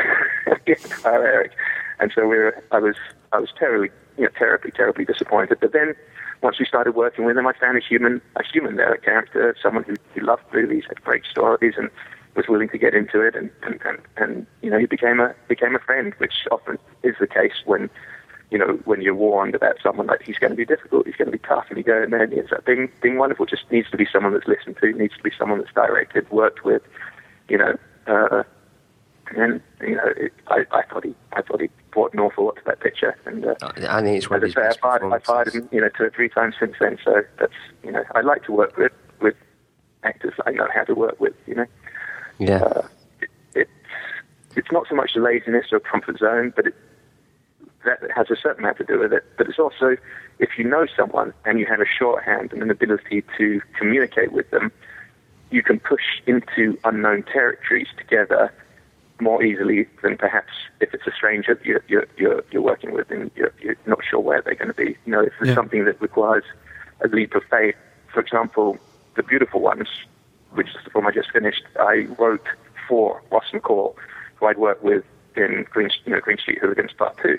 We 0.66 0.72
had 0.72 0.82
to 0.82 0.94
hire 0.96 1.26
Eric. 1.26 1.52
And 2.00 2.10
so 2.14 2.22
we 2.22 2.38
were, 2.38 2.62
I 2.70 2.78
was, 2.78 2.96
I 3.32 3.38
was 3.38 3.50
terribly, 3.58 3.90
you 4.16 4.24
know, 4.24 4.30
terribly, 4.36 4.70
terribly 4.70 5.04
disappointed. 5.04 5.58
But 5.60 5.72
then 5.72 5.94
once 6.42 6.58
we 6.58 6.64
started 6.64 6.94
working 6.94 7.24
with 7.24 7.36
him, 7.36 7.46
I 7.46 7.52
found 7.52 7.76
a 7.76 7.80
human, 7.80 8.22
a 8.36 8.42
human 8.44 8.76
there, 8.76 8.94
a 8.94 8.98
character, 8.98 9.54
someone 9.62 9.84
who, 9.84 9.94
who 10.14 10.20
loved 10.22 10.42
movies, 10.54 10.84
had 10.88 11.02
great 11.02 11.24
stories, 11.30 11.74
and 11.76 11.90
was 12.34 12.46
willing 12.48 12.68
to 12.70 12.78
get 12.78 12.94
into 12.94 13.20
it. 13.20 13.34
And, 13.34 13.50
and, 13.62 13.80
and, 13.84 13.98
and 14.16 14.46
you 14.62 14.70
know, 14.70 14.78
he 14.78 14.86
became 14.86 15.20
a, 15.20 15.34
became 15.48 15.74
a 15.74 15.78
friend, 15.78 16.14
which 16.18 16.46
often 16.50 16.78
is 17.02 17.14
the 17.20 17.26
case 17.26 17.54
when, 17.64 17.88
you 18.50 18.58
know, 18.58 18.78
when 18.84 19.00
you're 19.00 19.14
warned 19.14 19.54
about 19.54 19.76
someone 19.82 20.06
like 20.06 20.22
he's 20.22 20.38
going 20.38 20.50
to 20.50 20.56
be 20.56 20.64
difficult, 20.64 21.06
he's 21.06 21.16
going 21.16 21.30
to 21.30 21.36
be 21.36 21.46
tough, 21.46 21.66
and 21.68 21.78
you 21.78 21.84
go, 21.84 22.02
and 22.02 22.12
then 22.12 22.30
he 22.30 22.38
ends 22.38 22.52
up 22.52 22.64
being, 22.64 22.90
being 23.02 23.18
wonderful. 23.18 23.46
Just 23.46 23.70
needs 23.70 23.90
to 23.90 23.96
be 23.96 24.06
someone 24.12 24.32
that's 24.32 24.46
listened 24.46 24.76
to, 24.80 24.92
needs 24.92 25.16
to 25.16 25.22
be 25.22 25.32
someone 25.36 25.58
that's 25.58 25.72
directed, 25.72 26.30
worked 26.30 26.64
with, 26.64 26.82
you 27.48 27.58
know. 27.58 27.76
Uh, 28.06 28.42
and 29.36 29.60
you 29.80 29.96
know, 29.96 30.12
it, 30.16 30.32
I, 30.48 30.66
I 30.70 30.82
thought 30.82 31.04
he, 31.04 31.14
I 31.32 31.42
thought 31.42 31.60
he 31.60 31.70
brought 31.90 32.12
an 32.12 32.20
awful 32.20 32.44
lot 32.44 32.56
to 32.56 32.62
that 32.66 32.80
picture. 32.80 33.16
And 33.24 33.46
uh, 33.46 33.54
I 33.62 34.02
think 34.02 34.18
it's 34.18 34.28
one 34.28 34.36
of 34.36 34.42
his 34.42 34.52
say, 34.52 34.60
best 34.60 34.78
I've 34.82 35.00
hired, 35.00 35.12
I've 35.12 35.24
hired 35.24 35.54
him, 35.54 35.68
you 35.72 35.80
know, 35.80 35.88
two 35.88 36.04
or 36.04 36.10
three 36.10 36.28
times 36.28 36.54
since 36.60 36.74
then. 36.78 36.98
So 37.02 37.22
that's, 37.38 37.54
you 37.82 37.90
know, 37.90 38.04
I 38.14 38.20
like 38.20 38.44
to 38.44 38.52
work 38.52 38.76
with 38.76 38.92
with 39.20 39.34
actors 40.02 40.34
I 40.46 40.50
know 40.52 40.68
how 40.74 40.84
to 40.84 40.94
work 40.94 41.18
with. 41.18 41.34
You 41.46 41.54
know, 41.54 41.66
Yeah. 42.38 42.62
uh, 42.62 42.86
it, 43.20 43.28
it's 43.54 43.70
it's 44.56 44.72
not 44.72 44.86
so 44.88 44.94
much 44.94 45.14
the 45.14 45.20
laziness 45.20 45.66
or 45.72 45.80
comfort 45.80 46.18
zone, 46.18 46.52
but 46.54 46.66
it 46.68 46.74
that 47.84 47.98
has 48.14 48.30
a 48.30 48.36
certain 48.36 48.64
amount 48.64 48.78
to 48.78 48.84
do 48.84 48.98
with 48.98 49.12
it. 49.12 49.24
But 49.36 49.48
it's 49.48 49.58
also 49.58 49.96
if 50.38 50.50
you 50.58 50.64
know 50.64 50.86
someone 50.96 51.32
and 51.44 51.58
you 51.60 51.66
have 51.66 51.80
a 51.80 51.86
shorthand 51.86 52.52
and 52.52 52.62
an 52.62 52.70
ability 52.70 53.24
to 53.38 53.60
communicate 53.78 54.32
with 54.32 54.50
them, 54.50 54.72
you 55.50 55.62
can 55.62 55.78
push 55.80 56.02
into 56.26 56.78
unknown 56.84 57.22
territories 57.24 57.88
together 57.98 58.52
more 59.20 59.42
easily 59.44 59.86
than 60.02 60.16
perhaps 60.16 60.50
if 60.80 60.92
it's 60.92 61.06
a 61.06 61.12
stranger 61.12 61.54
that 61.54 61.64
you're, 61.64 61.84
you're, 61.86 62.06
you're, 62.16 62.44
you're 62.50 62.62
working 62.62 62.92
with 62.92 63.08
and 63.10 63.30
you're, 63.36 63.52
you're 63.60 63.76
not 63.86 64.00
sure 64.08 64.18
where 64.18 64.42
they're 64.42 64.56
going 64.56 64.68
to 64.68 64.74
be. 64.74 64.96
You 65.04 65.12
know, 65.12 65.20
if 65.20 65.32
it's 65.40 65.50
Yeah. 65.50 65.54
something 65.54 65.84
that 65.84 66.00
requires 66.00 66.42
a 67.00 67.06
leap 67.08 67.34
of 67.36 67.44
faith, 67.48 67.76
for 68.12 68.20
example, 68.20 68.76
The 69.14 69.22
Beautiful 69.22 69.60
Ones, 69.60 69.88
which 70.54 70.68
is 70.68 70.76
the 70.84 70.90
film 70.90 71.06
I 71.06 71.10
just 71.10 71.30
finished, 71.30 71.62
I 71.78 72.06
wrote 72.18 72.46
for 72.88 73.22
Ross 73.30 73.44
McCall, 73.52 73.94
who 74.36 74.46
I'd 74.46 74.58
worked 74.58 74.82
with 74.82 75.04
in 75.36 75.66
Green, 75.70 75.90
you 76.04 76.12
know, 76.12 76.20
Green 76.20 76.38
Street 76.38 76.58
Hooligans 76.58 76.92
Part 76.92 77.18
2. 77.22 77.38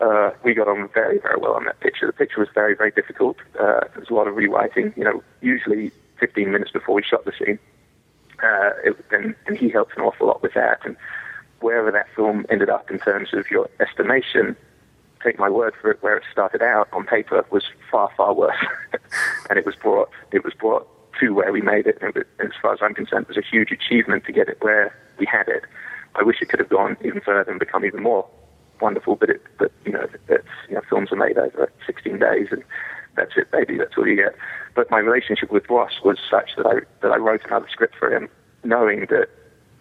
Uh, 0.00 0.30
we 0.42 0.54
got 0.54 0.66
on 0.66 0.88
very, 0.88 1.18
very 1.18 1.38
well 1.38 1.54
on 1.54 1.64
that 1.64 1.78
picture. 1.80 2.06
The 2.06 2.12
picture 2.12 2.40
was 2.40 2.48
very, 2.54 2.74
very 2.74 2.90
difficult. 2.90 3.36
Uh, 3.58 3.80
there 3.80 4.00
was 4.00 4.10
a 4.10 4.14
lot 4.14 4.26
of 4.26 4.34
rewriting. 4.34 4.92
You 4.96 5.04
know, 5.04 5.22
usually 5.40 5.92
15 6.18 6.50
minutes 6.50 6.72
before 6.72 6.94
we 6.94 7.02
shot 7.02 7.24
the 7.24 7.32
scene, 7.32 7.58
uh, 8.42 8.70
it, 8.84 8.96
and, 9.10 9.34
and 9.46 9.56
he 9.56 9.68
helped 9.68 9.96
an 9.96 10.02
awful 10.02 10.26
lot 10.26 10.42
with 10.42 10.54
that. 10.54 10.80
And 10.84 10.96
wherever 11.60 11.90
that 11.92 12.06
film 12.16 12.46
ended 12.50 12.70
up 12.70 12.90
in 12.90 12.98
terms 12.98 13.32
of 13.32 13.50
your 13.50 13.68
estimation, 13.78 14.56
take 15.22 15.38
my 15.38 15.48
word 15.48 15.74
for 15.80 15.90
it, 15.92 16.02
where 16.02 16.16
it 16.16 16.24
started 16.32 16.62
out 16.62 16.88
on 16.92 17.06
paper 17.06 17.44
was 17.50 17.64
far, 17.90 18.10
far 18.16 18.34
worse. 18.34 18.56
and 19.50 19.58
it 19.58 19.64
was 19.64 19.76
brought, 19.76 20.10
it 20.32 20.44
was 20.44 20.54
brought 20.54 20.88
to 21.20 21.34
where 21.34 21.52
we 21.52 21.60
made 21.60 21.86
it. 21.86 21.98
And 22.00 22.16
as 22.16 22.52
far 22.60 22.72
as 22.72 22.80
I'm 22.82 22.94
concerned, 22.94 23.26
it 23.28 23.28
was 23.28 23.36
a 23.36 23.48
huge 23.48 23.70
achievement 23.70 24.24
to 24.26 24.32
get 24.32 24.48
it 24.48 24.58
where 24.60 24.94
we 25.18 25.26
had 25.26 25.48
it. 25.48 25.64
I 26.14 26.22
wish 26.22 26.42
it 26.42 26.48
could 26.48 26.60
have 26.60 26.68
gone 26.68 26.96
even 27.04 27.20
further 27.20 27.50
and 27.50 27.58
become 27.58 27.84
even 27.84 28.02
more 28.02 28.28
wonderful, 28.80 29.16
but 29.16 29.30
it, 29.30 29.42
but 29.58 29.72
you 29.86 29.92
know, 29.92 30.06
it's, 30.28 30.44
you 30.68 30.74
know, 30.74 30.82
films 30.88 31.12
are 31.12 31.16
made 31.16 31.38
over 31.38 31.72
16 31.86 32.18
days, 32.18 32.48
and 32.50 32.62
that's 33.16 33.32
it, 33.36 33.50
baby. 33.50 33.78
That's 33.78 33.92
all 33.96 34.06
you 34.06 34.16
get. 34.16 34.34
But 34.74 34.90
my 34.90 34.98
relationship 34.98 35.50
with 35.50 35.68
Ross 35.70 35.92
was 36.04 36.18
such 36.30 36.50
that 36.56 36.66
I 36.66 36.80
that 37.00 37.12
I 37.12 37.16
wrote 37.16 37.42
another 37.46 37.68
script 37.70 37.94
for 37.98 38.14
him, 38.14 38.28
knowing 38.64 39.06
that 39.10 39.28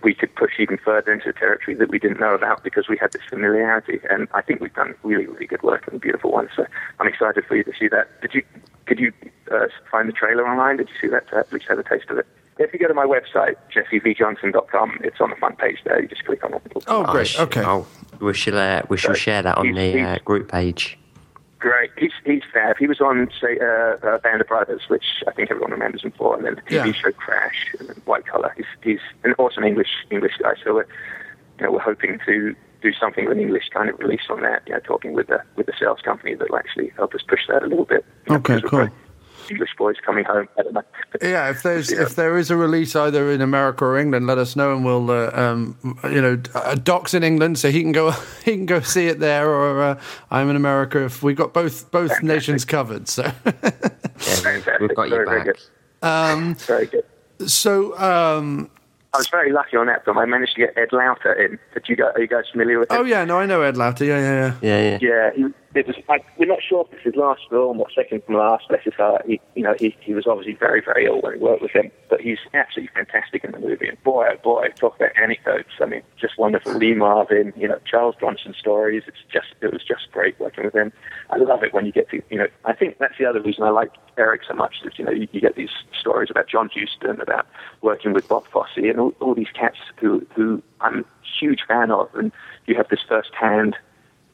we 0.03 0.13
could 0.13 0.33
push 0.35 0.53
even 0.59 0.77
further 0.77 1.11
into 1.13 1.29
a 1.29 1.33
territory 1.33 1.75
that 1.77 1.89
we 1.89 1.99
didn't 1.99 2.19
know 2.19 2.33
about 2.33 2.63
because 2.63 2.87
we 2.87 2.97
had 2.97 3.11
this 3.13 3.21
familiarity. 3.29 3.99
And 4.09 4.27
I 4.33 4.41
think 4.41 4.59
we've 4.61 4.73
done 4.73 4.95
really, 5.03 5.27
really 5.27 5.45
good 5.47 5.61
work 5.63 5.85
and 5.87 5.95
the 5.95 5.99
beautiful 5.99 6.31
one. 6.31 6.49
So 6.55 6.65
I'm 6.99 7.07
excited 7.07 7.45
for 7.45 7.55
you 7.55 7.63
to 7.63 7.73
see 7.79 7.87
that. 7.89 8.07
Did 8.21 8.33
you 8.33 8.43
could 8.87 8.99
you 8.99 9.13
uh, 9.51 9.67
find 9.89 10.07
the 10.09 10.13
trailer 10.13 10.47
online? 10.47 10.77
Did 10.77 10.89
you 10.89 10.95
see 11.01 11.07
that? 11.13 11.29
To 11.29 11.37
at 11.37 11.51
least 11.53 11.65
have 11.69 11.79
a 11.79 11.83
taste 11.83 12.09
of 12.09 12.17
it. 12.17 12.25
If 12.59 12.73
you 12.73 12.79
go 12.79 12.87
to 12.87 12.93
my 12.93 13.05
website, 13.05 13.55
jessevjohnson.com, 13.73 14.99
it's 15.03 15.19
on 15.21 15.29
the 15.29 15.35
front 15.37 15.57
page 15.57 15.77
there. 15.85 16.01
You 16.01 16.07
just 16.07 16.25
click 16.25 16.43
on 16.43 16.53
it. 16.53 16.61
Oh, 16.87 17.03
I 17.05 17.11
great. 17.11 17.27
sh- 17.27 17.39
Okay. 17.39 17.63
Oh, 17.65 17.87
we 18.19 18.33
shall 18.33 18.57
uh, 18.57 18.81
we 18.89 18.97
shall 18.97 19.11
Right. 19.11 19.19
share 19.19 19.41
that 19.41 19.57
on 19.57 19.71
the 19.73 20.01
uh, 20.01 20.17
group 20.25 20.51
page. 20.51 20.97
Great. 21.61 21.91
He's 21.97 22.11
he's 22.25 22.41
fab. 22.51 22.75
He 22.77 22.87
was 22.87 22.99
on 22.99 23.29
say 23.39 23.57
uh, 23.61 23.95
uh, 24.05 24.17
Band 24.17 24.41
of 24.41 24.47
Brothers, 24.47 24.81
which 24.89 25.05
I 25.27 25.31
think 25.31 25.49
everyone 25.51 25.71
remembers 25.71 26.01
him 26.03 26.11
for, 26.11 26.35
and 26.35 26.43
then 26.45 26.55
the 26.55 26.61
TV 26.63 26.87
Yeah. 26.87 26.91
show 26.93 27.11
Crash 27.11 27.73
and 27.79 27.87
then 27.87 27.95
White 28.05 28.25
Collar. 28.25 28.51
He's 28.57 28.65
he's 28.83 28.99
an 29.23 29.35
awesome 29.37 29.63
English 29.63 29.91
English 30.09 30.33
guy. 30.41 30.53
So 30.63 30.73
we're 30.73 30.87
you 31.59 31.65
know 31.65 31.71
we're 31.71 31.79
hoping 31.79 32.19
to 32.25 32.55
do 32.81 32.91
something 32.93 33.25
with 33.25 33.37
an 33.37 33.43
English 33.43 33.69
kind 33.71 33.89
of 33.91 33.99
release 33.99 34.25
on 34.29 34.41
that. 34.41 34.63
You 34.65 34.73
know, 34.73 34.79
talking 34.79 35.13
with 35.13 35.27
the 35.27 35.39
with 35.55 35.67
the 35.67 35.73
sales 35.79 35.99
company 36.03 36.33
that 36.33 36.49
will 36.49 36.57
actually 36.57 36.91
help 36.97 37.13
us 37.13 37.21
push 37.27 37.41
that 37.47 37.61
a 37.61 37.67
little 37.67 37.85
bit. 37.85 38.03
You 38.25 38.33
know, 38.33 38.35
Okay, 38.39 38.59
cool. 38.61 38.89
Both 39.51 39.57
English 39.57 39.69
boys 39.77 39.95
coming 40.05 40.25
home. 40.25 40.47
I 40.57 40.61
don't 40.63 40.73
know. 40.73 40.83
Yeah, 41.21 41.49
if 41.49 41.63
there's 41.63 41.91
Yeah. 41.91 42.01
if 42.03 42.15
there 42.15 42.37
is 42.37 42.49
a 42.51 42.55
release 42.55 42.95
either 42.95 43.31
in 43.31 43.41
America 43.41 43.85
or 43.85 43.97
England, 43.97 44.27
let 44.27 44.37
us 44.37 44.55
know, 44.55 44.73
and 44.75 44.85
we'll 44.85 45.09
uh, 45.11 45.31
um, 45.33 45.75
you 46.05 46.21
know 46.21 46.39
uh, 46.55 46.75
Doc's 46.75 47.13
in 47.13 47.23
England, 47.23 47.59
so 47.59 47.69
he 47.71 47.81
can 47.81 47.91
go 47.91 48.11
he 48.45 48.51
can 48.51 48.65
go 48.65 48.79
see 48.81 49.07
it 49.07 49.19
there, 49.19 49.49
or 49.49 49.81
uh, 49.81 49.99
I'm 50.29 50.49
in 50.49 50.55
America. 50.55 51.03
If 51.05 51.23
we've 51.23 51.35
got 51.37 51.53
both 51.53 51.89
both 51.91 52.21
nations 52.23 52.65
covered, 52.65 53.07
so 53.07 53.23
Yeah, 53.23 54.77
we've 54.79 54.95
got 54.95 55.09
very, 55.09 55.09
your 55.09 55.25
very 55.25 55.43
back. 55.43 55.45
good. 55.45 55.59
um, 56.07 56.55
Very 56.55 56.85
good. 56.87 57.03
so 57.49 57.97
um, 57.99 58.69
I 59.13 59.17
was 59.17 59.27
very 59.29 59.51
lucky 59.51 59.75
on 59.77 59.87
that 59.87 60.05
film. 60.05 60.17
I 60.17 60.25
managed 60.25 60.55
to 60.55 60.61
get 60.61 60.77
Ed 60.77 60.89
Lauter 60.93 61.33
in. 61.33 61.59
Did 61.73 61.83
you 61.89 61.95
guys, 61.95 62.11
are 62.15 62.21
you 62.21 62.27
guys 62.27 62.45
familiar 62.51 62.79
with 62.79 62.91
him? 62.91 62.97
oh 62.99 63.03
yeah, 63.03 63.25
no, 63.25 63.39
I 63.39 63.45
know 63.45 63.61
Ed 63.61 63.77
Lauter. 63.77 64.05
Yeah, 64.05 64.19
yeah, 64.19 64.31
yeah. 64.31 64.53
Yeah, 64.61 64.81
yeah. 64.91 64.97
Yeah, 65.01 65.31
he, 65.35 65.53
it 65.73 65.87
was. 65.87 65.95
I, 66.09 66.19
we're 66.37 66.45
not 66.47 66.59
sure 66.61 66.85
if 66.87 66.93
it's 66.93 67.03
his 67.03 67.15
last 67.15 67.41
film 67.49 67.79
or 67.79 67.87
second 67.95 68.23
from 68.25 68.35
last. 68.35 68.67
Bless 68.67 68.83
his 68.83 68.93
heart. 68.93 69.23
He, 69.25 69.39
you 69.55 69.63
know, 69.63 69.75
he, 69.79 69.95
he 70.01 70.13
was 70.13 70.27
obviously 70.27 70.53
very, 70.53 70.81
very 70.81 71.05
ill 71.05 71.21
when 71.21 71.33
we 71.33 71.39
worked 71.39 71.61
with 71.61 71.71
him, 71.71 71.91
but 72.09 72.21
he's 72.21 72.39
absolutely 72.53 72.93
fantastic 72.93 73.43
in 73.43 73.51
the 73.51 73.59
movie. 73.59 73.87
And 73.87 74.01
boy, 74.03 74.27
oh 74.31 74.37
boy, 74.43 74.67
talk 74.75 74.95
about 74.95 75.11
anecdotes. 75.17 75.69
I 75.79 75.85
mean, 75.85 76.01
just 76.19 76.37
wonderful. 76.37 76.73
Lee 76.73 76.93
Marvin, 76.93 77.53
you 77.55 77.67
know, 77.67 77.79
Charles 77.85 78.15
Bronson 78.19 78.53
stories. 78.57 79.03
It's 79.07 79.17
just, 79.31 79.47
it 79.61 79.71
was 79.71 79.83
just 79.83 80.11
great 80.11 80.39
working 80.39 80.65
with 80.65 80.75
him. 80.75 80.91
I 81.29 81.37
love 81.37 81.63
it 81.63 81.73
when 81.73 81.85
you 81.85 81.91
get 81.91 82.09
to, 82.09 82.21
you 82.29 82.37
know, 82.37 82.47
I 82.65 82.73
think 82.73 82.97
that's 82.99 83.17
the 83.17 83.25
other 83.25 83.41
reason 83.41 83.63
I 83.63 83.69
like 83.69 83.91
Eric 84.17 84.41
so 84.47 84.53
much. 84.53 84.75
Is 84.85 84.93
you 84.97 85.05
know, 85.05 85.11
you, 85.11 85.27
you 85.31 85.41
get 85.41 85.55
these 85.55 85.71
stories 85.97 86.29
about 86.29 86.47
John 86.47 86.69
Huston, 86.73 87.21
about 87.21 87.47
working 87.81 88.13
with 88.13 88.27
Bob 88.27 88.45
Fosse, 88.47 88.77
and 88.77 88.99
all, 88.99 89.13
all 89.19 89.35
these 89.35 89.51
cats 89.53 89.77
who, 89.99 90.25
who 90.35 90.61
I'm 90.81 90.99
a 90.99 91.05
huge 91.39 91.61
fan 91.67 91.91
of, 91.91 92.13
and 92.15 92.31
you 92.65 92.75
have 92.75 92.89
this 92.89 92.99
first-hand 93.07 93.77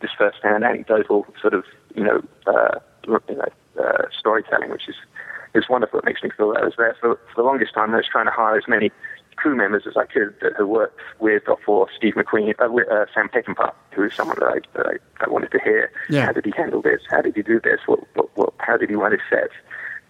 this 0.01 0.11
first-hand 0.17 0.63
anecdotal 0.63 1.25
sort 1.41 1.53
of 1.53 1.63
you 1.95 2.03
know, 2.03 2.21
uh, 2.45 2.79
you 3.07 3.35
know 3.35 3.49
uh, 3.83 4.03
storytelling, 4.17 4.69
which 4.69 4.87
is 4.87 4.95
is 5.55 5.69
wonderful. 5.69 5.99
It 5.99 6.05
makes 6.05 6.21
me 6.21 6.29
feel 6.35 6.53
that 6.53 6.61
I 6.61 6.65
was 6.65 6.75
there 6.77 6.95
for, 6.99 7.15
for 7.15 7.35
the 7.35 7.43
longest 7.43 7.73
time. 7.73 7.93
I 7.93 7.97
was 7.97 8.05
trying 8.11 8.25
to 8.25 8.31
hire 8.31 8.57
as 8.57 8.67
many 8.67 8.91
crew 9.37 9.55
members 9.55 9.83
as 9.87 9.95
I 9.95 10.05
could 10.05 10.35
that 10.41 10.53
had 10.57 10.65
worked 10.65 10.99
with 11.19 11.43
or 11.47 11.57
for 11.65 11.87
Steve 11.95 12.15
McQueen, 12.15 12.53
uh, 12.59 12.71
with, 12.71 12.87
uh, 12.89 13.05
Sam 13.13 13.29
Peckinpah, 13.29 13.71
who 13.91 14.03
is 14.03 14.13
someone 14.13 14.37
that 14.39 14.47
I, 14.47 14.59
that 14.77 14.87
I, 14.87 15.23
I 15.23 15.29
wanted 15.29 15.51
to 15.51 15.59
hear. 15.63 15.91
Yeah. 16.09 16.25
How 16.25 16.31
did 16.33 16.45
he 16.45 16.53
handle 16.55 16.81
this? 16.81 17.01
How 17.09 17.21
did 17.21 17.35
he 17.35 17.43
do 17.43 17.59
this? 17.59 17.79
What, 17.85 17.99
what, 18.15 18.35
what, 18.35 18.53
how 18.57 18.77
did 18.77 18.89
he 18.89 18.95
run 18.95 19.11
his 19.11 19.21
sets? 19.29 19.53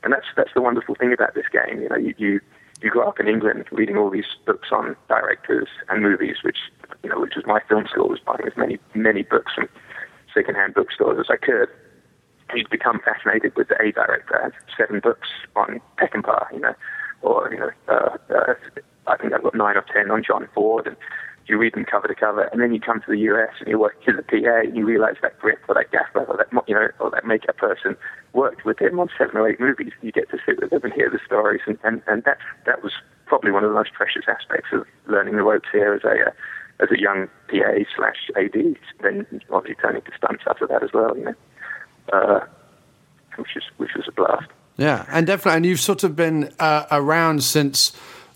And 0.03 0.13
that's 0.13 0.25
that's 0.35 0.53
the 0.53 0.61
wonderful 0.61 0.95
thing 0.95 1.11
about 1.11 1.33
this 1.33 1.45
game. 1.51 1.81
You 1.81 1.89
know, 1.89 1.97
you, 1.97 2.13
you 2.17 2.39
you 2.81 2.89
grow 2.89 3.07
up 3.07 3.19
in 3.19 3.27
England 3.27 3.65
reading 3.71 3.97
all 3.97 4.09
these 4.09 4.25
books 4.45 4.69
on 4.71 4.95
directors 5.07 5.67
and 5.89 6.01
movies, 6.01 6.37
which 6.43 6.57
you 7.03 7.09
know, 7.09 7.19
which 7.19 7.35
was 7.35 7.45
my 7.45 7.59
film 7.67 7.85
school, 7.87 8.09
was 8.09 8.19
buying 8.19 8.45
as 8.45 8.55
many 8.57 8.79
many 8.93 9.23
books 9.23 9.53
from 9.55 9.67
secondhand 10.33 10.73
bookstores 10.73 11.19
as 11.19 11.27
I 11.29 11.37
could. 11.37 11.69
You'd 12.53 12.69
become 12.69 12.99
fascinated 13.03 13.55
with 13.55 13.69
A 13.71 13.91
director. 13.91 14.39
I 14.39 14.43
had 14.43 14.53
seven 14.77 14.99
books 14.99 15.27
on 15.55 15.81
Peckinpah, 15.97 16.53
you 16.53 16.59
know, 16.59 16.75
or 17.21 17.49
you 17.51 17.59
know, 17.59 17.71
uh, 17.89 18.17
uh, 18.33 18.53
I 19.07 19.17
think 19.17 19.33
I've 19.33 19.43
got 19.43 19.55
nine 19.55 19.75
or 19.75 19.85
ten 19.93 20.11
on 20.11 20.23
John 20.23 20.47
Ford, 20.53 20.87
and 20.87 20.95
you 21.47 21.57
read 21.57 21.73
them 21.73 21.85
cover 21.85 22.07
to 22.07 22.15
cover, 22.15 22.43
and 22.43 22.61
then 22.61 22.73
you 22.73 22.79
come 22.79 22.99
to 23.01 23.11
the 23.11 23.19
US 23.31 23.53
and 23.59 23.69
you 23.69 23.79
work 23.79 23.95
as 24.07 24.15
a 24.17 24.23
PA, 24.23 24.59
and 24.63 24.75
you 24.75 24.85
realise 24.85 25.17
that 25.21 25.39
grip 25.39 25.59
or 25.67 25.75
that 25.75 25.91
gaffer 25.91 26.23
or 26.25 26.37
that 26.37 26.47
you 26.67 26.75
know 26.75 26.89
or 26.99 27.09
that 27.11 27.25
makeup 27.25 27.57
person 27.57 27.95
worked 28.33 28.65
with 28.65 28.79
him 28.79 28.99
on 28.99 29.09
seven 29.17 29.37
or 29.37 29.49
eight 29.49 29.59
movies. 29.59 29.93
You 30.01 30.11
get 30.11 30.29
to 30.31 30.37
sit 30.45 30.59
with 30.61 30.71
them 30.71 30.81
and 30.83 30.93
hear 30.93 31.09
the 31.09 31.19
stories, 31.25 31.61
and 31.65 31.77
and, 31.83 32.01
and 32.07 32.23
that 32.23 32.37
that 32.65 32.83
was 32.83 32.93
probably 33.25 33.51
one 33.51 33.63
of 33.63 33.69
the 33.69 33.75
most 33.75 33.93
precious 33.93 34.23
aspects 34.27 34.69
of 34.73 34.85
learning 35.07 35.35
the 35.35 35.43
ropes 35.43 35.69
here 35.71 35.93
as 35.93 36.03
a 36.03 36.29
uh, 36.29 36.83
as 36.83 36.89
a 36.91 36.99
young 36.99 37.27
PA 37.49 37.83
slash 37.95 38.29
AD. 38.35 38.77
Then 39.01 39.25
obviously 39.51 39.81
turning 39.81 40.01
to 40.01 40.11
stunts 40.17 40.43
after 40.47 40.67
that 40.67 40.83
as 40.83 40.91
well, 40.93 41.17
you 41.17 41.25
know, 41.25 41.35
uh, 42.13 42.45
which 43.37 43.55
is 43.55 43.63
which 43.77 43.91
was 43.95 44.05
a 44.07 44.11
blast. 44.11 44.49
Yeah, 44.77 45.05
and 45.09 45.25
definitely, 45.25 45.57
and 45.57 45.65
you've 45.65 45.79
sort 45.79 46.03
of 46.03 46.15
been 46.15 46.53
uh, 46.59 46.85
around 46.91 47.43
since 47.43 47.93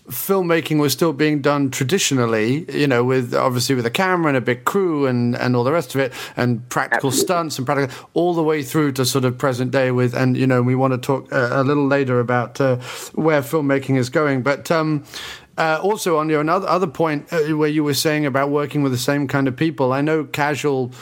filmmaking 0.08 0.80
was 0.80 0.92
still 0.92 1.12
being 1.12 1.40
done 1.40 1.70
traditionally, 1.70 2.64
you 2.72 2.86
know, 2.86 3.04
with 3.04 3.34
obviously 3.34 3.74
with 3.74 3.86
a 3.86 3.90
camera 3.90 4.28
and 4.28 4.36
a 4.36 4.40
big 4.40 4.64
crew 4.64 5.06
and, 5.06 5.36
and 5.36 5.54
all 5.54 5.64
the 5.64 5.72
rest 5.72 5.94
of 5.94 6.00
it, 6.00 6.12
and 6.36 6.68
practical 6.68 7.08
Absolutely. 7.08 7.26
stunts 7.26 7.58
and 7.58 7.66
practical, 7.66 8.08
all 8.14 8.34
the 8.34 8.42
way 8.42 8.62
through 8.62 8.92
to 8.92 9.04
sort 9.04 9.24
of 9.24 9.38
present 9.38 9.70
day 9.70 9.90
with, 9.90 10.14
and 10.14 10.36
you 10.36 10.46
know, 10.46 10.62
we 10.62 10.74
want 10.74 10.92
to 10.92 10.98
talk 10.98 11.32
uh, 11.32 11.50
a 11.52 11.62
little 11.62 11.86
later 11.86 12.18
about 12.18 12.60
uh, 12.60 12.76
where 13.14 13.42
filmmaking 13.42 13.96
is 13.96 14.10
going, 14.10 14.42
but. 14.42 14.70
Um, 14.70 15.04
uh, 15.58 15.78
also, 15.82 16.16
on 16.16 16.30
your 16.30 16.40
another 16.40 16.66
other 16.66 16.86
point 16.86 17.30
uh, 17.30 17.54
where 17.54 17.68
you 17.68 17.84
were 17.84 17.92
saying 17.92 18.24
about 18.24 18.48
working 18.48 18.82
with 18.82 18.90
the 18.90 18.96
same 18.96 19.28
kind 19.28 19.46
of 19.46 19.54
people, 19.54 19.92
I 19.92 20.00
know 20.00 20.24
casual 20.24 20.92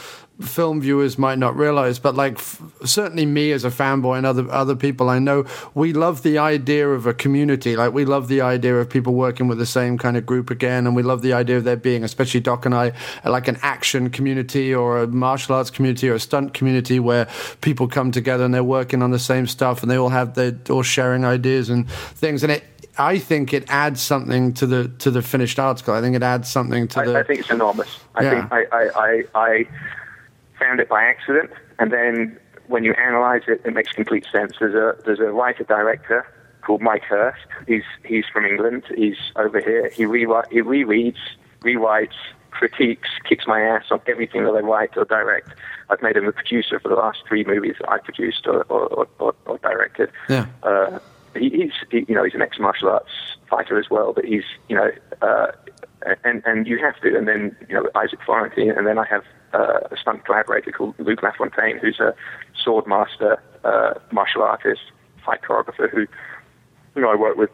film 0.41 0.81
viewers 0.81 1.17
might 1.17 1.37
not 1.37 1.55
realize, 1.55 1.99
but 1.99 2.15
like 2.15 2.33
f- 2.33 2.61
certainly 2.85 3.25
me 3.25 3.51
as 3.51 3.63
a 3.63 3.69
fanboy 3.69 4.17
and 4.17 4.25
other 4.25 4.49
other 4.51 4.75
people 4.75 5.09
I 5.09 5.19
know, 5.19 5.45
we 5.73 5.93
love 5.93 6.23
the 6.23 6.37
idea 6.37 6.87
of 6.89 7.05
a 7.05 7.13
community. 7.13 7.75
Like 7.75 7.93
we 7.93 8.05
love 8.05 8.27
the 8.27 8.41
idea 8.41 8.75
of 8.77 8.89
people 8.89 9.13
working 9.13 9.47
with 9.47 9.57
the 9.57 9.65
same 9.65 9.97
kind 9.97 10.17
of 10.17 10.25
group 10.25 10.49
again, 10.49 10.85
and 10.87 10.95
we 10.95 11.03
love 11.03 11.21
the 11.21 11.33
idea 11.33 11.57
of 11.57 11.63
there 11.63 11.75
being, 11.75 12.03
especially 12.03 12.39
Doc 12.41 12.65
and 12.65 12.75
I, 12.75 12.93
like 13.25 13.47
an 13.47 13.57
action 13.61 14.09
community 14.09 14.73
or 14.73 15.03
a 15.03 15.07
martial 15.07 15.55
arts 15.55 15.69
community 15.69 16.09
or 16.09 16.15
a 16.15 16.19
stunt 16.19 16.53
community 16.53 16.99
where 16.99 17.27
people 17.61 17.87
come 17.87 18.11
together 18.11 18.43
and 18.43 18.53
they're 18.53 18.63
working 18.63 19.01
on 19.01 19.11
the 19.11 19.19
same 19.19 19.47
stuff 19.47 19.81
and 19.81 19.91
they 19.91 19.97
all 19.97 20.09
have 20.09 20.33
their 20.35 20.57
all 20.69 20.83
sharing 20.83 21.25
ideas 21.25 21.69
and 21.69 21.89
things, 21.89 22.43
and 22.43 22.51
it. 22.51 22.63
I 22.97 23.19
think 23.19 23.53
it 23.53 23.63
adds 23.69 24.01
something 24.01 24.53
to 24.55 24.67
the 24.67 24.89
to 24.99 25.11
the 25.11 25.21
finished 25.21 25.57
article. 25.59 25.93
I 25.93 26.01
think 26.01 26.13
it 26.13 26.21
adds 26.23 26.49
something 26.51 26.89
to 26.89 27.01
the. 27.01 27.15
I, 27.15 27.19
I 27.21 27.23
think 27.23 27.39
it's 27.39 27.49
enormous. 27.49 27.97
I 28.15 28.23
Yeah. 28.23 28.47
think 28.49 28.51
I, 28.51 28.65
I, 28.77 28.89
I, 28.95 29.23
I 29.33 29.67
found 30.61 30.79
it 30.79 30.89
by 30.89 31.03
accident, 31.03 31.49
and 31.79 31.91
then 31.91 32.37
when 32.67 32.83
you 32.83 32.93
analyze 32.93 33.43
it, 33.47 33.61
it 33.65 33.73
makes 33.73 33.91
complete 33.91 34.25
sense. 34.31 34.53
There's 34.59 34.75
a 34.75 35.01
there's 35.03 35.19
a 35.19 35.31
writer 35.31 35.63
director 35.63 36.25
called 36.61 36.81
Mike 36.81 37.03
Hurst. 37.03 37.45
He's 37.67 37.83
he's 38.05 38.25
from 38.31 38.45
England. 38.45 38.83
He's 38.95 39.17
over 39.35 39.59
here. 39.59 39.89
He 39.89 40.05
rewrite, 40.05 40.51
he 40.51 40.61
rereads, 40.61 41.17
rewrites, 41.61 42.15
critiques, 42.51 43.09
kicks 43.27 43.45
my 43.47 43.61
ass 43.61 43.85
on 43.91 43.99
everything 44.07 44.43
that 44.43 44.51
I 44.51 44.59
write 44.59 44.95
or 44.95 45.05
direct. 45.05 45.49
I've 45.89 46.01
made 46.01 46.15
him 46.15 46.27
a 46.27 46.31
producer 46.31 46.79
for 46.79 46.89
the 46.89 46.95
last 46.95 47.19
three 47.27 47.43
movies 47.43 47.75
that 47.79 47.89
I 47.89 47.97
produced 47.97 48.47
or 48.47 48.63
or, 48.69 49.07
or, 49.19 49.35
or 49.45 49.57
directed. 49.57 50.11
Yeah. 50.29 50.45
Uh, 50.63 50.99
he, 51.35 51.49
he's 51.49 51.73
he, 51.89 52.05
you 52.07 52.15
know 52.15 52.23
he's 52.23 52.35
an 52.35 52.41
ex 52.41 52.59
martial 52.59 52.89
arts 52.89 53.11
fighter 53.49 53.79
as 53.79 53.89
well, 53.89 54.13
but 54.13 54.25
he's 54.25 54.43
you 54.69 54.75
know 54.75 54.91
uh, 55.21 55.51
and 56.23 56.41
and 56.45 56.67
you 56.67 56.77
have 56.79 56.99
to, 57.01 57.17
and 57.17 57.27
then 57.27 57.55
you 57.67 57.75
know 57.75 57.89
Isaac 57.95 58.19
Florentine, 58.25 58.71
and 58.71 58.87
then 58.87 58.97
I 58.97 59.05
have 59.05 59.23
uh, 59.53 59.79
a 59.91 59.97
stunt 59.97 60.25
collaborator 60.25 60.71
called 60.71 60.95
Luke 60.99 61.21
Lafontaine, 61.21 61.77
who's 61.79 61.99
a 61.99 62.13
sword 62.63 62.87
master, 62.87 63.41
uh, 63.63 63.93
martial 64.11 64.41
artist, 64.43 64.81
fight 65.25 65.41
choreographer, 65.41 65.89
who 65.89 66.01
you 66.95 67.01
know 67.01 67.09
I 67.11 67.15
work 67.15 67.37
with 67.37 67.49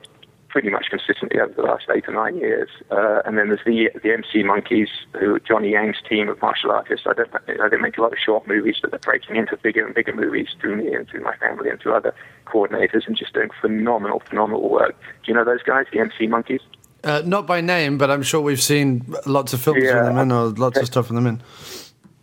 pretty 0.50 0.70
much 0.70 0.86
consistently 0.90 1.40
over 1.40 1.54
the 1.54 1.62
last 1.62 1.86
eight 1.94 2.08
or 2.08 2.14
nine 2.14 2.38
years. 2.38 2.70
Uh, 2.90 3.22
and 3.26 3.38
then 3.38 3.50
there's 3.50 3.60
the 3.66 3.90
the 4.02 4.12
MC 4.14 4.44
Monkeys, 4.44 4.88
who 5.20 5.36
are 5.36 5.40
Johnny 5.40 5.72
Yang's 5.72 5.98
team 6.10 6.30
of 6.30 6.42
martial 6.42 6.72
artists. 6.72 7.06
I 7.06 7.14
don't 7.14 7.30
I 7.48 7.68
don't 7.70 7.82
make 7.82 7.98
a 7.98 8.02
lot 8.02 8.14
of 8.14 8.18
short 8.24 8.48
movies, 8.48 8.78
but 8.82 8.92
they're 8.92 9.00
breaking 9.00 9.36
into 9.36 9.58
bigger 9.58 9.86
and 9.86 9.94
bigger 9.94 10.16
movies 10.16 10.48
through 10.60 10.78
me 10.78 10.94
and 10.94 11.08
through 11.08 11.22
my 11.24 11.36
family 11.38 11.70
and 11.70 11.80
through 11.80 11.94
other 11.96 12.14
coordinators, 12.46 13.06
and 13.08 13.16
just 13.18 13.34
doing 13.34 13.50
phenomenal, 13.62 14.22
phenomenal 14.30 14.70
work. 14.70 14.96
Do 15.24 15.32
you 15.32 15.34
know 15.34 15.44
those 15.44 15.64
guys, 15.64 15.86
the 15.92 16.00
MC 16.00 16.28
Monkeys? 16.28 16.62
Uh, 17.04 17.22
not 17.26 17.46
by 17.46 17.62
name, 17.62 17.98
but 17.98 18.10
I'm 18.10 18.24
sure 18.24 18.42
we've 18.42 18.62
seen 18.62 19.06
lots 19.26 19.54
of 19.54 19.62
films 19.62 19.84
Yeah. 19.84 19.96
with 19.98 20.06
them 20.06 20.18
in, 20.18 20.32
or 20.32 20.46
lots 20.48 20.80
of 20.80 20.88
stuff 20.88 21.10
with 21.10 21.16
them 21.16 21.28
in. 21.28 21.42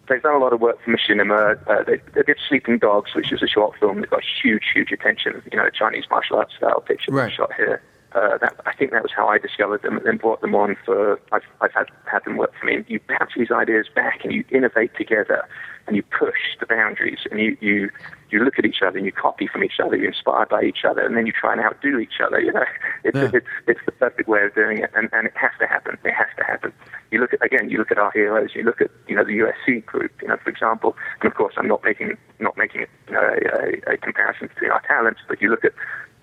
They've 0.09 0.23
done 0.23 0.35
a 0.35 0.39
lot 0.39 0.53
of 0.53 0.61
work 0.61 0.79
for 0.83 0.91
Machinima. 0.91 1.59
Uh, 1.67 1.83
they, 1.85 2.01
they 2.15 2.23
did 2.23 2.39
Sleeping 2.49 2.79
Dogs, 2.79 3.15
which 3.15 3.33
is 3.33 3.43
a 3.43 3.47
short 3.47 3.79
film 3.79 4.01
that 4.01 4.11
got 4.11 4.23
huge, 4.43 4.65
huge 4.75 4.93
attention. 4.93 5.43
You 5.53 5.59
know, 5.59 5.67
a 5.67 5.71
Chinese 5.71 6.05
martial 6.11 6.37
arts 6.37 6.55
style 6.57 6.81
picture 6.81 7.13
Right. 7.13 7.33
shot 7.33 7.53
here. 7.55 7.83
Uh, 8.13 8.39
that, 8.39 8.55
I 8.65 8.73
think 8.73 8.93
that 8.93 9.03
was 9.03 9.11
how 9.11 9.27
I 9.27 9.39
discovered 9.39 9.83
them, 9.83 9.97
and 9.97 10.07
then 10.07 10.19
brought 10.19 10.41
them 10.41 10.55
on 10.55 10.77
for. 10.85 11.19
I've, 11.33 11.43
I've 11.61 11.73
had 11.73 11.87
had 12.07 12.25
them 12.25 12.37
work 12.37 12.53
for 12.59 12.67
me. 12.67 12.77
And 12.77 12.85
you 12.87 13.01
bounce 13.09 13.33
these 13.37 13.51
ideas 13.51 13.87
back, 13.93 14.21
and 14.25 14.33
you 14.33 14.45
innovate 14.51 14.95
together, 14.95 15.45
and 15.89 15.97
you 15.97 16.05
push 16.17 16.39
the 16.61 16.67
boundaries, 16.67 17.19
and 17.31 17.41
you 17.41 17.57
you 17.61 17.91
you 18.35 18.45
look 18.45 18.59
at 18.59 18.67
each 18.67 18.83
other, 18.85 18.99
and 18.99 19.07
you 19.07 19.13
copy 19.13 19.47
from 19.47 19.63
each 19.63 19.79
other, 19.83 19.97
you're 19.97 20.09
inspired 20.09 20.49
by 20.49 20.63
each 20.63 20.85
other, 20.85 21.03
and 21.03 21.17
then 21.17 21.25
you 21.25 21.33
try 21.33 21.53
and 21.53 21.61
outdo 21.61 21.99
each 21.99 22.21
other. 22.25 22.41
You 22.41 22.53
know, 22.53 22.65
it's 23.05 23.17
Yeah. 23.17 23.31
it's 23.33 23.47
it's 23.69 23.81
the 23.87 23.93
perfect 23.93 24.29
way 24.29 24.43
of 24.43 24.55
doing 24.55 24.79
it, 24.79 24.91
and 24.97 25.09
and 25.13 25.29
it 25.29 25.37
has 25.37 25.53
to 25.61 25.67
happen. 25.67 25.97
It 26.05 26.13
has 26.13 26.27
to 26.39 26.45
happen. 26.45 26.73
You 27.13 27.21
look 27.21 27.33
at 27.33 27.45
again, 27.45 27.71
you 27.71 27.79
look 27.79 27.93
at 27.93 27.99
our 27.99 28.11
heroes. 28.11 28.51
You 28.55 28.65
look 28.65 28.81
at 28.81 28.91
you 29.07 29.15
know 29.15 29.25
the 29.25 29.39
USC 29.39 29.87
group, 29.87 30.11
you 30.21 30.29
know, 30.29 30.37
for 30.43 30.51
example. 30.51 30.97
And 31.21 31.31
of 31.31 31.37
course, 31.37 31.55
I'm 31.57 31.69
not 31.69 31.85
making 31.85 32.17
not 32.41 32.57
making 32.57 32.87
you 33.07 33.15
know, 33.15 33.21
a, 33.21 33.91
a, 33.91 33.95
a 33.95 33.97
comparison 33.99 34.49
between 34.49 34.73
our 34.73 34.83
talents, 34.83 35.21
but 35.29 35.41
you 35.41 35.49
look 35.49 35.65
at 35.65 35.73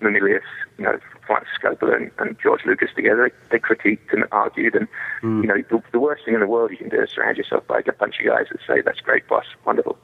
Milius, 0.02 0.42
you 0.78 0.84
know, 0.84 0.98
Francis 1.26 1.54
Coppola 1.62 1.96
and, 1.96 2.10
and 2.18 2.36
George 2.42 2.62
Lucas 2.66 2.90
together. 2.94 3.30
They, 3.50 3.56
they 3.56 3.62
critiqued 3.62 4.12
and 4.12 4.24
argued, 4.32 4.74
and 4.74 4.88
hmm. 5.20 5.42
you 5.42 5.48
know, 5.48 5.62
the, 5.70 5.82
the 5.92 6.00
worst 6.00 6.24
thing 6.24 6.34
in 6.34 6.40
the 6.40 6.46
world 6.46 6.70
you 6.70 6.76
can 6.76 6.88
do 6.88 7.00
is 7.00 7.10
surround 7.10 7.38
yourself 7.38 7.66
by 7.66 7.80
a 7.86 7.92
bunch 7.92 8.18
of 8.20 8.26
guys 8.26 8.46
that 8.50 8.60
say, 8.66 8.82
"That's 8.82 9.00
great, 9.00 9.26
boss, 9.28 9.46
wonderful." 9.64 9.96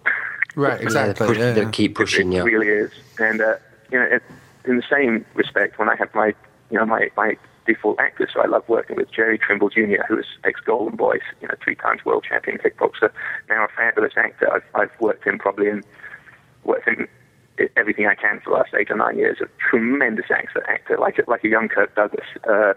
Right, 0.54 0.80
exactly. 0.80 1.26
Push- 1.26 1.38
yeah, 1.38 1.52
they'll 1.52 1.64
yeah. 1.64 1.70
keep 1.70 1.94
pushing 1.94 2.32
it 2.32 2.36
you. 2.36 2.44
really 2.44 2.68
is. 2.68 2.90
And 3.18 3.40
uh, 3.40 3.56
you 3.90 3.98
know, 3.98 4.04
it, 4.06 4.22
in 4.64 4.76
the 4.76 4.82
same 4.90 5.24
respect, 5.34 5.78
when 5.78 5.88
I 5.88 5.96
have 5.96 6.14
my, 6.14 6.34
you 6.70 6.78
know, 6.78 6.86
my 6.86 7.10
my 7.16 7.36
default 7.66 8.00
actor, 8.00 8.28
so 8.32 8.40
I 8.40 8.46
love 8.46 8.66
working 8.68 8.96
with, 8.96 9.10
Jerry 9.12 9.38
Trimble 9.38 9.68
Jr., 9.68 10.02
who 10.08 10.18
is 10.18 10.26
ex 10.44 10.58
Golden 10.60 10.96
Boys, 10.96 11.20
you 11.40 11.48
know, 11.48 11.54
three 11.62 11.74
times 11.74 12.04
world 12.04 12.24
champion 12.28 12.58
kickboxer, 12.58 13.10
now 13.48 13.64
a 13.64 13.68
fabulous 13.68 14.14
actor. 14.16 14.52
I've 14.52 14.64
I've 14.74 15.00
worked 15.00 15.24
him 15.24 15.38
probably 15.38 15.68
in 15.68 15.82
worked 16.64 16.88
in 16.88 17.06
everything 17.76 18.06
I 18.06 18.14
can 18.14 18.40
for 18.40 18.50
the 18.50 18.56
last 18.56 18.74
eight 18.74 18.90
or 18.90 18.96
nine 18.96 19.18
years. 19.18 19.38
A 19.40 19.48
tremendous 19.70 20.30
actor, 20.30 20.64
actor 20.68 20.96
like 20.98 21.18
a, 21.18 21.28
like 21.30 21.44
a 21.44 21.48
young 21.48 21.68
Kirk 21.68 21.94
Douglas. 21.94 22.26
Uh, 22.48 22.74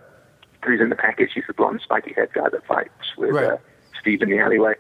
who's 0.64 0.80
in 0.82 0.90
the 0.90 0.96
package? 0.96 1.32
He's 1.34 1.44
the 1.48 1.54
blonde, 1.54 1.82
spiky 1.84 2.14
head 2.14 2.30
guy 2.34 2.50
that 2.50 2.66
fights 2.68 3.16
with 3.18 3.32
Right. 3.32 3.46
uh, 3.52 3.58
Steve 4.00 4.22
in 4.22 4.30
the 4.30 4.40
alleyway. 4.40 4.74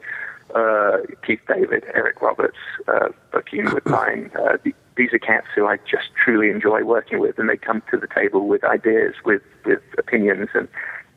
Uh, 0.53 0.97
Keith 1.25 1.39
David, 1.47 1.83
Eric 1.93 2.21
Roberts, 2.21 2.57
uh, 2.87 3.09
Bokeem 3.31 3.73
Woodbine. 3.73 4.31
Uh, 4.41 4.57
th- 4.57 4.75
these 4.97 5.13
are 5.13 5.19
cats 5.19 5.47
who 5.55 5.65
I 5.67 5.77
just 5.77 6.09
truly 6.23 6.49
enjoy 6.49 6.83
working 6.83 7.19
with, 7.19 7.39
and 7.39 7.49
they 7.49 7.57
come 7.57 7.81
to 7.91 7.97
the 7.97 8.07
table 8.07 8.47
with 8.47 8.63
ideas, 8.63 9.15
with 9.25 9.41
with 9.65 9.81
opinions, 9.97 10.49
and 10.53 10.67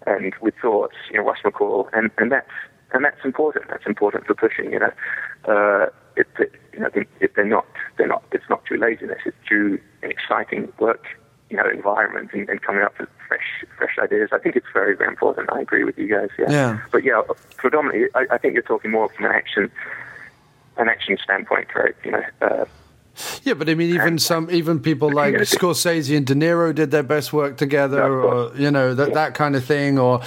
and 0.06 0.32
with 0.40 0.54
thoughts. 0.60 0.94
You 1.10 1.18
know, 1.18 1.24
Ross 1.24 1.38
McCall, 1.44 1.88
and 1.92 2.10
and 2.18 2.30
that's 2.30 2.50
and 2.92 3.04
that's 3.04 3.24
important. 3.24 3.66
That's 3.68 3.86
important 3.86 4.26
for 4.26 4.34
pushing. 4.34 4.72
You 4.72 4.80
know, 4.80 4.92
uh, 5.48 5.86
it, 6.16 6.26
it, 6.38 6.52
you 6.72 6.80
know, 6.80 6.90
if 7.20 7.34
they're 7.34 7.44
not, 7.44 7.66
they're 7.98 8.06
not. 8.06 8.22
It's 8.32 8.48
not 8.48 8.66
through 8.66 8.78
laziness. 8.78 9.18
It's 9.26 9.36
through 9.46 9.80
an 10.02 10.10
exciting 10.10 10.72
work, 10.78 11.04
you 11.50 11.56
know, 11.56 11.68
environment 11.68 12.30
and, 12.32 12.48
and 12.48 12.62
coming 12.62 12.82
up 12.82 12.98
with 12.98 13.08
fresh, 13.28 13.64
fresh 13.76 13.96
ideas. 13.98 14.30
I 14.32 14.38
think 14.38 14.56
it's 14.56 14.66
very, 14.72 14.96
very 14.96 15.08
important. 15.08 15.50
I 15.52 15.60
agree 15.60 15.84
with 15.84 15.98
you 15.98 16.08
guys. 16.08 16.30
Yeah. 16.38 16.50
Yeah. 16.50 16.80
But 16.90 17.04
yeah, 17.04 17.22
predominantly, 17.56 18.08
I, 18.14 18.26
I 18.34 18.38
think 18.38 18.54
you're 18.54 18.62
talking 18.62 18.90
more 18.90 19.08
from 19.10 19.26
an 19.26 19.32
action, 19.32 19.70
an 20.76 20.88
action 20.88 21.18
standpoint, 21.22 21.68
right? 21.74 21.94
You 22.04 22.12
know, 22.12 22.24
uh, 22.42 22.64
Yeah, 23.44 23.54
but 23.54 23.68
I 23.68 23.74
mean, 23.74 23.94
even 23.94 24.18
some, 24.18 24.50
even 24.50 24.80
people 24.80 25.12
like 25.22 25.34
Scorsese 25.34 26.16
and 26.16 26.26
De 26.26 26.34
Niro 26.34 26.74
did 26.74 26.90
their 26.90 27.02
best 27.02 27.32
work 27.32 27.56
together, 27.56 28.02
or 28.02 28.56
you 28.56 28.70
know 28.70 28.94
that 28.94 29.14
that 29.14 29.34
kind 29.34 29.56
of 29.56 29.64
thing, 29.64 29.98
or 29.98 30.20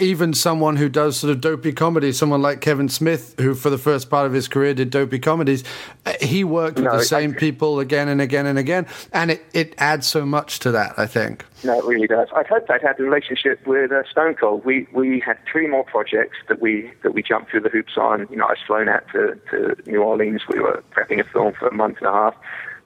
even 0.00 0.34
someone 0.34 0.76
who 0.76 0.88
does 0.88 1.16
sort 1.16 1.30
of 1.30 1.40
dopey 1.40 1.72
comedy, 1.72 2.12
someone 2.12 2.42
like 2.42 2.60
Kevin 2.60 2.88
Smith, 2.88 3.34
who 3.38 3.54
for 3.54 3.70
the 3.70 3.78
first 3.78 4.10
part 4.10 4.26
of 4.26 4.32
his 4.32 4.48
career 4.48 4.74
did 4.74 4.90
dopey 4.90 5.18
comedies. 5.18 5.64
Uh, 6.04 6.12
he 6.20 6.44
worked 6.44 6.76
with 6.76 6.84
No, 6.84 6.98
the 6.98 7.04
same 7.04 7.34
people 7.34 7.80
again 7.80 8.08
and 8.08 8.20
again 8.20 8.46
and 8.46 8.58
again, 8.58 8.86
and 9.12 9.30
it, 9.30 9.44
it 9.52 9.74
adds 9.78 10.06
so 10.06 10.26
much 10.26 10.58
to 10.60 10.70
that. 10.72 10.98
I 10.98 11.06
think. 11.06 11.44
No, 11.64 11.76
it 11.78 11.84
really 11.84 12.06
does. 12.06 12.28
I'd 12.36 12.46
hoped 12.46 12.70
I'd 12.70 12.82
had 12.82 13.00
a 13.00 13.02
relationship 13.02 13.66
with 13.66 13.90
uh, 13.90 14.04
Stone 14.10 14.34
Cold. 14.36 14.64
We 14.64 14.86
we 14.92 15.18
had 15.18 15.38
three 15.50 15.66
more 15.66 15.82
projects 15.84 16.36
that 16.48 16.60
we 16.60 16.90
that 17.02 17.14
we 17.14 17.22
jumped 17.22 17.50
through 17.50 17.60
the 17.62 17.68
hoops 17.68 17.96
on. 17.96 18.28
You 18.30 18.36
know, 18.36 18.44
I 18.46 18.50
was 18.50 18.58
flown 18.66 18.88
out 18.88 19.02
to, 19.12 19.38
to 19.50 19.76
New 19.90 20.00
Orleans. 20.02 20.42
We 20.52 20.60
were 20.60 20.82
prepping 20.92 21.20
a 21.20 21.24
film 21.24 21.54
for 21.58 21.66
a 21.66 21.74
month 21.74 21.98
and 21.98 22.06
a 22.06 22.12
half, 22.12 22.34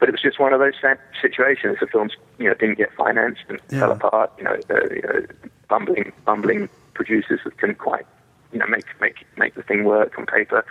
but 0.00 0.08
it 0.08 0.12
was 0.12 0.22
just 0.22 0.40
one 0.40 0.54
of 0.54 0.60
those 0.60 0.72
sad 0.80 0.98
situations. 1.20 1.78
The 1.80 1.86
films, 1.86 2.14
you 2.38 2.48
know, 2.48 2.54
didn't 2.54 2.78
get 2.78 2.92
financed 2.94 3.42
and 3.48 3.60
Yeah. 3.70 3.80
fell 3.80 3.92
apart. 3.92 4.32
You 4.38 4.44
know, 4.44 4.56
uh, 4.70 4.88
you 4.90 5.02
know, 5.02 5.26
bumbling 5.68 6.12
bumbling 6.24 6.68
producers 6.94 7.40
that 7.44 7.58
couldn't 7.58 7.78
quite, 7.78 8.06
you 8.52 8.58
know, 8.58 8.66
make 8.66 8.86
make 9.02 9.26
make 9.36 9.54
the 9.54 9.62
thing 9.62 9.84
work 9.84 10.18
on 10.18 10.24
paper. 10.24 10.64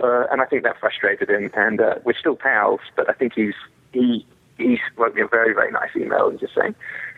Uh, 0.00 0.26
and 0.30 0.40
I 0.40 0.44
think 0.44 0.62
that 0.62 0.78
frustrated 0.78 1.28
him. 1.28 1.50
And 1.54 1.80
uh, 1.80 1.96
we're 2.04 2.14
still 2.16 2.36
pals, 2.36 2.80
but 2.94 3.10
I 3.10 3.12
think 3.12 3.32
he's 3.34 3.54
he 3.92 4.24
he 4.56 4.78
wrote 4.96 5.16
me 5.16 5.22
a 5.22 5.26
very 5.26 5.52
very 5.52 5.72
nice 5.72 5.90
email 5.96 6.28
and 6.28 6.38
just 6.38 6.54
saying 6.54 6.76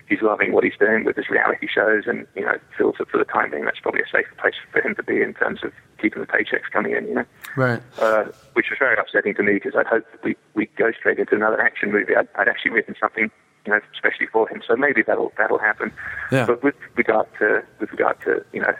he's 0.09 0.23
loving 0.23 0.53
what 0.53 0.65
he's 0.65 0.77
doing 0.79 1.05
with 1.05 1.17
his 1.17 1.29
reality 1.31 1.67
shows, 1.73 2.05
and 2.07 2.27
you 2.35 2.45
know 2.45 2.55
feels 2.77 2.97
that 2.99 3.09
for 3.09 3.19
the 3.19 3.25
time 3.25 3.51
being 3.51 3.65
that's 3.65 3.81
probably 3.81 4.03
a 4.03 4.07
safer 4.11 4.35
place 4.39 4.55
for 4.71 4.81
him 4.81 4.95
to 4.97 5.03
be 5.03 5.23
in 5.23 5.35
terms 5.35 5.61
of 5.63 5.73
keeping 6.01 6.21
the 6.21 6.27
paychecks 6.27 6.71
coming 6.73 6.93
in. 6.97 7.07
You 7.09 7.15
know, 7.15 7.25
Right. 7.57 7.81
uh, 7.99 8.25
which 8.55 8.71
was 8.71 8.79
very 8.79 8.97
upsetting 8.99 9.35
to 9.35 9.43
me 9.43 9.55
because 9.55 9.75
I'd 9.77 9.87
hoped 9.87 10.11
that 10.13 10.23
we 10.25 10.37
we 10.55 10.67
go 10.77 10.93
straight 10.93 11.19
into 11.19 11.35
another 11.35 11.61
action 11.61 11.91
movie. 11.93 12.15
I'd, 12.17 12.29
I'd 12.37 12.49
actually 12.49 12.73
written 12.73 12.95
something. 13.01 13.31
You 13.65 13.73
know, 13.75 13.81
especially 13.95 14.27
for 14.27 14.49
him, 14.49 14.61
so 14.67 14.75
maybe 14.75 15.03
that'll 15.03 15.33
that'll 15.39 15.59
happen. 15.59 15.93
Yeah. 16.33 16.47
But 16.47 16.65
with 16.65 16.75
regard 16.97 17.29
to 17.39 17.63
with 17.79 17.91
regard 17.93 18.21
to 18.23 18.45
you 18.53 18.61
know 18.61 18.75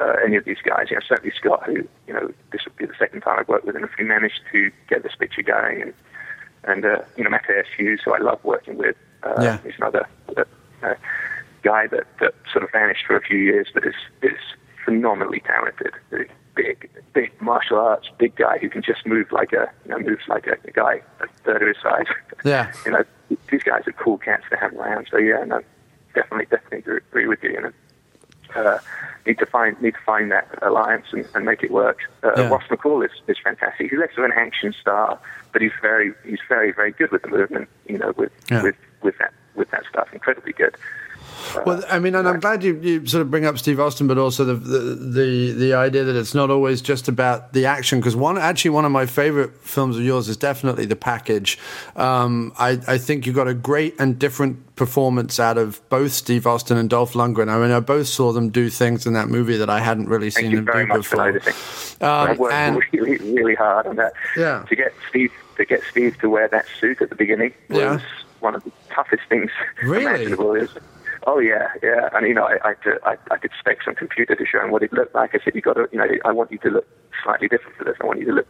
uh, 0.00 0.14
any 0.24 0.36
of 0.36 0.46
these 0.46 0.56
guys, 0.64 0.86
you 0.88 0.96
know 0.96 1.02
certainly 1.06 1.34
Scott, 1.36 1.64
who 1.66 1.86
you 2.06 2.14
know 2.14 2.32
this 2.50 2.62
would 2.64 2.74
be 2.76 2.86
the 2.86 2.94
second 2.98 3.20
time 3.20 3.38
I've 3.40 3.48
worked 3.48 3.66
with 3.66 3.76
him. 3.76 3.84
If 3.84 3.90
we 3.98 4.04
managed 4.04 4.40
to 4.52 4.70
get 4.88 5.02
this 5.02 5.12
picture 5.18 5.42
going, 5.42 5.82
and 5.82 5.92
and 6.64 6.84
uh, 6.86 7.02
you 7.18 7.24
know 7.24 7.28
Matthias 7.30 7.66
Hues, 7.76 8.00
who 8.02 8.14
I 8.14 8.18
love 8.20 8.42
working 8.42 8.78
with, 8.78 8.96
uh, 9.22 9.34
Yeah. 9.42 9.58
he's 9.62 9.74
another 9.76 10.06
uh, 10.82 10.86
uh, 10.88 10.94
guy 11.62 11.86
that, 11.86 12.06
that 12.20 12.34
sort 12.52 12.64
of 12.64 12.70
vanished 12.72 13.04
for 13.06 13.16
a 13.16 13.20
few 13.22 13.38
years, 13.38 13.68
but 13.72 13.84
is 13.86 13.94
is 14.22 14.38
phenomenally 14.84 15.40
talented. 15.46 15.92
Big, 16.54 16.90
big 17.14 17.32
martial 17.40 17.78
arts, 17.78 18.10
big 18.18 18.34
guy 18.36 18.58
who 18.58 18.68
can 18.68 18.82
just 18.82 19.06
move 19.06 19.32
like 19.32 19.54
a, 19.54 19.70
you 19.86 19.90
know, 19.90 19.98
moves 19.98 20.24
like 20.28 20.46
a, 20.46 20.56
a 20.68 20.70
guy 20.70 21.00
a 21.20 21.26
third 21.44 21.62
of 21.62 21.68
his 21.68 21.76
size. 21.82 22.06
Yeah. 22.44 22.72
you 22.84 22.90
know, 22.90 23.04
these 23.50 23.62
guys 23.62 23.86
are 23.86 23.92
cool 23.92 24.18
cats 24.18 24.42
to 24.50 24.56
have 24.56 24.72
around. 24.74 25.06
So 25.10 25.16
yeah, 25.18 25.44
no, 25.44 25.60
definitely, 26.14 26.46
definitely 26.46 26.78
agree- 26.78 27.00
agree 27.10 27.26
with 27.28 27.42
you. 27.44 27.50
You 27.52 27.60
know, 27.62 27.72
uh, 28.56 28.78
need 29.26 29.38
to 29.38 29.46
find 29.46 29.80
need 29.80 29.94
to 29.94 30.00
find 30.04 30.30
that 30.32 30.46
alliance 30.60 31.06
and, 31.12 31.24
and 31.34 31.44
make 31.46 31.62
it 31.62 31.70
work. 31.70 32.00
Uh, 32.24 32.32
Yeah. 32.36 32.48
Ross 32.48 32.64
McCall 32.68 33.04
is, 33.04 33.12
is 33.28 33.38
fantastic. 33.42 33.90
He's 33.90 33.98
less 33.98 34.10
of 34.18 34.24
an 34.24 34.32
action 34.32 34.74
star, 34.78 35.18
but 35.52 35.62
he's 35.62 35.72
very 35.80 36.12
he's 36.26 36.40
very 36.48 36.72
very 36.72 36.90
good 36.92 37.12
with 37.12 37.22
the 37.22 37.28
movement. 37.28 37.68
You 37.86 37.98
know, 37.98 38.12
with 38.16 38.32
Yeah. 38.50 38.62
with 38.62 38.76
with 39.02 39.16
that 39.18 39.32
with 39.54 39.70
that 39.70 39.84
stuff, 39.90 40.08
incredibly 40.12 40.52
good. 40.52 40.76
Well, 41.66 41.82
I 41.90 41.98
mean, 41.98 42.14
and 42.14 42.28
I'm 42.28 42.40
glad 42.40 42.62
you, 42.62 42.78
you 42.80 43.06
sort 43.06 43.20
of 43.20 43.30
bring 43.30 43.44
up 43.44 43.58
Steve 43.58 43.78
Austin, 43.80 44.06
but 44.06 44.16
also 44.16 44.44
the 44.44 44.54
the 44.54 44.78
the, 44.94 45.52
the 45.52 45.74
idea 45.74 46.04
that 46.04 46.16
it's 46.16 46.34
not 46.34 46.50
always 46.50 46.80
just 46.80 47.08
about 47.08 47.52
the 47.52 47.66
action. 47.66 48.00
Because 48.00 48.16
one, 48.16 48.38
actually, 48.38 48.70
one 48.70 48.84
of 48.84 48.92
my 48.92 49.06
favorite 49.06 49.54
films 49.62 49.96
of 49.96 50.02
yours 50.02 50.28
is 50.28 50.36
definitely 50.36 50.86
The 50.86 50.96
Package. 50.96 51.58
Um, 51.96 52.52
I 52.58 52.78
I 52.86 52.98
think 52.98 53.26
you 53.26 53.32
got 53.32 53.48
a 53.48 53.54
great 53.54 53.98
and 53.98 54.18
different 54.18 54.76
performance 54.76 55.38
out 55.38 55.58
of 55.58 55.86
both 55.88 56.12
Steve 56.12 56.46
Austin 56.46 56.76
and 56.76 56.88
Dolph 56.88 57.12
Lundgren. 57.12 57.48
I 57.48 57.58
mean, 57.58 57.70
I 57.70 57.80
both 57.80 58.08
saw 58.08 58.32
them 58.32 58.50
do 58.50 58.70
things 58.70 59.06
in 59.06 59.12
that 59.12 59.28
movie 59.28 59.56
that 59.58 59.68
I 59.68 59.80
hadn't 59.80 60.08
really 60.08 60.30
Thank 60.30 60.46
seen 60.54 60.64
them 60.64 60.86
do 60.86 60.94
before. 60.94 61.28
Um, 61.28 61.42
I 62.00 62.32
worked 62.34 62.54
and- 62.54 62.82
really, 62.92 63.18
really 63.32 63.54
hard 63.54 63.86
on 63.86 63.96
that. 63.96 64.12
Yeah. 64.36 64.64
To 64.68 64.76
get 64.76 64.92
Steve 65.08 65.32
to 65.56 65.64
get 65.64 65.82
Steve 65.90 66.18
to 66.20 66.30
wear 66.30 66.48
that 66.48 66.64
suit 66.80 67.02
at 67.02 67.10
the 67.10 67.16
beginning 67.16 67.52
was 67.68 67.78
Yeah. 67.78 68.00
One 68.42 68.54
of 68.54 68.64
the 68.64 68.72
toughest 68.94 69.22
things 69.28 69.50
Really? 69.82 70.04
imaginable. 70.04 70.48
Was- 70.50 70.70
Oh 71.24 71.38
yeah, 71.38 71.68
yeah. 71.84 72.08
And 72.14 72.26
you 72.26 72.34
know, 72.34 72.42
I, 72.42 72.70
I, 72.70 72.74
I, 73.12 73.16
I 73.30 73.36
could 73.36 73.52
spec 73.56 73.78
some 73.84 73.94
computer 73.94 74.34
to 74.34 74.44
show 74.44 74.60
him 74.60 74.72
what 74.72 74.82
it 74.82 74.92
looked 74.92 75.14
like. 75.14 75.36
I 75.36 75.38
said, 75.44 75.54
you 75.54 75.60
got 75.60 75.74
to, 75.74 75.88
you 75.92 75.98
know, 75.98 76.06
I 76.24 76.32
want 76.32 76.50
you 76.50 76.58
to 76.58 76.68
look 76.70 76.86
slightly 77.22 77.46
different 77.46 77.76
for 77.76 77.84
this. 77.84 77.94
I 78.02 78.06
want 78.06 78.18
you 78.18 78.26
to 78.26 78.32
look, 78.32 78.48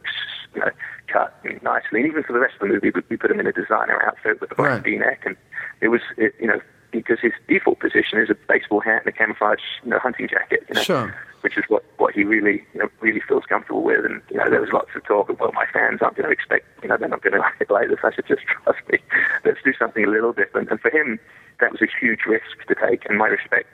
you 0.55 0.61
know, 0.63 0.71
cut 1.07 1.37
nicely. 1.63 2.01
And 2.01 2.07
even 2.07 2.23
for 2.23 2.33
the 2.33 2.39
rest 2.39 2.55
of 2.55 2.61
the 2.61 2.69
movie, 2.73 2.91
we, 2.95 3.03
we 3.11 3.17
put 3.19 3.31
him 3.31 3.39
in 3.41 3.47
a 3.47 3.53
designer 3.53 4.03
outfit 4.07 4.41
with 4.41 4.53
a 4.53 4.55
black 4.55 4.71
Right. 4.71 4.83
V-neck, 4.85 5.21
and 5.27 5.37
it 5.83 5.89
was, 5.89 6.01
it, 6.17 6.35
you 6.41 6.47
know, 6.47 6.61
because 6.93 7.19
his 7.21 7.33
default 7.47 7.79
position 7.79 8.19
is 8.19 8.31
a 8.31 8.37
baseball 8.49 8.81
hat 8.81 9.03
and 9.05 9.09
a 9.09 9.13
camouflage, 9.13 9.61
you 9.85 9.91
know, 9.91 9.99
hunting 9.99 10.27
jacket. 10.27 10.65
You 10.71 10.77
know, 10.77 10.81
Sure. 10.83 11.15
Which 11.43 11.57
is 11.57 11.65
what, 11.69 11.85
what 11.99 12.15
he 12.15 12.25
really 12.25 12.65
you 12.73 12.81
know 12.81 12.89
really 13.01 13.21
feels 13.21 13.45
comfortable 13.45 13.83
with. 13.83 14.05
And 14.05 14.23
you 14.31 14.39
know 14.39 14.49
there 14.51 14.61
was 14.61 14.73
lots 14.73 14.91
of 14.95 15.05
talk 15.05 15.29
of 15.29 15.39
well 15.39 15.53
my 15.53 15.67
fans 15.73 16.01
aren't 16.03 16.17
going 16.17 16.27
to 16.27 16.33
expect 16.33 16.67
you 16.83 16.89
know 16.89 16.97
they're 16.97 17.09
not 17.09 17.23
going 17.23 17.33
to 17.39 17.41
like, 17.41 17.71
like 17.71 17.89
this. 17.89 17.99
I 18.03 18.15
should 18.15 18.27
just 18.27 18.43
trust 18.43 18.81
me, 18.91 18.99
let's 19.45 19.63
do 19.65 19.73
something 19.79 20.05
a 20.05 20.11
little 20.11 20.33
different. 20.33 20.71
And 20.71 20.81
for 20.81 20.91
him 20.91 21.19
that 21.61 21.73
was 21.73 21.83
a 21.83 21.89
huge 22.01 22.21
risk 22.27 22.67
to 22.67 22.75
take. 22.75 23.09
And 23.09 23.19
my 23.19 23.29
respect, 23.29 23.69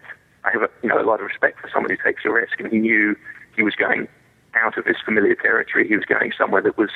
I 0.44 0.50
have 0.52 0.62
a, 0.62 0.68
you 0.82 0.88
know 0.88 1.00
a 1.00 1.04
lot 1.04 1.20
of 1.20 1.26
respect 1.26 1.60
for 1.60 1.70
someone 1.72 1.90
who 1.90 1.96
takes 1.96 2.24
a 2.24 2.30
risk. 2.30 2.60
And 2.60 2.72
he 2.72 2.78
knew 2.78 3.16
he 3.56 3.62
was 3.62 3.74
going 3.74 4.08
out 4.54 4.78
of 4.78 4.86
his 4.86 4.96
familiar 5.04 5.34
territory. 5.34 5.86
He 5.86 5.96
was 5.96 6.04
going 6.04 6.32
somewhere 6.36 6.62
that 6.62 6.76
was, 6.76 6.90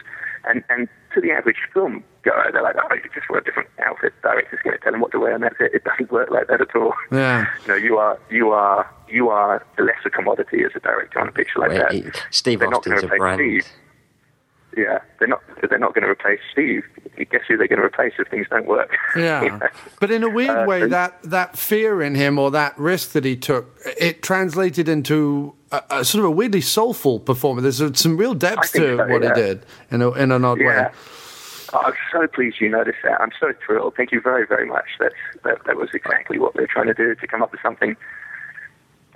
and 0.45 0.65
and 0.69 0.89
to 1.15 1.21
the 1.21 1.31
average 1.31 1.59
film 1.73 2.05
guy, 2.23 2.51
they're 2.53 2.63
like, 2.63 2.77
oh, 2.79 2.95
you 2.95 3.03
just 3.15 3.29
wear 3.29 3.41
a 3.41 3.45
different 3.45 3.69
outfit. 3.85 4.13
Director's 4.23 4.61
going 4.63 4.77
to 4.77 4.83
tell 4.83 4.95
him 4.95 5.01
what 5.01 5.13
to 5.13 5.19
wear, 5.19 5.35
and 5.35 5.43
that's 5.43 5.57
it. 5.61 5.75
It 5.75 5.85
doesn't 5.85 6.11
work 6.11 6.31
like 6.31 6.49
that 6.49 6.61
at 6.61 6.75
all. 6.77 6.93
Yeah. 7.11 7.47
You 7.63 7.69
know, 7.69 7.75
you 7.77 7.99
are 7.99 8.19
you 8.31 8.51
are 8.51 8.91
you 9.09 9.29
are 9.29 9.65
the 9.77 9.85
lesser 9.85 10.11
commodity 10.11 10.65
as 10.65 10.73
a 10.75 10.81
director 10.81 11.21
on 11.21 11.29
a 11.29 11.33
picture 11.33 11.61
like 11.61 11.71
Wait, 11.71 12.05
that. 12.05 12.23
Steve 12.31 12.59
They're 12.61 12.75
Austin's 12.75 13.05
a 13.05 13.07
brand. 13.07 13.39
Steve. 13.39 13.67
Yeah, 14.77 15.01
they're 15.19 15.29
not. 15.29 15.43
They're 15.69 15.79
not 15.79 15.95
going 15.95 16.05
to 16.05 16.11
replace 16.11 16.41
Steve. 16.51 16.83
Guess 17.17 17.43
who 17.47 17.57
they're 17.57 17.69
going 17.69 17.79
to 17.79 17.85
replace 17.85 18.15
if 18.19 18.29
things 18.29 18.47
don't 18.51 18.67
work? 18.67 18.91
Yeah. 19.17 19.43
You 19.43 19.51
know? 19.51 19.69
But 20.01 20.11
in 20.11 20.23
a 20.23 20.31
weird 20.31 20.51
Uh, 20.51 20.65
way, 20.67 20.87
that, 20.89 21.23
that 21.25 21.59
fear 21.59 22.01
in 22.01 22.15
him 22.15 22.39
or 22.39 22.51
that 22.53 22.77
risk 22.79 23.13
that 23.13 23.25
he 23.27 23.37
took, 23.37 23.79
it 23.99 24.23
translated 24.23 24.89
into 24.89 25.55
a, 25.71 25.83
a 25.91 26.05
sort 26.05 26.25
of 26.25 26.31
a 26.31 26.31
weirdly 26.31 26.63
soulful 26.63 27.21
performance. 27.21 27.79
There's 27.79 28.01
some 28.01 28.17
real 28.17 28.33
depth 28.35 28.73
to 28.73 28.97
so, 28.97 29.07
what 29.09 29.23
yeah. 29.23 29.35
he 29.35 29.41
did 29.41 29.67
in, 29.91 30.01
a, 30.01 30.11
in 30.13 30.33
an 30.33 30.45
odd 30.45 30.59
Yeah. 30.61 30.87
way. 30.89 30.91
Oh, 31.75 31.79
I'm 31.87 31.95
so 32.11 32.27
pleased 32.27 32.61
you 32.61 32.69
noticed 32.71 32.99
that. 33.05 33.21
I'm 33.21 33.33
so 33.39 33.53
thrilled. 33.65 33.95
Thank 33.97 34.13
you 34.13 34.21
very, 34.21 34.47
very 34.47 34.67
much. 34.67 34.87
That's, 34.99 35.15
that, 35.45 35.65
that 35.67 35.77
was 35.77 35.91
exactly 35.95 36.39
what 36.39 36.55
they're 36.55 36.67
trying 36.67 36.87
to 36.87 36.95
do, 36.95 37.15
to 37.15 37.27
come 37.27 37.43
up 37.43 37.53
with 37.53 37.61
something 37.63 37.97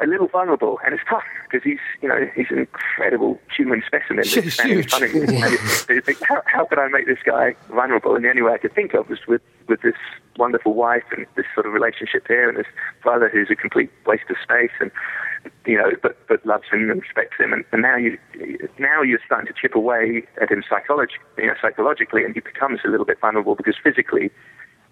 a 0.01 0.07
little 0.07 0.27
vulnerable. 0.29 0.79
And 0.85 0.95
it's 0.95 1.03
tough 1.09 1.23
because 1.45 1.65
he's, 1.65 1.79
you 2.03 2.09
know, 2.09 2.29
he's 2.35 2.47
an 2.51 2.59
incredible 2.59 3.41
human 3.57 3.83
specimen. 3.87 4.19
that's 4.19 4.35
He's 4.35 4.55
standing 4.55 4.79
in 4.79 4.83
huge. 4.83 4.91
front. 4.91 5.05
And 5.15 5.53
you- 5.53 5.95
you 5.97 6.01
think, 6.03 6.19
how, 6.23 6.43
how 6.47 6.65
could 6.67 6.79
I 6.79 6.89
make 6.89 7.07
this 7.07 7.19
guy 7.25 7.55
vulnerable? 7.71 8.15
And 8.15 8.25
the 8.25 8.29
only 8.31 8.43
way 8.43 8.53
I 8.53 8.59
could 8.59 8.75
think 8.75 8.95
of 8.95 9.09
was 9.09 9.21
with, 9.27 9.43
with 9.69 9.81
this 9.83 9.95
wonderful 10.37 10.75
wife 10.75 11.05
and 11.17 11.27
this 11.37 11.47
sort 11.55 11.67
of 11.67 11.73
relationship 11.73 12.27
here 12.29 12.49
and 12.49 12.59
this 12.59 12.67
brother 13.03 13.29
who's 13.31 13.49
a 13.51 13.57
complete 13.57 13.91
waste 14.07 14.29
of 14.29 14.37
space 14.43 14.73
and 14.81 14.91
you 15.65 15.77
know, 15.79 15.93
but 16.03 16.17
but 16.27 16.45
loves 16.45 16.65
him 16.73 16.91
and 16.91 17.01
respects 17.01 17.37
him, 17.39 17.53
and, 17.53 17.65
and 17.71 17.81
now 17.81 17.95
you 17.97 18.19
now 18.81 19.01
you're 19.03 19.21
starting 19.25 19.47
to 19.47 19.53
chip 19.61 19.77
away 19.77 20.25
at 20.43 20.51
him 20.51 20.65
psychologically, 20.69 21.21
you 21.39 21.47
know, 21.47 21.55
psychologically, 21.63 22.25
and 22.25 22.35
he 22.35 22.41
becomes 22.41 22.81
a 22.85 22.89
little 22.89 23.07
bit 23.07 23.21
vulnerable 23.21 23.55
because 23.55 23.77
physically, 23.81 24.33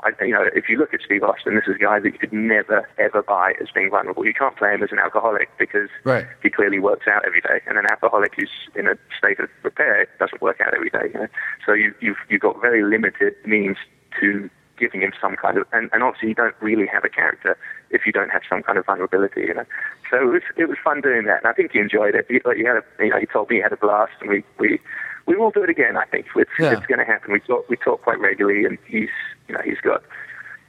I, 0.04 0.24
you 0.24 0.32
know, 0.32 0.44
if 0.54 0.68
you 0.68 0.76
look 0.76 0.92
at 0.92 1.00
Steve 1.04 1.22
Austin, 1.22 1.54
this 1.54 1.64
is 1.66 1.76
a 1.76 1.78
guy 1.78 1.98
that 1.98 2.12
you 2.12 2.18
could 2.18 2.32
never 2.32 2.88
ever 2.98 3.22
buy 3.22 3.54
as 3.60 3.68
being 3.74 3.90
vulnerable. 3.90 4.24
You 4.26 4.34
can't 4.34 4.56
play 4.56 4.74
him 4.74 4.82
as 4.82 4.92
an 4.92 4.98
alcoholic 4.98 5.48
because 5.58 5.88
Right. 6.04 6.26
he 6.42 6.50
clearly 6.50 6.78
works 6.78 7.06
out 7.08 7.24
every 7.24 7.40
day, 7.40 7.60
and 7.66 7.78
an 7.78 7.86
alcoholic 7.90 8.34
who's 8.34 8.50
in 8.74 8.86
a 8.86 8.96
state 9.16 9.40
of 9.40 9.48
repair 9.62 10.06
doesn't 10.18 10.42
work 10.42 10.60
out 10.60 10.74
every 10.74 10.90
day. 10.90 11.10
You 11.12 11.20
know? 11.20 11.26
So 11.64 11.72
you, 11.72 11.94
you've 12.00 12.18
you've 12.28 12.42
got 12.42 12.60
very 12.60 12.82
limited 12.82 13.34
means 13.46 13.76
to 14.20 14.50
giving 14.76 15.00
him 15.02 15.12
some 15.20 15.36
kind 15.36 15.56
of, 15.56 15.64
and, 15.72 15.88
and 15.92 16.02
obviously 16.02 16.28
you 16.30 16.34
don't 16.34 16.56
really 16.60 16.86
have 16.86 17.04
a 17.04 17.08
character 17.08 17.56
if 17.90 18.04
you 18.06 18.12
don't 18.12 18.30
have 18.30 18.42
some 18.48 18.60
kind 18.62 18.76
of 18.76 18.84
vulnerability. 18.84 19.42
You 19.42 19.54
know, 19.54 19.64
so 20.10 20.20
it 20.20 20.32
was 20.32 20.42
it 20.56 20.68
was 20.68 20.78
fun 20.82 21.00
doing 21.00 21.24
that, 21.24 21.38
and 21.38 21.46
I 21.46 21.52
think 21.52 21.72
he 21.72 21.78
enjoyed 21.78 22.14
it. 22.14 22.26
He, 22.28 22.40
like, 22.44 22.56
he 22.56 22.64
had 22.64 22.76
a, 22.76 22.84
you 22.98 23.10
know, 23.10 23.18
he 23.20 23.26
told 23.26 23.50
me 23.50 23.56
he 23.56 23.62
had 23.62 23.72
a 23.72 23.76
blast, 23.76 24.12
and 24.20 24.30
we 24.30 24.44
we 24.58 24.80
we 25.26 25.36
will 25.36 25.50
do 25.50 25.62
it 25.62 25.70
again. 25.70 25.96
I 25.96 26.04
think 26.06 26.26
it's 26.36 26.50
Yeah. 26.58 26.72
it's 26.72 26.86
going 26.86 26.98
to 26.98 27.04
happen. 27.04 27.32
We 27.32 27.40
talk 27.40 27.68
we 27.68 27.76
talk 27.76 28.02
quite 28.02 28.18
regularly, 28.20 28.64
and 28.64 28.78
he's 28.86 29.08
you 29.48 29.54
know 29.54 29.60
he's 29.64 29.80
got. 29.82 30.02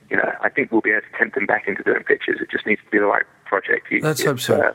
You 0.09 0.17
know, 0.17 0.31
I 0.39 0.49
think 0.49 0.71
we'll 0.71 0.81
be 0.81 0.91
able 0.91 1.01
to 1.01 1.17
tempt 1.17 1.35
him 1.35 1.47
back 1.47 1.67
into 1.67 1.81
doing 1.81 2.03
pictures. 2.03 2.37
It 2.39 2.51
just 2.51 2.67
needs 2.67 2.79
to 2.85 2.89
be 2.91 2.99
the 2.99 3.05
right 3.05 3.25
project. 3.45 3.87
He, 3.89 4.01
Let's 4.01 4.23
hope 4.23 4.39
so. 4.39 4.61
Uh, 4.61 4.73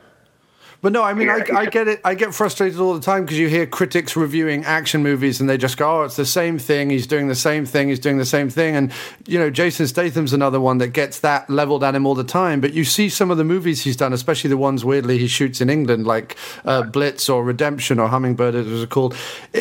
But 0.82 0.92
no, 0.92 1.02
I 1.02 1.12
mean, 1.12 1.26
yeah, 1.26 1.44
I, 1.52 1.60
I, 1.60 1.66
get 1.66 1.88
it. 1.88 2.00
I 2.04 2.14
get 2.14 2.34
frustrated 2.34 2.80
all 2.80 2.94
the 2.94 3.00
time 3.00 3.24
because 3.24 3.38
you 3.38 3.48
hear 3.48 3.66
critics 3.66 4.16
reviewing 4.16 4.64
action 4.64 5.02
movies 5.02 5.38
and 5.38 5.48
they 5.48 5.58
just 5.58 5.76
go, 5.76 6.00
"Oh, 6.00 6.02
it's 6.04 6.16
the 6.16 6.24
same 6.24 6.58
thing. 6.58 6.88
He's 6.88 7.06
doing 7.06 7.28
the 7.28 7.34
same 7.34 7.66
thing. 7.66 7.90
He's 7.90 7.98
doing 7.98 8.16
the 8.16 8.24
same 8.24 8.48
thing." 8.48 8.76
And 8.76 8.92
you 9.26 9.38
know, 9.38 9.50
Jason 9.50 9.86
Statham's 9.86 10.32
another 10.32 10.58
one 10.58 10.78
that 10.78 10.88
gets 10.88 11.20
that 11.20 11.50
leveled 11.50 11.84
at 11.84 11.94
him 11.94 12.06
all 12.06 12.14
the 12.14 12.24
time. 12.24 12.62
But 12.62 12.72
you 12.72 12.84
see 12.84 13.10
some 13.10 13.30
of 13.30 13.36
the 13.36 13.44
movies 13.44 13.82
he's 13.82 13.96
done, 13.96 14.14
especially 14.14 14.48
the 14.48 14.56
ones 14.56 14.82
weirdly 14.82 15.18
he 15.18 15.26
shoots 15.26 15.60
in 15.60 15.68
England, 15.68 16.06
like 16.06 16.36
uh, 16.64 16.82
Blitz 16.82 17.28
or 17.28 17.44
Redemption 17.44 17.98
or 17.98 18.08
Hummingbird, 18.08 18.54
as 18.54 18.66
it 18.66 18.70
was 18.70 18.86
called. 18.86 19.14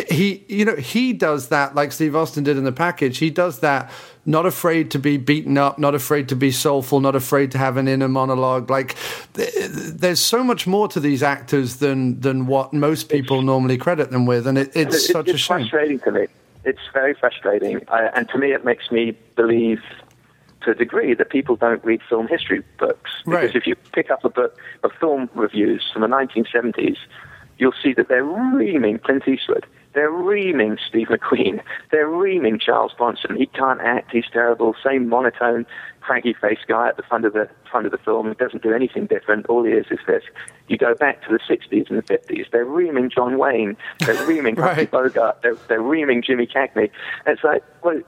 He, 0.10 0.46
you 0.48 0.64
know, 0.64 0.78
he 0.78 1.12
does 1.12 1.50
that 1.50 1.76
like 1.76 1.92
Steve 1.92 2.16
Austin 2.16 2.46
did 2.46 2.56
in 2.56 2.64
the 2.64 2.72
package. 2.72 3.18
He 3.18 3.30
does 3.30 3.60
that 3.60 3.92
not 4.30 4.46
afraid 4.46 4.92
to 4.92 5.00
be 5.00 5.18
beaten 5.18 5.58
up, 5.58 5.80
not 5.80 5.96
afraid 5.96 6.30
to 6.30 6.36
be 6.36 6.52
soulful, 6.52 7.00
not 7.00 7.16
afraid 7.16 7.52
to 7.52 7.58
have 7.58 7.78
an 7.78 7.88
inner 7.88 8.08
monologue. 8.08 8.70
Like, 8.70 8.96
there's 9.34 10.20
so 10.20 10.44
much 10.44 10.68
more 10.68 10.88
to 10.90 11.00
these 11.00 11.24
actors 11.24 11.78
than 11.78 12.22
than 12.22 12.46
what 12.46 12.72
most 12.72 13.10
people 13.10 13.42
normally 13.42 13.78
credit 13.78 14.12
them 14.12 14.28
with, 14.28 14.46
and 14.46 14.58
it, 14.58 14.68
it's, 14.76 14.96
it's 14.96 15.12
such 15.12 15.28
it's 15.28 15.36
a 15.36 15.38
shame. 15.38 15.62
It's 15.62 15.70
frustrating 15.70 16.00
to 16.02 16.12
me. 16.12 16.28
It's 16.64 16.80
very 16.94 17.16
frustrating, 17.16 17.82
I, 17.88 18.10
and 18.16 18.30
to 18.30 18.38
me, 18.38 18.52
it 18.52 18.64
makes 18.64 18.92
me 18.92 19.18
believe 19.36 19.82
to 20.62 20.72
a 20.72 20.76
degree 20.76 21.14
that 21.16 21.30
people 21.30 21.56
don't 21.56 21.84
read 21.84 22.02
film 22.08 22.28
history 22.28 22.62
books. 22.78 23.10
Because 23.26 23.44
right. 23.44 23.56
if 23.56 23.66
you 23.66 23.76
pick 23.94 24.12
up 24.12 24.24
a 24.26 24.30
book 24.30 24.60
of 24.84 24.92
film 25.00 25.30
reviews 25.34 25.90
from 25.92 26.04
the 26.04 26.08
1970s, 26.08 26.98
you'll 27.60 27.74
see 27.84 27.94
that 27.94 28.08
they're 28.08 28.24
reaming 28.24 28.98
Clint 29.00 29.28
Eastwood. 29.28 29.66
They're 29.94 30.12
reaming 30.12 30.78
Steve 30.88 31.08
McQueen. 31.08 31.62
They're 31.92 32.08
reaming 32.08 32.60
Charles 32.60 32.94
Bronson. 32.98 33.36
He 33.36 33.48
can't 33.48 33.82
act. 33.82 34.12
He's 34.12 34.26
terrible. 34.32 34.76
Same 34.84 35.10
monotone, 35.10 35.66
cranky 36.00 36.34
faced 36.34 36.68
guy 36.68 36.90
at 36.90 36.98
the 36.98 37.04
front 37.04 37.26
of 37.26 37.34
the 37.34 37.50
front 37.70 37.86
of 37.86 37.92
the 37.92 37.98
film. 37.98 38.28
He 38.30 38.36
doesn't 38.36 38.62
do 38.62 38.74
anything 38.74 39.08
different. 39.08 39.48
All 39.48 39.64
he 39.64 39.72
is 39.72 39.88
is 39.90 40.00
this. 40.06 40.24
You 40.68 40.78
go 40.78 40.94
back 40.94 41.24
to 41.28 41.30
the 41.30 41.40
60s 41.40 41.90
and 41.90 41.98
the 41.98 42.04
50s. 42.04 42.52
They're 42.52 42.66
reaming 42.66 43.10
John 43.10 43.38
Wayne. 43.40 43.76
They're 44.00 44.26
reaming 44.28 44.56
right. 44.56 44.68
Humphrey 44.68 44.86
Bogart. 44.86 45.42
They're, 45.42 45.58
they're 45.68 45.82
reaming 45.82 46.22
Jimmy 46.22 46.46
Cagney. 46.46 46.92
And 47.26 47.36
it's 47.36 47.44
like, 47.44 47.64
well, 47.84 48.00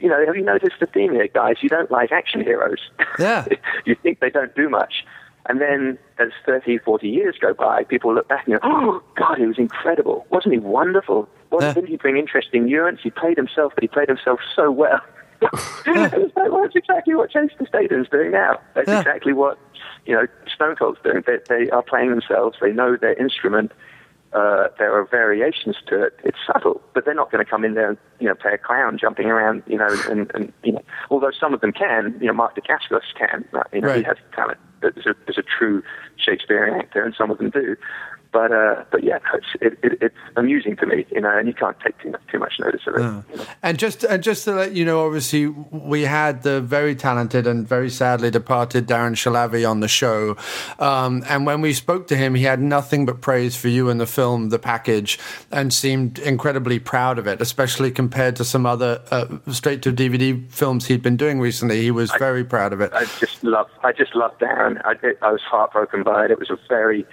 you 0.00 0.08
know, 0.08 0.24
have 0.26 0.34
you 0.34 0.42
noticed 0.42 0.80
the 0.80 0.86
theme 0.86 1.12
here, 1.12 1.28
guys? 1.28 1.56
You 1.60 1.68
don't 1.68 1.90
like 1.90 2.10
action 2.10 2.40
heroes. 2.40 2.80
Yeah. 3.18 3.46
you 3.84 3.94
think 3.94 4.20
they 4.20 4.30
don't 4.30 4.54
do 4.56 4.68
much. 4.68 5.04
And 5.50 5.60
then 5.60 5.98
as 6.20 6.28
30, 6.46 6.78
40 6.78 7.08
years 7.08 7.34
go 7.40 7.52
by, 7.52 7.82
people 7.82 8.14
look 8.14 8.28
back 8.28 8.46
and 8.46 8.54
go, 8.54 8.60
oh, 8.62 9.02
God, 9.16 9.36
he 9.38 9.46
was 9.46 9.58
incredible. 9.58 10.24
Wasn't 10.30 10.54
he 10.54 10.60
wonderful? 10.60 11.28
Wasn't 11.50 11.76
yeah. 11.76 11.90
he 11.90 11.96
bring 11.96 12.16
interesting 12.16 12.66
nuance? 12.66 13.00
He 13.02 13.10
played 13.10 13.36
himself, 13.36 13.72
but 13.74 13.82
he 13.82 13.88
played 13.88 14.08
himself 14.08 14.38
so 14.54 14.70
well. 14.70 15.00
like, 15.42 16.12
well, 16.36 16.62
that's 16.62 16.76
exactly 16.76 17.16
what 17.16 17.32
Jason 17.32 17.66
Statham's 17.66 18.08
doing 18.10 18.30
now. 18.30 18.60
That's 18.74 18.86
yeah. 18.86 19.00
exactly 19.00 19.32
what, 19.32 19.58
you 20.06 20.14
know, 20.14 20.28
Stone 20.54 20.76
Cold's 20.76 21.00
doing. 21.02 21.24
They, 21.26 21.38
they 21.48 21.68
are 21.70 21.82
playing 21.82 22.10
themselves. 22.10 22.56
They 22.60 22.70
know 22.70 22.96
their 22.96 23.14
instrument. 23.14 23.72
Uh, 24.32 24.68
there 24.78 24.94
are 24.96 25.04
variations 25.04 25.76
to 25.88 26.04
it. 26.04 26.12
It's 26.22 26.38
subtle, 26.46 26.80
but 26.94 27.04
they're 27.04 27.14
not 27.14 27.32
going 27.32 27.44
to 27.44 27.50
come 27.50 27.64
in 27.64 27.74
there 27.74 27.90
and 27.90 27.98
you 28.20 28.28
know 28.28 28.34
play 28.36 28.52
a 28.52 28.58
clown 28.58 28.96
jumping 28.96 29.26
around. 29.26 29.64
You 29.66 29.78
know, 29.78 29.88
and, 30.08 30.30
and 30.34 30.52
you 30.62 30.72
know, 30.72 30.82
although 31.10 31.32
some 31.38 31.52
of 31.52 31.60
them 31.60 31.72
can. 31.72 32.16
You 32.20 32.28
know, 32.28 32.32
Mark 32.32 32.54
Dacascos 32.54 33.00
can. 33.18 33.44
You 33.72 33.80
know, 33.80 33.88
right. 33.88 33.96
he 33.98 34.02
has 34.04 34.16
talent. 34.34 34.58
There's 34.82 35.06
a, 35.06 35.14
there's 35.26 35.38
a 35.38 35.42
true 35.42 35.82
Shakespearean 36.16 36.78
actor, 36.78 37.04
and 37.04 37.14
some 37.16 37.30
of 37.30 37.38
them 37.38 37.50
do. 37.50 37.76
But 38.32 38.52
uh, 38.52 38.84
but 38.92 39.02
yeah, 39.02 39.18
it's, 39.34 39.46
it, 39.60 39.78
it, 39.82 39.98
it's 40.00 40.14
amusing 40.36 40.76
to 40.76 40.86
me, 40.86 41.04
you 41.10 41.20
know, 41.20 41.36
and 41.36 41.48
you 41.48 41.54
can't 41.54 41.76
take 41.80 41.98
too 41.98 42.10
much, 42.10 42.20
too 42.30 42.38
much 42.38 42.52
notice 42.60 42.82
of 42.86 42.94
it. 42.94 43.00
Uh. 43.00 43.22
You 43.30 43.36
know? 43.36 43.44
And 43.62 43.78
just 43.78 44.04
and 44.04 44.22
just 44.22 44.44
to 44.44 44.52
let 44.52 44.72
you 44.72 44.84
know, 44.84 45.04
obviously, 45.04 45.48
we 45.48 46.02
had 46.02 46.42
the 46.42 46.60
very 46.60 46.94
talented 46.94 47.46
and 47.46 47.66
very 47.66 47.90
sadly 47.90 48.30
departed 48.30 48.86
Darren 48.86 49.14
Shahlavi 49.14 49.68
on 49.68 49.80
the 49.80 49.88
show, 49.88 50.36
um, 50.78 51.24
and 51.28 51.44
when 51.44 51.60
we 51.60 51.72
spoke 51.72 52.06
to 52.08 52.16
him, 52.16 52.34
he 52.36 52.44
had 52.44 52.60
nothing 52.60 53.04
but 53.04 53.20
praise 53.20 53.56
for 53.56 53.68
you 53.68 53.90
and 53.90 54.00
the 54.00 54.06
film, 54.06 54.50
The 54.50 54.58
Package, 54.58 55.18
and 55.50 55.72
seemed 55.72 56.18
incredibly 56.20 56.78
proud 56.78 57.18
of 57.18 57.26
it, 57.26 57.40
especially 57.40 57.90
compared 57.90 58.36
to 58.36 58.44
some 58.44 58.64
other 58.64 59.02
uh, 59.10 59.26
straight 59.50 59.82
to 59.82 59.92
DVD 59.92 60.48
films 60.50 60.86
he'd 60.86 61.02
been 61.02 61.16
doing 61.16 61.40
recently. 61.40 61.82
He 61.82 61.90
was 61.90 62.10
I, 62.12 62.18
very 62.18 62.44
proud 62.44 62.72
of 62.72 62.80
it. 62.80 62.92
I 62.92 63.06
just 63.18 63.42
love, 63.42 63.68
I 63.82 63.92
just 63.92 64.14
love 64.14 64.38
Darren. 64.38 64.80
I, 64.84 64.94
I 65.26 65.32
was 65.32 65.42
heartbroken 65.42 66.04
by 66.04 66.26
it. 66.26 66.30
It 66.30 66.38
was 66.38 66.50
a 66.50 66.58
very 66.68 67.06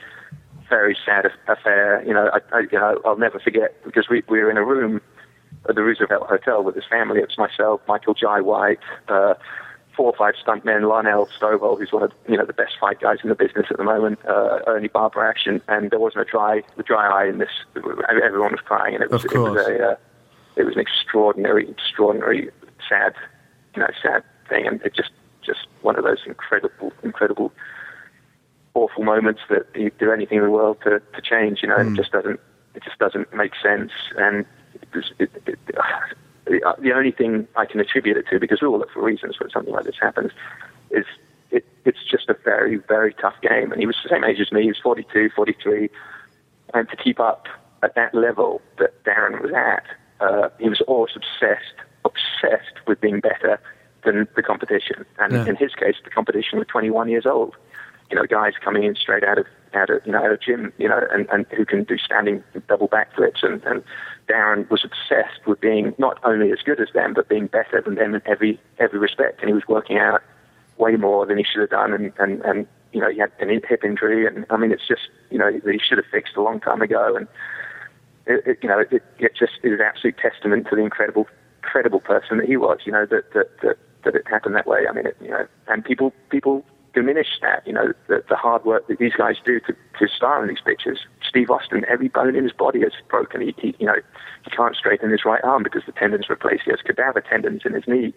very 0.69 0.97
sad 1.05 1.31
affair. 1.47 2.03
You 2.05 2.13
know, 2.13 2.29
I, 2.33 2.57
I, 2.57 2.59
you 2.71 2.79
know, 2.79 3.01
I'll 3.05 3.17
never 3.17 3.39
forget 3.39 3.75
because 3.83 4.09
we, 4.09 4.23
we 4.29 4.39
were 4.39 4.51
in 4.51 4.57
a 4.57 4.65
room 4.65 5.01
at 5.67 5.75
the 5.75 5.83
Roosevelt 5.83 6.27
Hotel 6.27 6.63
with 6.63 6.75
his 6.75 6.85
family. 6.89 7.19
It 7.19 7.27
was 7.27 7.37
myself, 7.37 7.81
Michael 7.87 8.13
Jai 8.13 8.41
White, 8.41 8.79
uh, 9.07 9.35
four 9.95 10.07
or 10.07 10.15
five 10.15 10.35
stuntmen, 10.35 10.83
Larnell 10.83 11.27
Stovall, 11.29 11.77
who's 11.77 11.91
one 11.91 12.03
of 12.03 12.11
you 12.27 12.37
know 12.37 12.45
the 12.45 12.53
best 12.53 12.73
fight 12.79 12.99
guys 12.99 13.17
in 13.23 13.29
the 13.29 13.35
business 13.35 13.67
at 13.69 13.77
the 13.77 13.83
moment, 13.83 14.19
uh, 14.25 14.59
Ernie 14.67 14.89
Barbarash, 14.89 15.45
and, 15.47 15.61
and 15.67 15.89
there 15.89 15.99
wasn't 15.99 16.27
a 16.27 16.29
dry 16.29 16.61
a 16.77 16.83
dry 16.83 17.07
eye 17.07 17.27
in 17.27 17.39
this. 17.39 17.49
Everyone 17.75 18.51
was 18.51 18.61
crying, 18.61 18.95
and 18.95 19.03
it 19.03 19.11
was, 19.11 19.25
it 19.25 19.37
was 19.37 19.57
a 19.67 19.91
uh, 19.91 19.95
it 20.55 20.63
was 20.63 20.75
an 20.75 20.81
extraordinary, 20.81 21.69
extraordinary, 21.69 22.49
sad, 22.87 23.13
you 23.75 23.81
know, 23.81 23.89
sad 24.01 24.23
thing, 24.49 24.65
and 24.67 24.81
it 24.81 24.95
just 24.95 25.11
just 25.43 25.67
one 25.81 25.97
of 25.97 26.03
those 26.03 26.19
incredible, 26.25 26.91
incredible 27.03 27.51
awful 28.77 29.03
moments 29.03 29.41
that 29.49 29.65
you 29.75 29.91
do 29.97 30.11
anything 30.11 30.37
in 30.37 30.43
the 30.43 30.51
world 30.51 30.77
to, 30.83 31.01
to 31.15 31.21
change. 31.21 31.59
You 31.63 31.69
know, 31.69 31.77
mm. 31.77 31.91
it 31.91 31.95
just 31.95 32.11
doesn't 32.11 32.39
it 32.75 32.83
just 32.83 32.99
doesn't 32.99 33.33
make 33.33 33.53
sense. 33.61 33.91
And 34.17 34.45
it, 34.93 35.05
it, 35.19 35.43
it, 35.47 35.59
the 36.45 36.93
only 36.95 37.11
thing 37.11 37.47
I 37.55 37.65
can 37.65 37.79
attribute 37.79 38.17
it 38.17 38.27
to, 38.29 38.39
because 38.39 38.61
we 38.61 38.67
all 38.67 38.77
look 38.77 38.91
for 38.91 39.03
reasons 39.03 39.39
when 39.39 39.49
something 39.49 39.73
like 39.73 39.85
this 39.85 39.95
happens, 39.99 40.31
is 40.91 41.05
it, 41.49 41.65
it's 41.85 42.03
just 42.09 42.29
a 42.29 42.35
very 42.45 42.77
very 42.77 43.13
tough 43.15 43.35
game. 43.41 43.71
And 43.71 43.81
he 43.81 43.87
was 43.87 43.97
the 44.03 44.09
same 44.09 44.23
age 44.23 44.39
as 44.39 44.51
me. 44.51 44.61
He 44.61 44.67
was 44.67 44.79
42, 44.81 45.31
43, 45.35 45.89
and 46.75 46.87
to 46.89 46.95
keep 46.95 47.19
up 47.19 47.47
at 47.81 47.95
that 47.95 48.13
level 48.13 48.61
that 48.77 49.03
Darren 49.03 49.41
was 49.41 49.51
at, 49.51 49.83
uh, 50.19 50.49
he 50.59 50.69
was 50.69 50.81
always 50.81 51.13
obsessed, 51.15 51.75
obsessed 52.05 52.85
with 52.87 53.01
being 53.01 53.19
better 53.19 53.59
than 54.03 54.27
the 54.35 54.43
competition. 54.43 55.05
And 55.19 55.33
yeah. 55.33 55.45
in 55.45 55.55
his 55.55 55.73
case, 55.73 55.95
the 56.03 56.09
competition 56.09 56.59
was 56.59 56.67
21 56.67 57.09
years 57.09 57.25
old 57.25 57.55
you 58.09 58.15
know, 58.15 58.25
guys 58.25 58.53
coming 58.63 58.83
in 58.83 58.95
straight 58.95 59.23
out 59.23 59.37
of 59.37 59.45
out 59.73 59.89
of 59.89 60.05
you 60.05 60.11
know 60.11 60.19
out 60.19 60.31
of 60.31 60.41
gym, 60.41 60.71
you 60.77 60.87
know, 60.87 61.01
and, 61.11 61.27
and 61.29 61.45
who 61.55 61.65
can 61.65 61.83
do 61.83 61.97
standing 61.97 62.43
double 62.67 62.87
backflips. 62.87 63.43
And, 63.43 63.63
and 63.63 63.83
Darren 64.27 64.69
was 64.69 64.83
obsessed 64.83 65.45
with 65.45 65.59
being 65.59 65.93
not 65.97 66.19
only 66.23 66.51
as 66.51 66.59
good 66.63 66.79
as 66.79 66.89
them, 66.93 67.13
but 67.13 67.27
being 67.27 67.47
better 67.47 67.81
than 67.81 67.95
them 67.95 68.15
in 68.15 68.21
every 68.25 68.59
every 68.79 68.99
respect. 68.99 69.41
And 69.41 69.49
he 69.49 69.53
was 69.53 69.67
working 69.67 69.97
out 69.97 70.21
way 70.77 70.95
more 70.95 71.25
than 71.25 71.37
he 71.37 71.43
should 71.43 71.61
have 71.61 71.69
done. 71.69 71.93
And 71.93 72.13
and, 72.19 72.41
and 72.41 72.67
you 72.93 73.01
know, 73.01 73.09
he 73.09 73.19
had 73.19 73.31
an 73.39 73.49
hip 73.49 73.83
injury, 73.83 74.25
and 74.25 74.45
I 74.49 74.57
mean, 74.57 74.71
it's 74.71 74.87
just 74.87 75.09
you 75.29 75.37
know 75.37 75.51
that 75.51 75.71
he 75.71 75.79
should 75.79 75.97
have 75.97 76.07
fixed 76.11 76.35
a 76.35 76.41
long 76.41 76.59
time 76.59 76.81
ago. 76.81 77.15
And 77.15 77.27
it, 78.25 78.47
it, 78.47 78.57
you 78.61 78.69
know, 78.69 78.79
it, 78.79 79.03
it 79.19 79.35
just 79.37 79.53
is 79.63 79.73
an 79.73 79.81
absolute 79.81 80.17
testament 80.17 80.67
to 80.69 80.75
the 80.75 80.81
incredible 80.81 81.27
incredible 81.61 81.99
person 81.99 82.37
that 82.37 82.47
he 82.47 82.57
was. 82.57 82.79
You 82.85 82.93
know 82.93 83.05
that 83.05 83.33
that 83.33 83.49
that, 83.61 83.77
that 84.03 84.15
it 84.15 84.27
happened 84.27 84.55
that 84.55 84.67
way. 84.67 84.85
I 84.89 84.93
mean, 84.93 85.07
it, 85.07 85.17
you 85.21 85.29
know, 85.29 85.45
and 85.67 85.83
people 85.83 86.13
people 86.29 86.65
diminish 86.97 87.27
that, 87.43 87.61
you 87.67 87.73
know, 87.73 87.93
the, 88.07 88.23
the 88.27 88.35
hard 88.35 88.65
work 88.65 88.87
that 88.87 88.97
these 88.97 89.13
guys 89.13 89.35
do 89.45 89.59
to, 89.59 89.75
to 89.99 90.07
star 90.07 90.41
in 90.41 90.49
these 90.49 90.61
pictures. 90.65 91.05
Steve 91.27 91.51
Austin, 91.51 91.85
every 91.87 92.07
bone 92.07 92.35
in 92.35 92.43
his 92.43 92.53
body 92.53 92.79
is 92.79 92.91
broken. 93.07 93.39
He, 93.41 93.53
he, 93.59 93.75
you 93.77 93.85
know, 93.85 93.97
he 94.43 94.49
can't 94.49 94.75
straighten 94.75 95.11
his 95.11 95.23
right 95.23 95.43
arm 95.43 95.61
because 95.61 95.83
the 95.85 95.91
tendon's 95.91 96.27
replaced. 96.27 96.63
He 96.63 96.71
has 96.71 96.81
cadaver 96.81 97.21
tendons 97.21 97.61
in 97.65 97.73
his 97.73 97.87
knee. 97.87 98.15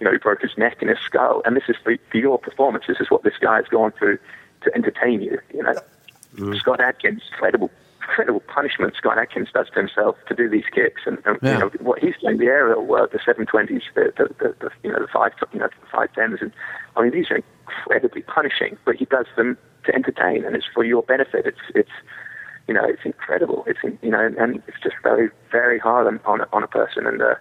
You 0.00 0.04
know, 0.06 0.12
he 0.12 0.16
broke 0.16 0.40
his 0.40 0.56
neck 0.56 0.78
and 0.80 0.88
his 0.88 0.98
skull. 1.00 1.42
And 1.44 1.54
this 1.54 1.64
is 1.68 1.76
for, 1.84 1.94
for 2.10 2.16
your 2.16 2.38
performance. 2.38 2.84
This 2.88 3.00
is 3.00 3.10
what 3.10 3.22
this 3.22 3.36
guy 3.38 3.56
has 3.56 3.66
gone 3.66 3.92
through 3.98 4.18
to 4.62 4.74
entertain 4.74 5.20
you. 5.20 5.38
You 5.52 5.64
know, 5.64 5.74
mm. 6.36 6.56
Scott 6.56 6.80
Adkins, 6.80 7.20
incredible 7.32 7.70
incredible 8.02 8.40
punishment 8.40 8.94
Scott 8.96 9.18
Adkins 9.18 9.48
does 9.52 9.68
to 9.70 9.80
himself 9.80 10.16
to 10.28 10.34
do 10.34 10.48
these 10.48 10.64
kicks, 10.72 11.02
and, 11.06 11.18
and 11.24 11.38
yeah. 11.42 11.54
you 11.54 11.58
know 11.60 11.70
what 11.80 11.98
he's 12.00 12.14
doing 12.20 12.38
the 12.38 12.46
aerial 12.46 12.84
work, 12.84 13.12
the 13.12 13.18
720s, 13.18 13.82
the, 13.94 14.12
the, 14.16 14.28
the, 14.38 14.54
the 14.60 14.70
you 14.82 14.92
know 14.92 15.00
the 15.00 15.08
five 15.12 15.32
you 15.52 15.60
know 15.60 15.68
the 15.68 15.86
five 15.90 16.12
tens, 16.14 16.38
and 16.40 16.52
I 16.96 17.02
mean 17.02 17.12
these 17.12 17.30
are 17.30 17.40
incredibly 17.66 18.22
punishing, 18.22 18.76
but 18.84 18.96
he 18.96 19.04
does 19.04 19.26
them 19.36 19.56
to 19.84 19.94
entertain, 19.94 20.44
and 20.44 20.56
it's 20.56 20.66
for 20.72 20.84
your 20.84 21.02
benefit. 21.02 21.46
It's 21.46 21.64
it's 21.74 21.90
you 22.68 22.74
know 22.74 22.84
it's 22.84 23.02
incredible. 23.04 23.64
It's 23.66 23.80
you 24.02 24.10
know 24.10 24.30
and 24.38 24.62
it's 24.66 24.80
just 24.82 24.96
very 25.02 25.30
very 25.50 25.78
hard 25.78 26.06
on 26.06 26.20
on 26.24 26.42
a, 26.42 26.48
on 26.52 26.62
a 26.62 26.68
person, 26.68 27.06
and 27.06 27.22
uh, 27.22 27.34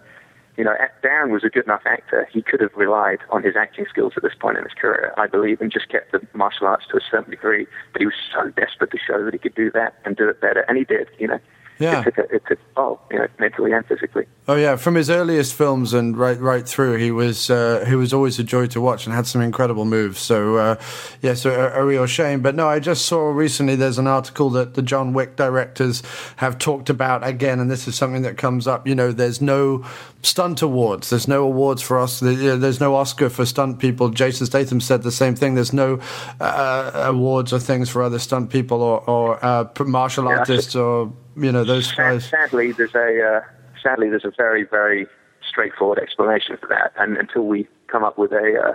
you 0.57 0.63
know 0.63 0.73
Darren 1.03 1.31
was 1.31 1.43
a 1.43 1.49
good 1.49 1.65
enough 1.65 1.81
actor. 1.85 2.27
He 2.31 2.41
could 2.41 2.61
have 2.61 2.73
relied 2.75 3.19
on 3.29 3.43
his 3.43 3.55
acting 3.55 3.85
skills 3.89 4.13
at 4.17 4.23
this 4.23 4.33
point 4.39 4.57
in 4.57 4.63
his 4.63 4.73
career, 4.73 5.13
I 5.17 5.27
believe, 5.27 5.61
and 5.61 5.71
just 5.71 5.89
kept 5.89 6.11
the 6.11 6.21
martial 6.33 6.67
arts 6.67 6.85
to 6.91 6.97
a 6.97 7.01
certain 7.09 7.31
degree. 7.31 7.67
But 7.93 8.01
he 8.01 8.05
was 8.05 8.15
so 8.33 8.49
desperate 8.49 8.91
to 8.91 8.97
show 8.97 9.23
that 9.23 9.33
he 9.33 9.39
could 9.39 9.55
do 9.55 9.71
that 9.71 9.95
and 10.05 10.15
do 10.15 10.27
it 10.29 10.41
better, 10.41 10.61
and 10.67 10.77
he 10.77 10.83
did. 10.83 11.07
You 11.19 11.27
know. 11.27 11.39
Yeah. 11.81 12.01
It 12.01 12.03
took 12.03 12.17
a, 12.17 12.35
it 12.35 12.43
took 12.47 12.59
oh, 12.77 12.99
you 13.09 13.19
know, 13.19 13.27
mentally 13.39 13.71
and 13.71 13.85
physically. 13.85 14.25
Oh 14.47 14.55
yeah, 14.55 14.75
from 14.75 14.95
his 14.95 15.09
earliest 15.09 15.53
films 15.53 15.93
and 15.93 16.17
right 16.17 16.39
right 16.39 16.67
through, 16.67 16.97
he 16.97 17.11
was 17.11 17.49
uh, 17.49 17.85
he 17.87 17.95
was 17.95 18.13
always 18.13 18.39
a 18.39 18.43
joy 18.43 18.67
to 18.67 18.81
watch 18.81 19.05
and 19.05 19.15
had 19.15 19.27
some 19.27 19.41
incredible 19.41 19.85
moves. 19.85 20.19
So 20.19 20.57
uh, 20.57 20.75
yeah, 21.21 21.33
so 21.33 21.51
a, 21.51 21.81
a, 21.81 21.85
real 21.85 22.05
shame. 22.05 22.41
But 22.41 22.55
no, 22.55 22.67
I 22.67 22.79
just 22.79 23.05
saw 23.05 23.29
recently 23.29 23.75
there's 23.75 23.97
an 23.97 24.07
article 24.07 24.49
that 24.51 24.73
the 24.73 24.81
John 24.81 25.13
Wick 25.13 25.35
directors 25.35 26.03
have 26.37 26.57
talked 26.57 26.89
about 26.89 27.25
again, 27.25 27.59
and 27.59 27.69
this 27.69 27.87
is 27.87 27.95
something 27.95 28.23
that 28.23 28.37
comes 28.37 28.67
up. 28.67 28.87
You 28.87 28.95
know, 28.95 29.11
there's 29.11 29.41
no 29.41 29.85
stunt 30.23 30.61
awards. 30.61 31.09
There's 31.09 31.27
no 31.27 31.43
awards 31.43 31.81
for 31.81 31.99
us. 31.99 32.19
There's 32.19 32.79
no 32.79 32.95
Oscar 32.95 33.29
for 33.29 33.45
stunt 33.45 33.79
people. 33.79 34.09
Jason 34.09 34.45
Statham 34.45 34.81
said 34.81 35.03
the 35.03 35.11
same 35.11 35.35
thing. 35.35 35.55
There's 35.55 35.73
no 35.73 35.99
uh, 36.39 36.91
awards 37.05 37.53
or 37.53 37.59
things 37.59 37.89
for 37.89 38.03
other 38.03 38.19
stunt 38.19 38.49
people 38.49 38.81
or, 38.81 39.09
or 39.09 39.45
uh, 39.45 39.67
martial 39.85 40.25
yeah, 40.25 40.39
artists 40.39 40.75
or 40.75 41.11
you 41.35 41.51
know 41.51 41.63
those 41.63 41.91
guys. 41.91 42.25
Sadly, 42.25 42.71
there's 42.71 42.95
a 42.95 43.23
uh, 43.23 43.41
sadly 43.81 44.09
there's 44.09 44.25
a 44.25 44.31
very 44.35 44.63
very 44.63 45.07
straightforward 45.47 45.99
explanation 45.99 46.57
for 46.57 46.67
that, 46.67 46.93
and 46.97 47.17
until 47.17 47.43
we 47.43 47.67
come 47.87 48.03
up 48.03 48.17
with 48.17 48.31
a 48.31 48.61
uh, 48.69 48.73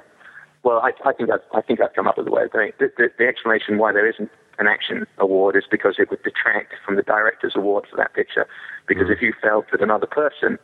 well, 0.67 0.81
I, 0.81 0.91
I 1.09 1.13
think 1.13 1.31
I've, 1.31 1.47
I 1.55 1.63
think 1.63 1.81
I've 1.81 1.95
come 1.95 2.09
up 2.09 2.19
with 2.19 2.27
a 2.27 2.31
way 2.31 2.43
of 2.43 2.53
doing 2.53 2.69
it. 2.71 2.79
The, 2.81 2.91
the, 2.97 3.09
the 3.19 3.27
explanation 3.29 3.79
why 3.79 3.93
there 3.93 4.09
isn't 4.09 4.31
an 4.59 4.67
action 4.67 5.07
award 5.19 5.55
is 5.55 5.63
because 5.71 5.95
it 5.99 6.11
would 6.11 6.25
detract 6.25 6.75
from 6.85 6.97
the 6.97 7.03
director's 7.03 7.55
award 7.55 7.87
for 7.89 7.97
that 7.97 8.15
picture. 8.15 8.49
Because 8.89 9.07
mm. 9.07 9.13
if 9.13 9.23
you 9.23 9.33
felt 9.41 9.67
that 9.71 9.81
another 9.81 10.09
person 10.09 10.59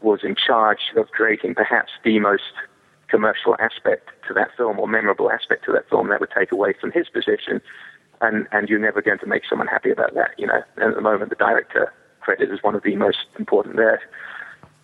was 0.00 0.20
in 0.22 0.34
charge 0.34 0.92
of 0.96 1.08
creating 1.08 1.54
perhaps 1.54 1.90
the 2.04 2.18
most 2.20 2.54
commercial 3.08 3.54
aspect 3.58 4.08
to 4.28 4.32
that 4.32 4.48
film 4.56 4.78
or 4.78 4.88
memorable 4.88 5.30
aspect 5.30 5.66
to 5.66 5.72
that 5.72 5.88
film, 5.90 6.08
that 6.08 6.20
would 6.20 6.32
take 6.36 6.50
away 6.50 6.72
from 6.80 6.90
his 6.92 7.10
position. 7.10 7.60
And, 8.20 8.48
and 8.50 8.68
you're 8.68 8.80
never 8.80 9.00
going 9.00 9.18
to 9.20 9.26
make 9.26 9.42
someone 9.48 9.68
happy 9.68 9.90
about 9.90 10.14
that, 10.14 10.30
you 10.38 10.46
know. 10.46 10.60
And 10.76 10.90
at 10.90 10.94
the 10.96 11.00
moment, 11.00 11.30
the 11.30 11.36
director 11.36 11.92
credit 12.20 12.50
is 12.50 12.62
one 12.62 12.74
of 12.74 12.82
the 12.82 12.96
most 12.96 13.26
important 13.38 13.76
there. 13.76 14.00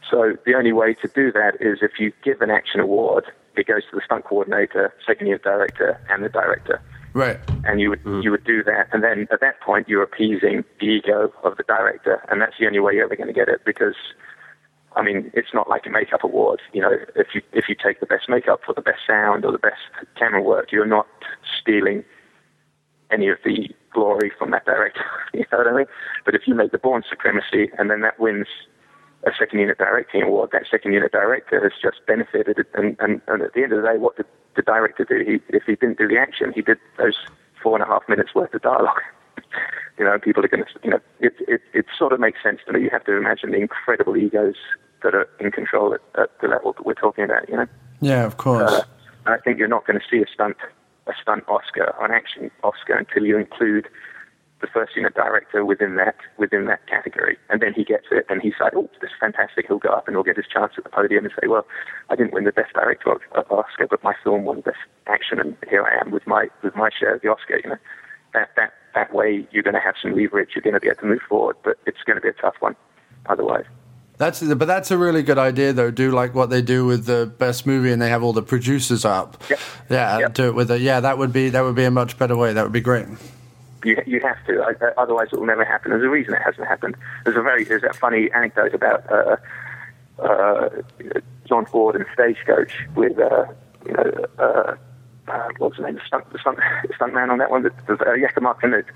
So 0.08 0.36
the 0.46 0.54
only 0.54 0.72
way 0.72 0.94
to 0.94 1.08
do 1.08 1.32
that 1.32 1.56
is 1.60 1.78
if 1.82 1.98
you 1.98 2.12
give 2.22 2.40
an 2.40 2.50
action 2.50 2.80
award, 2.80 3.24
it 3.56 3.66
goes 3.66 3.82
to 3.90 3.96
the 3.96 4.02
stunt 4.04 4.24
coordinator, 4.24 4.94
second 5.06 5.26
unit 5.26 5.42
director, 5.42 6.00
and 6.08 6.24
the 6.24 6.28
director. 6.28 6.80
Right. 7.12 7.38
And 7.64 7.80
you 7.80 7.90
would 7.90 8.02
mm. 8.02 8.22
you 8.24 8.30
would 8.32 8.44
do 8.44 8.64
that, 8.64 8.88
and 8.92 9.04
then 9.04 9.28
at 9.30 9.40
that 9.40 9.60
point 9.60 9.88
you're 9.88 10.02
appeasing 10.02 10.64
the 10.80 10.86
ego 10.86 11.32
of 11.44 11.56
the 11.56 11.62
director, 11.62 12.20
and 12.28 12.40
that's 12.40 12.54
the 12.58 12.66
only 12.66 12.80
way 12.80 12.94
you're 12.94 13.04
ever 13.04 13.14
going 13.14 13.28
to 13.28 13.32
get 13.32 13.48
it 13.48 13.64
because 13.64 13.94
I 14.96 15.02
mean, 15.02 15.30
it's 15.34 15.52
not 15.52 15.68
like 15.68 15.86
a 15.86 15.90
makeup 15.90 16.24
award. 16.24 16.60
You 16.72 16.82
know, 16.82 16.96
if 17.14 17.28
you 17.34 17.42
if 17.52 17.68
you 17.68 17.74
take 17.74 18.00
the 18.00 18.06
best 18.06 18.28
makeup 18.28 18.60
for 18.66 18.72
the 18.72 18.82
best 18.82 19.00
sound 19.06 19.44
or 19.44 19.52
the 19.52 19.58
best 19.58 19.80
camera 20.16 20.42
work, 20.42 20.72
you're 20.72 20.86
not 20.86 21.06
stealing 21.60 22.04
any 23.10 23.28
of 23.28 23.38
the 23.44 23.70
glory 23.92 24.32
from 24.38 24.50
that 24.50 24.64
director. 24.64 25.04
you 25.34 25.44
know 25.52 25.58
what 25.58 25.68
I 25.68 25.72
mean? 25.72 25.86
But 26.24 26.34
if 26.34 26.42
you 26.46 26.54
make 26.54 26.72
the 26.72 26.78
Bourne 26.78 27.04
Supremacy 27.08 27.70
and 27.78 27.90
then 27.90 28.00
that 28.00 28.18
wins 28.18 28.46
a 29.24 29.30
second 29.38 29.60
unit 29.60 29.78
directing 29.78 30.22
award, 30.22 30.50
that 30.52 30.64
second 30.70 30.92
unit 30.92 31.12
director 31.12 31.62
has 31.62 31.72
just 31.80 32.04
benefited. 32.06 32.66
And, 32.74 32.96
and, 33.00 33.20
and 33.28 33.42
at 33.42 33.54
the 33.54 33.62
end 33.62 33.72
of 33.72 33.82
the 33.82 33.88
day, 33.88 33.98
what 33.98 34.16
did 34.16 34.26
the 34.56 34.62
director 34.62 35.04
do? 35.04 35.24
He, 35.24 35.40
if 35.54 35.64
he 35.64 35.76
didn't 35.76 35.98
do 35.98 36.08
the 36.08 36.18
action, 36.18 36.52
he 36.54 36.62
did 36.62 36.78
those 36.98 37.16
four 37.62 37.74
and 37.76 37.82
a 37.82 37.86
half 37.86 38.02
minutes 38.08 38.34
worth 38.34 38.52
of 38.52 38.62
dialogue. 38.62 39.00
you 39.98 40.04
know, 40.04 40.18
people 40.18 40.44
are 40.44 40.48
going 40.48 40.64
to, 40.64 40.70
you 40.82 40.90
know, 40.90 41.00
it, 41.20 41.34
it, 41.48 41.62
it 41.72 41.86
sort 41.96 42.12
of 42.12 42.20
makes 42.20 42.42
sense 42.42 42.60
to 42.66 42.72
me. 42.72 42.82
You 42.82 42.90
have 42.90 43.04
to 43.04 43.16
imagine 43.16 43.52
the 43.52 43.58
incredible 43.58 44.16
egos 44.16 44.56
that 45.02 45.14
are 45.14 45.28
in 45.40 45.50
control 45.50 45.94
at, 45.94 46.00
at 46.20 46.30
the 46.40 46.48
level 46.48 46.72
that 46.72 46.84
we're 46.84 46.94
talking 46.94 47.24
about. 47.24 47.48
You 47.48 47.56
know. 47.56 47.66
Yeah, 48.00 48.24
of 48.24 48.36
course. 48.36 48.70
Uh, 48.70 48.82
I 49.26 49.38
think 49.38 49.58
you're 49.58 49.68
not 49.68 49.86
going 49.86 49.98
to 49.98 50.04
see 50.10 50.22
a 50.22 50.26
stunt 50.32 50.56
a 51.06 51.12
stunt 51.20 51.44
Oscar 51.48 51.94
an 52.00 52.10
action 52.10 52.50
Oscar 52.62 52.94
until 52.94 53.24
you 53.24 53.38
include 53.38 53.88
the 54.60 54.66
first 54.72 54.96
unit 54.96 55.14
director 55.14 55.64
within 55.64 55.96
that 55.96 56.16
within 56.38 56.64
that 56.66 56.86
category, 56.86 57.36
and 57.50 57.60
then 57.60 57.74
he 57.74 57.84
gets 57.84 58.06
it, 58.10 58.24
and 58.30 58.40
he's 58.40 58.54
like, 58.60 58.72
"Oh, 58.74 58.88
this 59.00 59.10
is 59.10 59.16
fantastic." 59.20 59.66
He'll 59.66 59.78
go 59.78 59.90
up 59.90 60.06
and 60.06 60.16
he'll 60.16 60.22
get 60.22 60.36
his 60.36 60.46
chance 60.46 60.72
at 60.78 60.84
the 60.84 60.90
podium 60.90 61.24
and 61.26 61.34
say, 61.38 61.48
"Well, 61.48 61.66
I 62.08 62.16
didn't 62.16 62.32
win 62.32 62.44
the 62.44 62.52
best 62.52 62.72
director 62.72 63.18
Oscar, 63.50 63.86
but 63.86 64.02
my 64.02 64.14
film 64.24 64.44
won 64.44 64.56
the 64.56 64.62
best 64.62 64.78
action, 65.06 65.38
and 65.38 65.56
here 65.68 65.84
I 65.84 66.00
am 66.00 66.10
with 66.10 66.26
my 66.26 66.48
with 66.62 66.74
my 66.76 66.88
share 66.98 67.14
of 67.14 67.20
the 67.20 67.28
Oscar." 67.28 67.60
You 67.62 67.70
know, 67.70 67.78
that 68.32 68.50
that 68.56 68.72
that 68.94 69.12
way 69.12 69.46
you're 69.50 69.62
going 69.62 69.74
to 69.74 69.80
have 69.80 69.96
some 70.00 70.14
leverage. 70.14 70.50
You're 70.54 70.62
going 70.62 70.74
to 70.74 70.80
be 70.80 70.88
able 70.88 71.00
to 71.00 71.06
move 71.06 71.22
forward, 71.28 71.56
but 71.62 71.78
it's 71.84 72.02
going 72.06 72.16
to 72.16 72.22
be 72.22 72.28
a 72.28 72.32
tough 72.32 72.56
one 72.60 72.76
otherwise. 73.26 73.66
That's 74.16 74.40
but 74.42 74.66
that's 74.66 74.90
a 74.90 74.98
really 74.98 75.22
good 75.22 75.38
idea 75.38 75.72
though. 75.72 75.90
Do 75.90 76.12
like 76.12 76.34
what 76.34 76.48
they 76.48 76.62
do 76.62 76.86
with 76.86 77.06
the 77.06 77.26
best 77.38 77.66
movie, 77.66 77.90
and 77.90 78.00
they 78.00 78.10
have 78.10 78.22
all 78.22 78.32
the 78.32 78.42
producers 78.42 79.04
up. 79.04 79.42
Yep. 79.50 79.58
Yeah, 79.90 80.18
yep. 80.18 80.34
do 80.34 80.46
it 80.46 80.54
with 80.54 80.70
a 80.70 80.78
Yeah, 80.78 81.00
that 81.00 81.18
would 81.18 81.32
be 81.32 81.50
that 81.50 81.62
would 81.62 81.74
be 81.74 81.84
a 81.84 81.90
much 81.90 82.16
better 82.16 82.36
way. 82.36 82.52
That 82.52 82.62
would 82.62 82.72
be 82.72 82.80
great. 82.80 83.06
You 83.84 84.00
you 84.06 84.20
have 84.20 84.44
to, 84.46 84.94
otherwise 84.96 85.28
it 85.32 85.38
will 85.38 85.46
never 85.46 85.64
happen. 85.64 85.90
There's 85.90 86.04
a 86.04 86.08
reason 86.08 86.34
it 86.34 86.42
hasn't 86.42 86.66
happened. 86.66 86.96
There's 87.24 87.36
a 87.36 87.42
very 87.42 87.64
there's 87.64 87.82
that 87.82 87.96
funny 87.96 88.30
anecdote 88.32 88.72
about 88.72 89.10
uh, 89.10 89.36
uh, 90.22 90.68
John 91.46 91.66
Ford 91.66 91.96
and 91.96 92.06
Stagecoach 92.14 92.72
with 92.94 93.18
uh, 93.18 93.46
you 93.84 93.92
know 93.92 94.26
uh, 94.38 94.76
uh, 95.26 95.48
what's 95.58 95.76
the 95.76 95.82
name, 95.82 95.96
the 95.96 96.00
stunt 96.06 96.32
the 96.32 96.38
stunt, 96.38 96.58
stunt 96.94 97.14
man 97.14 97.30
on 97.30 97.38
that 97.38 97.50
one, 97.50 97.64
the, 97.64 97.72
the 97.86 98.08
uh, 98.08 98.14
Yakima 98.14 98.54
Canutt, 98.54 98.86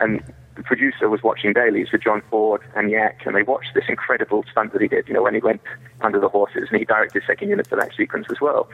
and 0.00 0.22
the 0.54 0.62
producer 0.62 1.08
was 1.08 1.22
watching 1.22 1.52
dailies 1.52 1.88
with 1.92 2.02
John 2.02 2.22
Ford 2.28 2.62
and 2.76 2.90
Yak, 2.90 3.22
and 3.24 3.34
they 3.34 3.42
watched 3.42 3.74
this 3.74 3.84
incredible 3.88 4.44
stunt 4.50 4.72
that 4.72 4.82
he 4.82 4.88
did, 4.88 5.08
you 5.08 5.14
know, 5.14 5.22
when 5.22 5.34
he 5.34 5.40
went 5.40 5.62
under 6.02 6.20
the 6.20 6.28
horses, 6.28 6.68
and 6.70 6.78
he 6.78 6.84
directed 6.84 7.22
second 7.26 7.48
unit 7.48 7.66
for 7.66 7.76
that 7.76 7.94
sequence 7.96 8.26
as 8.30 8.40
well. 8.40 8.68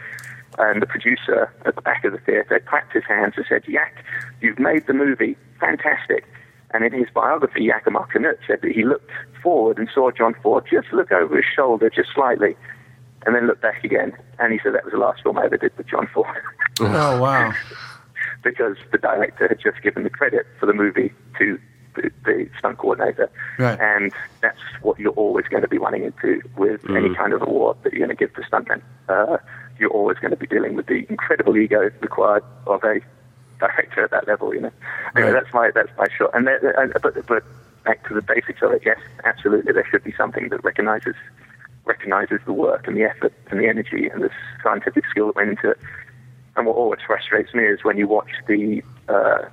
And 0.58 0.82
the 0.82 0.86
producer 0.86 1.52
at 1.64 1.76
the 1.76 1.82
back 1.82 2.04
of 2.04 2.12
the 2.12 2.18
theatre 2.18 2.60
clapped 2.68 2.92
his 2.92 3.04
hands 3.04 3.34
and 3.36 3.46
said, 3.48 3.62
Yak, 3.68 4.04
you've 4.40 4.58
made 4.58 4.86
the 4.86 4.92
movie 4.92 5.36
fantastic. 5.60 6.24
And 6.70 6.84
in 6.84 6.92
his 6.92 7.08
biography, 7.14 7.64
Yakima 7.64 8.06
Canutt 8.10 8.38
said 8.46 8.60
that 8.62 8.72
he 8.72 8.84
looked 8.84 9.10
forward 9.42 9.78
and 9.78 9.88
saw 9.94 10.10
John 10.10 10.34
Ford 10.42 10.64
just 10.70 10.92
look 10.92 11.12
over 11.12 11.36
his 11.36 11.44
shoulder 11.54 11.88
just 11.88 12.10
slightly, 12.12 12.56
and 13.24 13.34
then 13.34 13.46
look 13.46 13.60
back 13.60 13.84
again. 13.84 14.12
And 14.38 14.52
he 14.52 14.58
said 14.62 14.74
that 14.74 14.84
was 14.84 14.92
the 14.92 14.98
last 14.98 15.22
film 15.22 15.38
I 15.38 15.44
ever 15.44 15.56
did 15.56 15.76
with 15.76 15.86
John 15.86 16.08
Ford. 16.12 16.26
oh, 16.80 17.20
wow. 17.20 17.52
Because 18.42 18.76
the 18.92 18.98
director 18.98 19.48
had 19.48 19.58
just 19.60 19.82
given 19.82 20.04
the 20.04 20.10
credit 20.10 20.46
for 20.58 20.66
the 20.66 20.72
movie 20.72 21.12
to 21.38 21.58
the, 21.94 22.10
the 22.24 22.48
stunt 22.58 22.78
coordinator. 22.78 23.30
Right. 23.58 23.78
And 23.80 24.12
that's 24.40 24.58
what 24.82 24.98
you're 24.98 25.12
always 25.12 25.46
going 25.46 25.62
to 25.62 25.68
be 25.68 25.78
running 25.78 26.04
into 26.04 26.40
with 26.56 26.82
mm. 26.82 26.96
any 26.96 27.14
kind 27.14 27.32
of 27.32 27.42
award 27.42 27.78
that 27.82 27.92
you're 27.92 28.06
going 28.06 28.16
to 28.16 28.26
give 28.26 28.34
to 28.34 28.42
stuntmen. 28.42 28.82
Uh, 29.08 29.38
you're 29.78 29.90
always 29.90 30.18
going 30.18 30.30
to 30.30 30.36
be 30.36 30.46
dealing 30.46 30.74
with 30.74 30.86
the 30.86 31.06
incredible 31.08 31.56
ego 31.56 31.90
required 32.00 32.44
of 32.66 32.82
a 32.84 33.00
director 33.58 34.04
at 34.04 34.10
that 34.10 34.26
level. 34.26 34.54
You 34.54 34.62
know, 34.62 34.72
anyway, 35.14 35.32
right. 35.32 35.42
that's 35.42 35.54
my 35.54 35.70
that's 35.74 35.90
my 35.96 36.06
shot. 36.16 36.30
And 36.34 36.48
uh, 36.48 36.98
but 37.02 37.26
but 37.26 37.44
back 37.84 38.06
to 38.08 38.14
the 38.14 38.22
basics 38.22 38.62
of 38.62 38.72
it, 38.72 38.82
yes, 38.84 38.98
absolutely, 39.24 39.72
there 39.72 39.86
should 39.90 40.04
be 40.04 40.12
something 40.16 40.48
that 40.48 40.62
recognizes 40.64 41.14
recognizes 41.84 42.40
the 42.44 42.52
work 42.52 42.86
and 42.86 42.96
the 42.96 43.02
effort 43.02 43.32
and 43.50 43.60
the 43.60 43.66
energy 43.66 44.08
and 44.08 44.22
the 44.22 44.30
scientific 44.62 45.04
skill 45.10 45.26
that 45.28 45.36
went 45.36 45.50
into 45.50 45.70
it. 45.70 45.78
And 46.58 46.66
what 46.66 46.76
always 46.76 46.98
frustrates 47.06 47.54
me 47.54 47.62
is 47.64 47.84
when 47.84 47.96
you 47.96 48.08
watch 48.08 48.30
the 48.48 48.82
uh, 49.08 49.44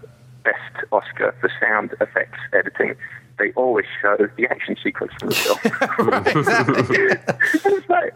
best 0.44 0.86
Oscar 0.92 1.36
for 1.40 1.52
sound 1.62 1.94
effects 2.02 2.40
editing, 2.52 2.96
they 3.38 3.52
always 3.52 3.86
show 4.02 4.18
the 4.36 4.48
action 4.48 4.76
sequence 4.82 5.12
from 5.20 5.30
the 5.30 5.36
film. 5.36 5.60
it's 7.76 7.90
like, 7.90 8.14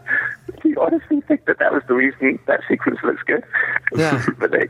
do 0.60 0.68
you 0.68 0.76
honestly 0.80 1.20
think 1.20 1.44
that 1.46 1.60
that 1.60 1.72
was 1.72 1.82
the 1.86 1.94
reason 1.94 2.40
that 2.46 2.62
sequence 2.68 2.98
looks 3.04 3.22
good? 3.22 3.44
Yeah. 3.94 4.24
but 4.40 4.50
they, 4.50 4.68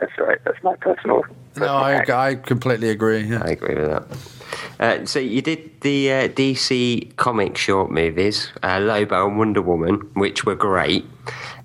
that's 0.00 0.18
right. 0.18 0.38
That's 0.44 0.60
my 0.64 0.74
personal. 0.74 1.22
personal 1.54 1.68
no, 1.68 1.76
I, 1.76 2.30
I 2.30 2.34
completely 2.34 2.90
agree. 2.90 3.22
Yeah. 3.22 3.42
I 3.44 3.50
agree 3.50 3.76
with 3.76 3.90
that. 3.90 4.39
Uh, 4.78 5.04
so 5.04 5.18
you 5.18 5.42
did 5.42 5.80
the 5.82 6.12
uh, 6.12 6.28
DC 6.28 7.14
comic 7.16 7.56
short 7.56 7.90
movies, 7.90 8.52
uh, 8.62 8.78
Lobo 8.80 9.26
and 9.26 9.38
Wonder 9.38 9.62
Woman, 9.62 10.08
which 10.14 10.44
were 10.44 10.54
great. 10.54 11.04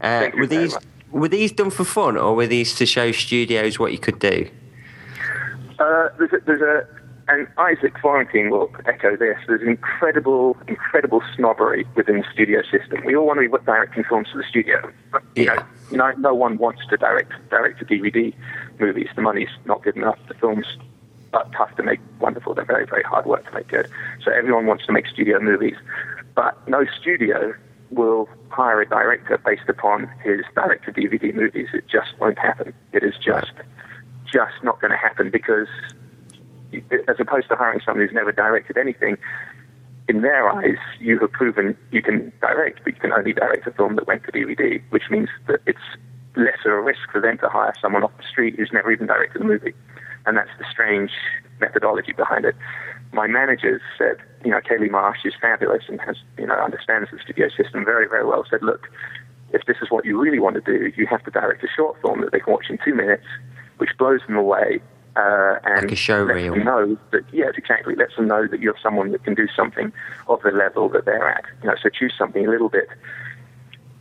Uh, 0.01 0.29
were 0.37 0.47
these 0.47 0.73
much 0.73 0.83
were 1.15 1.29
these 1.29 1.51
done 1.53 1.69
for 1.69 1.85
fun, 1.85 2.17
or 2.17 2.35
were 2.35 2.45
these 2.45 2.75
to 2.75 2.85
show 2.85 3.11
studios 3.11 3.79
what 3.79 3.93
you 3.93 3.97
could 3.97 4.19
do? 4.19 4.49
Uh, 5.79 6.09
there's 6.17 6.33
a, 6.33 6.39
there's 6.45 6.61
a 6.61 6.87
and 7.27 7.47
Isaac 7.57 7.97
Florentine 7.99 8.51
will 8.51 8.69
echo 8.85 9.15
this. 9.15 9.37
There's 9.47 9.61
incredible, 9.61 10.55
incredible 10.67 11.23
snobbery 11.35 11.87
within 11.95 12.17
the 12.17 12.25
studio 12.31 12.61
system. 12.63 13.03
We 13.03 13.15
all 13.15 13.25
want 13.25 13.39
to 13.39 13.49
be 13.49 13.65
directing 13.65 14.03
films 14.03 14.27
for 14.31 14.37
the 14.37 14.43
studio. 14.47 14.91
You 15.35 15.45
yeah. 15.45 15.65
know, 15.91 16.11
no, 16.11 16.11
no 16.17 16.35
one 16.35 16.57
wants 16.57 16.81
to 16.89 16.97
direct 16.97 17.31
direct 17.49 17.79
to 17.79 17.85
DVD 17.85 18.33
movies. 18.77 19.07
The 19.15 19.21
money's 19.21 19.49
not 19.65 19.83
good 19.83 19.95
enough. 19.95 20.19
The 20.27 20.35
films 20.35 20.65
are 21.35 21.49
tough 21.55 21.75
to 21.75 21.83
make 21.83 21.99
wonderful. 22.19 22.53
They're 22.53 22.65
very, 22.65 22.85
very 22.85 23.03
hard 23.03 23.25
work 23.25 23.45
to 23.45 23.51
make 23.53 23.67
good. 23.67 23.87
So 24.23 24.31
everyone 24.31 24.65
wants 24.65 24.85
to 24.85 24.91
make 24.91 25.07
studio 25.07 25.39
movies, 25.39 25.75
but 26.33 26.55
no 26.67 26.85
studio 26.99 27.53
will 27.91 28.27
hire 28.49 28.81
a 28.81 28.87
director 28.87 29.37
based 29.45 29.69
upon 29.69 30.09
his 30.23 30.41
direct 30.55 30.85
to 30.85 30.91
DVD 30.91 31.33
movies. 31.33 31.67
It 31.73 31.87
just 31.87 32.17
won't 32.19 32.39
happen. 32.39 32.73
It 32.93 33.03
is 33.03 33.13
just 33.17 33.51
just 34.25 34.63
not 34.63 34.81
going 34.81 34.91
to 34.91 34.97
happen 34.97 35.29
because 35.29 35.67
as 37.07 37.15
opposed 37.19 37.47
to 37.47 37.55
hiring 37.55 37.79
someone 37.85 38.05
who's 38.05 38.13
never 38.13 38.31
directed 38.31 38.77
anything, 38.77 39.17
in 40.07 40.21
their 40.21 40.49
eyes, 40.49 40.77
you 40.99 41.19
have 41.19 41.31
proven 41.31 41.77
you 41.91 42.01
can 42.01 42.31
direct, 42.41 42.81
but 42.83 42.93
you 42.93 42.99
can 42.99 43.11
only 43.11 43.33
direct 43.33 43.65
a 43.65 43.71
film 43.71 43.95
that 43.95 44.07
went 44.07 44.23
to 44.25 44.31
DVD, 44.31 44.81
which 44.89 45.09
means 45.09 45.29
that 45.47 45.61
it's 45.65 45.79
lesser 46.35 46.77
a 46.77 46.81
risk 46.81 46.99
for 47.11 47.21
them 47.21 47.37
to 47.39 47.49
hire 47.49 47.73
someone 47.81 48.03
off 48.03 48.15
the 48.17 48.23
street 48.23 48.55
who's 48.55 48.71
never 48.71 48.91
even 48.91 49.07
directed 49.07 49.41
a 49.41 49.45
movie. 49.45 49.73
And 50.25 50.37
that's 50.37 50.49
the 50.57 50.65
strange 50.71 51.11
methodology 51.59 52.11
behind 52.11 52.45
it 52.45 52.55
my 53.15 53.27
managers 53.27 53.81
said, 53.97 54.17
you 54.43 54.51
know, 54.51 54.59
Kaylee 54.59 54.91
Marsh 54.91 55.19
is 55.25 55.33
fabulous 55.39 55.83
and 55.87 55.99
has, 56.01 56.17
you 56.37 56.45
know, 56.45 56.55
understands 56.55 57.09
the 57.11 57.17
studio 57.23 57.47
system 57.49 57.83
very, 57.85 58.07
very 58.07 58.25
well. 58.25 58.45
Said, 58.49 58.61
look, 58.61 58.89
if 59.53 59.65
this 59.65 59.77
is 59.81 59.89
what 59.89 60.05
you 60.05 60.19
really 60.19 60.39
want 60.39 60.55
to 60.55 60.61
do, 60.61 60.91
you 60.95 61.07
have 61.07 61.23
to 61.23 61.31
direct 61.31 61.63
a 61.63 61.67
short 61.75 61.99
film 62.01 62.21
that 62.21 62.31
they 62.31 62.39
can 62.39 62.53
watch 62.53 62.65
in 62.69 62.77
two 62.83 62.93
minutes, 62.93 63.25
which 63.77 63.91
blows 63.97 64.19
them 64.27 64.35
away. 64.35 64.81
Uh, 65.15 65.59
and 65.63 65.83
like 65.83 65.93
a 65.93 65.95
show 65.95 66.23
reel. 66.23 66.53
them 66.53 66.65
know 66.65 66.97
that 67.11 67.23
yes, 67.31 67.53
exactly. 67.57 67.95
Lets 67.95 68.17
them 68.17 68.27
know 68.27 68.47
that 68.47 68.59
you're 68.59 68.75
someone 68.83 69.13
that 69.13 69.23
can 69.23 69.33
do 69.33 69.47
something 69.55 69.93
of 70.27 70.41
the 70.41 70.51
level 70.51 70.89
that 70.89 71.05
they're 71.05 71.29
at. 71.29 71.45
You 71.63 71.69
know, 71.69 71.75
so 71.81 71.87
choose 71.87 72.13
something 72.17 72.45
a 72.45 72.49
little 72.49 72.67
bit, 72.67 72.89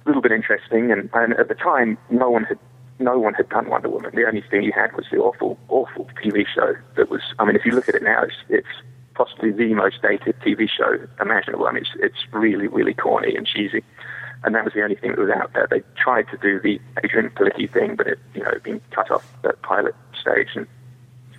a 0.05 0.09
little 0.09 0.23
bit 0.23 0.33
interesting. 0.33 0.91
And, 0.91 1.09
and 1.15 1.35
at 1.35 1.47
the 1.47 1.55
time, 1.55 1.97
no 2.11 2.29
one 2.29 2.43
had 2.43 2.59
no 2.99 3.19
one 3.19 3.35
had 3.35 3.49
done 3.49 3.69
Wonder 3.69 3.89
Woman. 3.89 4.15
The 4.15 4.27
only 4.27 4.43
thing 4.43 4.63
you 4.63 4.73
had 4.73 4.93
was 4.95 5.07
the 5.11 5.19
awful, 5.19 5.59
awful 5.69 6.09
TV 6.23 6.47
show 6.47 6.75
that 6.97 7.11
was. 7.11 7.23
I 7.39 7.45
mean, 7.45 7.57
if 7.57 7.65
you 7.65 7.73
look 7.73 7.89
at 7.89 7.95
it 7.95 8.03
now, 8.03 8.23
it's, 8.23 8.37
it's 8.49 8.69
possibly 9.15 9.51
the 9.51 9.75
most 9.75 10.03
dated 10.03 10.39
TV 10.41 10.69
show 10.69 10.99
imaginable. 11.21 11.67
I 11.67 11.73
mean, 11.73 11.83
it's, 11.83 11.91
it's 12.01 12.33
really, 12.33 12.69
really 12.69 12.95
corny 12.95 13.37
and 13.37 13.47
cheesy. 13.47 13.83
And 14.45 14.55
that 14.55 14.65
was 14.65 14.75
the 14.75 14.83
only 14.83 14.97
thing 14.97 15.13
that 15.13 15.19
was 15.19 15.31
out 15.31 15.53
there. 15.55 15.67
They 15.69 15.83
tried 15.97 16.29
to 16.29 16.37
do 16.37 16.61
the 16.61 16.81
Adrianne 17.03 17.33
Palicki 17.33 17.73
thing, 17.73 17.97
but 17.97 18.07
it, 18.07 18.19
you 18.35 18.43
know, 18.43 18.53
been 18.63 18.81
cut 18.91 19.11
off 19.11 19.27
at 19.45 19.61
pilot 19.63 19.95
stage. 20.21 20.49
And 20.55 20.67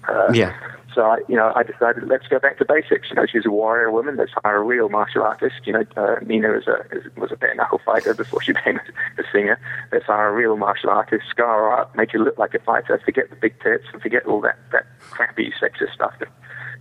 uh, 0.07 0.31
Yeah. 0.33 0.53
so 0.93 1.01
I, 1.03 1.17
you 1.27 1.35
know, 1.35 1.51
I 1.55 1.63
decided 1.63 2.07
let's 2.07 2.27
go 2.27 2.39
back 2.39 2.57
to 2.59 2.65
basics. 2.65 3.09
You 3.09 3.15
know, 3.15 3.25
she's 3.25 3.45
a 3.45 3.51
warrior 3.51 3.91
woman. 3.91 4.17
Let's 4.17 4.31
hire 4.43 4.57
a 4.57 4.63
real 4.63 4.89
martial 4.89 5.23
artist. 5.23 5.55
You 5.65 5.73
know, 5.73 5.83
uh, 5.97 6.15
Nina 6.25 6.53
is 6.57 6.67
a 6.67 6.77
is, 6.95 7.03
was 7.17 7.31
a 7.31 7.35
bare 7.35 7.55
knuckle 7.55 7.81
fighter 7.85 8.13
before 8.13 8.41
she 8.41 8.53
became 8.59 8.77
a, 8.77 9.21
a 9.21 9.25
singer. 9.31 9.59
Let's 9.91 10.05
hire 10.05 10.29
a 10.29 10.33
real 10.33 10.55
martial 10.57 10.89
artist, 10.89 11.23
scar 11.29 11.59
her 11.69 11.79
up, 11.81 11.95
make 11.95 12.11
her 12.11 12.19
look 12.19 12.37
like 12.37 12.53
a 12.53 12.59
fighter. 12.59 13.01
Forget 13.03 13.29
the 13.29 13.35
big 13.35 13.59
tits 13.61 13.85
and 13.91 14.01
forget 14.01 14.25
all 14.25 14.41
that 14.41 14.57
that 14.71 14.85
crappy 15.11 15.51
sexist 15.61 15.93
stuff 15.93 16.13
that 16.19 16.29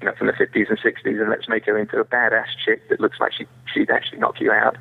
you 0.00 0.06
know 0.06 0.14
from 0.14 0.26
the 0.26 0.32
50s 0.32 0.68
and 0.68 0.78
60s, 0.78 1.20
and 1.20 1.30
let's 1.30 1.48
make 1.48 1.64
her 1.66 1.78
into 1.78 1.98
a 1.98 2.04
badass 2.04 2.46
chick 2.64 2.88
that 2.88 3.00
looks 3.00 3.18
like 3.20 3.32
she 3.32 3.46
she'd 3.72 3.90
actually 3.90 4.18
knock 4.18 4.40
you 4.40 4.50
out. 4.52 4.76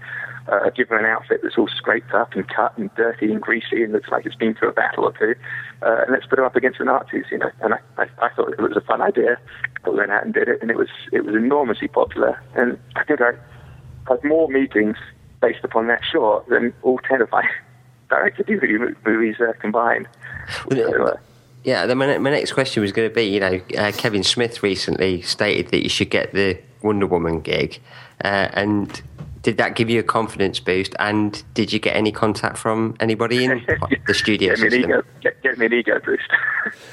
Uh, 0.45 0.69
give 0.75 0.89
her 0.89 0.97
an 0.97 1.05
outfit 1.05 1.39
that's 1.41 1.57
all 1.57 1.69
scraped 1.69 2.13
up 2.13 2.33
and 2.33 2.49
cut 2.49 2.77
and 2.77 2.93
dirty 2.95 3.31
and 3.31 3.41
greasy 3.41 3.81
and 3.81 3.93
looks 3.93 4.09
like 4.09 4.25
it's 4.25 4.35
been 4.35 4.53
through 4.53 4.67
a 4.67 4.73
battle 4.73 5.05
or 5.05 5.13
two. 5.13 5.35
Uh, 5.81 6.01
and 6.01 6.11
let's 6.11 6.25
put 6.25 6.37
her 6.37 6.43
up 6.43 6.57
against 6.57 6.79
the 6.79 6.83
Nazis, 6.83 7.23
you 7.31 7.37
know. 7.37 7.49
And 7.61 7.75
I, 7.75 7.77
I, 7.97 8.03
I 8.21 8.29
thought 8.35 8.51
it 8.51 8.59
was 8.59 8.75
a 8.75 8.81
fun 8.81 9.01
idea. 9.01 9.37
I 9.85 9.89
went 9.89 10.11
out 10.11 10.25
and 10.25 10.33
did 10.33 10.49
it, 10.49 10.61
and 10.61 10.69
it 10.69 10.77
was 10.77 10.89
it 11.13 11.23
was 11.23 11.33
enormously 11.35 11.87
popular. 11.87 12.41
And 12.55 12.77
I 12.95 13.05
think 13.05 13.21
I 13.21 13.31
had 14.09 14.21
more 14.25 14.49
meetings 14.49 14.97
based 15.41 15.63
upon 15.63 15.87
that 15.87 16.01
short 16.09 16.47
than 16.49 16.73
all 16.81 16.99
ten 17.07 17.21
of 17.21 17.31
my 17.31 17.47
directed 18.09 18.47
DVD 18.47 18.95
movies 19.05 19.37
uh, 19.39 19.53
combined. 19.61 20.07
Well, 20.69 20.91
So, 20.91 21.05
uh, 21.05 21.17
Yeah, 21.63 21.85
then 21.85 21.97
my, 21.97 22.17
my 22.17 22.29
next 22.29 22.53
question 22.53 22.81
was 22.81 22.91
going 22.91 23.09
to 23.09 23.13
be, 23.13 23.23
you 23.23 23.39
know, 23.39 23.61
uh, 23.77 23.91
Kevin 23.95 24.23
Smith 24.23 24.63
recently 24.63 25.21
stated 25.21 25.69
that 25.69 25.83
you 25.83 25.89
should 25.89 26.09
get 26.09 26.33
the 26.33 26.59
Wonder 26.81 27.07
Woman 27.07 27.39
gig, 27.39 27.79
uh, 28.23 28.49
and 28.53 29.01
did 29.43 29.57
that 29.57 29.75
give 29.75 29.89
you 29.89 29.99
a 29.99 30.03
confidence 30.03 30.59
boost? 30.59 30.95
And 30.99 31.43
did 31.53 31.71
you 31.71 31.79
get 31.79 31.95
any 31.95 32.11
contact 32.11 32.57
from 32.57 32.95
anybody 32.99 33.43
in 33.45 33.65
the 34.07 34.13
studio 34.13 34.55
get 34.55 34.59
me 34.59 34.65
an 34.65 34.71
system? 34.71 34.89
ego, 34.89 35.03
get, 35.21 35.43
get 35.43 35.57
me 35.57 35.65
an 35.65 35.73
ego 35.73 35.99
boost. 36.03 36.29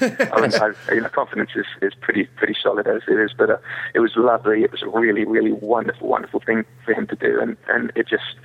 I 0.31 0.41
mean, 0.41 0.53
I, 0.53 0.93
you 0.93 1.01
know, 1.01 1.09
confidence 1.09 1.51
is, 1.55 1.65
is 1.81 1.93
pretty 1.99 2.25
pretty 2.35 2.55
solid 2.61 2.87
as 2.87 3.01
it 3.07 3.19
is, 3.19 3.31
but 3.37 3.49
uh, 3.49 3.57
it 3.93 3.99
was 3.99 4.11
lovely. 4.15 4.63
It 4.63 4.71
was 4.71 4.81
a 4.81 4.89
really 4.89 5.23
really 5.23 5.53
wonderful 5.53 6.07
wonderful 6.07 6.41
thing 6.41 6.65
for 6.85 6.93
him 6.93 7.07
to 7.07 7.15
do, 7.15 7.39
and 7.41 7.55
and 7.69 7.91
it 7.95 8.07
just 8.07 8.35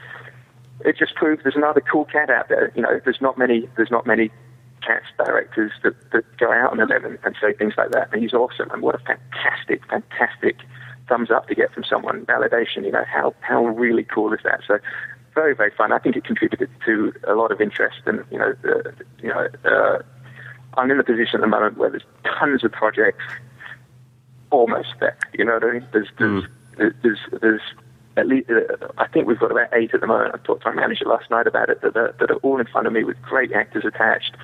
it 0.85 0.97
just 0.97 1.16
proved 1.16 1.43
there's 1.45 1.57
another 1.57 1.81
cool 1.81 2.05
cat 2.05 2.31
out 2.31 2.49
there. 2.49 2.72
You 2.77 2.83
know, 2.83 3.01
there's 3.05 3.20
not 3.20 3.37
many 3.37 3.68
there's 3.77 3.91
not 3.91 4.07
many 4.07 4.31
cats 4.83 5.07
directors 5.18 5.72
that, 5.83 5.95
that 6.12 6.24
go 6.39 6.53
out 6.53 6.72
on 6.72 6.81
a 6.81 6.87
limb 6.87 7.05
and, 7.05 7.18
and 7.24 7.37
say 7.41 7.53
things 7.53 7.74
like 7.77 7.91
that. 7.91 8.09
And 8.12 8.22
he's 8.22 8.33
awesome, 8.33 8.70
and 8.70 8.83
what 8.83 8.95
a 8.95 8.99
fantastic 8.99 9.85
fantastic 9.87 10.57
thumbs 11.09 11.31
up 11.31 11.47
to 11.49 11.55
get 11.55 11.72
from 11.72 11.85
someone 11.85 12.27
validation. 12.27 12.85
You 12.85 12.93
know, 12.93 13.05
how 13.07 13.35
how 13.41 13.66
really 13.66 14.05
cool 14.05 14.33
is 14.33 14.41
that? 14.45 14.61
So 14.66 14.79
very 15.35 15.55
very 15.55 15.70
fun. 15.70 15.93
I 15.93 15.99
think 15.99 16.16
it 16.16 16.24
contributed 16.24 16.70
to 16.85 17.12
a 17.27 17.35
lot 17.35 17.53
of 17.53 17.61
interest, 17.61 18.01
and 18.07 18.24
you 18.31 18.39
know, 18.39 18.55
the, 18.62 18.95
you 19.22 19.29
know. 19.29 19.49
Uh, 19.64 20.03
I'm 20.79 20.91
in 20.91 21.01
a 21.01 21.05
position 21.05 21.37
at 21.37 21.41
the 21.41 21.47
moment 21.47 21.79
where 21.79 21.89
there's 21.89 22.05
tons 22.39 22.62
of 22.62 22.70
projects 22.70 23.24
almost 24.51 24.95
there. 25.01 25.16
You 25.33 25.45
know 25.45 25.55
what 25.55 25.64
I 25.64 25.72
mean? 25.72 25.87
There's 25.93 26.09
there's 26.18 26.45
there's, 26.77 26.93
there's, 27.03 27.18
there's 27.41 27.61
at 28.16 28.27
least 28.27 28.51
uh, 28.51 28.89
I 28.99 29.07
think 29.07 29.27
we've 29.27 29.39
got 29.39 29.51
about 29.51 29.68
eight 29.72 29.95
at 29.95 30.01
the 30.01 30.07
moment. 30.07 30.35
I 30.35 30.39
talked 30.39 30.62
to 30.64 30.70
my 30.70 30.77
manager 30.77 31.05
last 31.07 31.31
night 31.31 31.47
about 31.47 31.70
it 31.70 31.81
that 31.83 31.97
are, 31.97 32.14
that 32.18 32.31
are 32.31 32.37
all 32.37 32.61
in 32.61 32.66
front 32.66 32.87
of 32.87 32.93
me 32.93 33.05
with 33.05 33.20
great 33.22 33.53
actors 33.53 33.85
attached, 33.85 34.37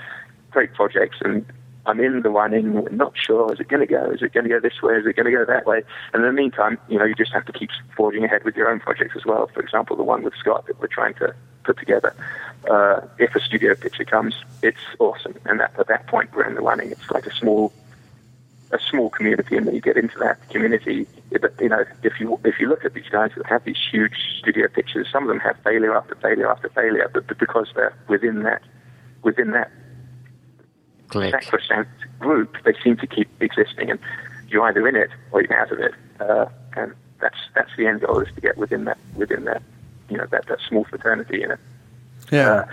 great 0.52 0.72
projects, 0.74 1.18
and 1.22 1.44
I'm 1.86 2.00
in 2.00 2.22
the 2.22 2.30
running. 2.30 2.74
We're 2.74 2.90
not 2.90 3.14
sure 3.16 3.52
is 3.52 3.60
it 3.60 3.68
going 3.68 3.86
to 3.86 3.92
go? 3.92 4.10
Is 4.10 4.22
it 4.22 4.32
going 4.32 4.44
to 4.44 4.50
go 4.50 4.60
this 4.60 4.80
way? 4.82 4.94
Is 4.94 5.06
it 5.06 5.16
going 5.16 5.26
to 5.26 5.32
go 5.32 5.44
that 5.44 5.66
way? 5.66 5.82
And 6.12 6.24
in 6.24 6.34
the 6.34 6.40
meantime, 6.40 6.78
you 6.88 6.98
know, 6.98 7.04
you 7.04 7.14
just 7.14 7.32
have 7.32 7.44
to 7.46 7.52
keep 7.52 7.70
forging 7.96 8.24
ahead 8.24 8.44
with 8.44 8.56
your 8.56 8.70
own 8.70 8.80
projects 8.80 9.16
as 9.16 9.24
well. 9.24 9.48
For 9.48 9.60
example, 9.60 9.96
the 9.96 10.04
one 10.04 10.22
with 10.22 10.34
Scott 10.34 10.66
that 10.66 10.78
we're 10.80 10.86
trying 10.86 11.14
to 11.14 11.34
put 11.64 11.78
together. 11.78 12.14
Uh, 12.70 13.00
if 13.18 13.34
a 13.34 13.40
studio 13.40 13.74
picture 13.74 14.04
comes, 14.04 14.34
it's 14.62 14.78
awesome, 14.98 15.34
and 15.46 15.60
that, 15.60 15.72
at 15.78 15.88
that 15.88 16.06
point 16.06 16.34
we're 16.34 16.46
in 16.46 16.54
the 16.54 16.60
running. 16.60 16.90
It's 16.90 17.10
like 17.10 17.26
a 17.26 17.34
small 17.34 17.72
a 18.70 18.78
small 18.78 19.10
community, 19.10 19.56
and 19.56 19.66
then 19.66 19.74
you 19.74 19.82
get 19.82 19.98
into 19.98 20.18
that 20.18 20.38
community. 20.48 21.06
But 21.30 21.54
you 21.60 21.68
know, 21.68 21.84
if 22.02 22.18
you 22.20 22.40
if 22.44 22.58
you 22.58 22.68
look 22.68 22.84
at 22.84 22.94
these 22.94 23.08
guys 23.10 23.32
that 23.36 23.46
have 23.46 23.64
these 23.64 23.76
huge 23.90 24.16
studio 24.38 24.68
pictures, 24.68 25.08
some 25.12 25.24
of 25.24 25.28
them 25.28 25.40
have 25.40 25.58
failure 25.64 25.94
after 25.96 26.14
failure 26.14 26.50
after 26.50 26.68
failure, 26.70 27.10
but 27.12 27.26
because 27.38 27.68
they're 27.74 27.94
within 28.08 28.44
that 28.44 28.62
within 29.22 29.50
that 29.50 29.70
Click. 31.12 31.30
sacrosanct 31.30 31.90
group, 32.18 32.56
they 32.64 32.72
seem 32.82 32.96
to 32.96 33.06
keep 33.06 33.28
existing, 33.40 33.90
and 33.90 34.00
you're 34.48 34.64
either 34.64 34.88
in 34.88 34.96
it 34.96 35.10
or 35.30 35.42
you're 35.42 35.60
out 35.60 35.70
of 35.70 35.78
it. 35.78 35.92
Uh, 36.18 36.46
and 36.74 36.94
that's 37.20 37.36
that's 37.54 37.70
the 37.76 37.86
end 37.86 38.00
goal 38.00 38.18
is 38.20 38.34
to 38.34 38.40
get 38.40 38.56
within 38.56 38.84
that 38.86 38.98
within 39.14 39.44
that 39.44 39.62
you 40.08 40.16
know 40.16 40.26
that 40.30 40.46
that 40.46 40.58
small 40.66 40.84
fraternity. 40.84 41.40
You 41.40 41.48
know. 41.48 41.56
Yeah. 42.30 42.64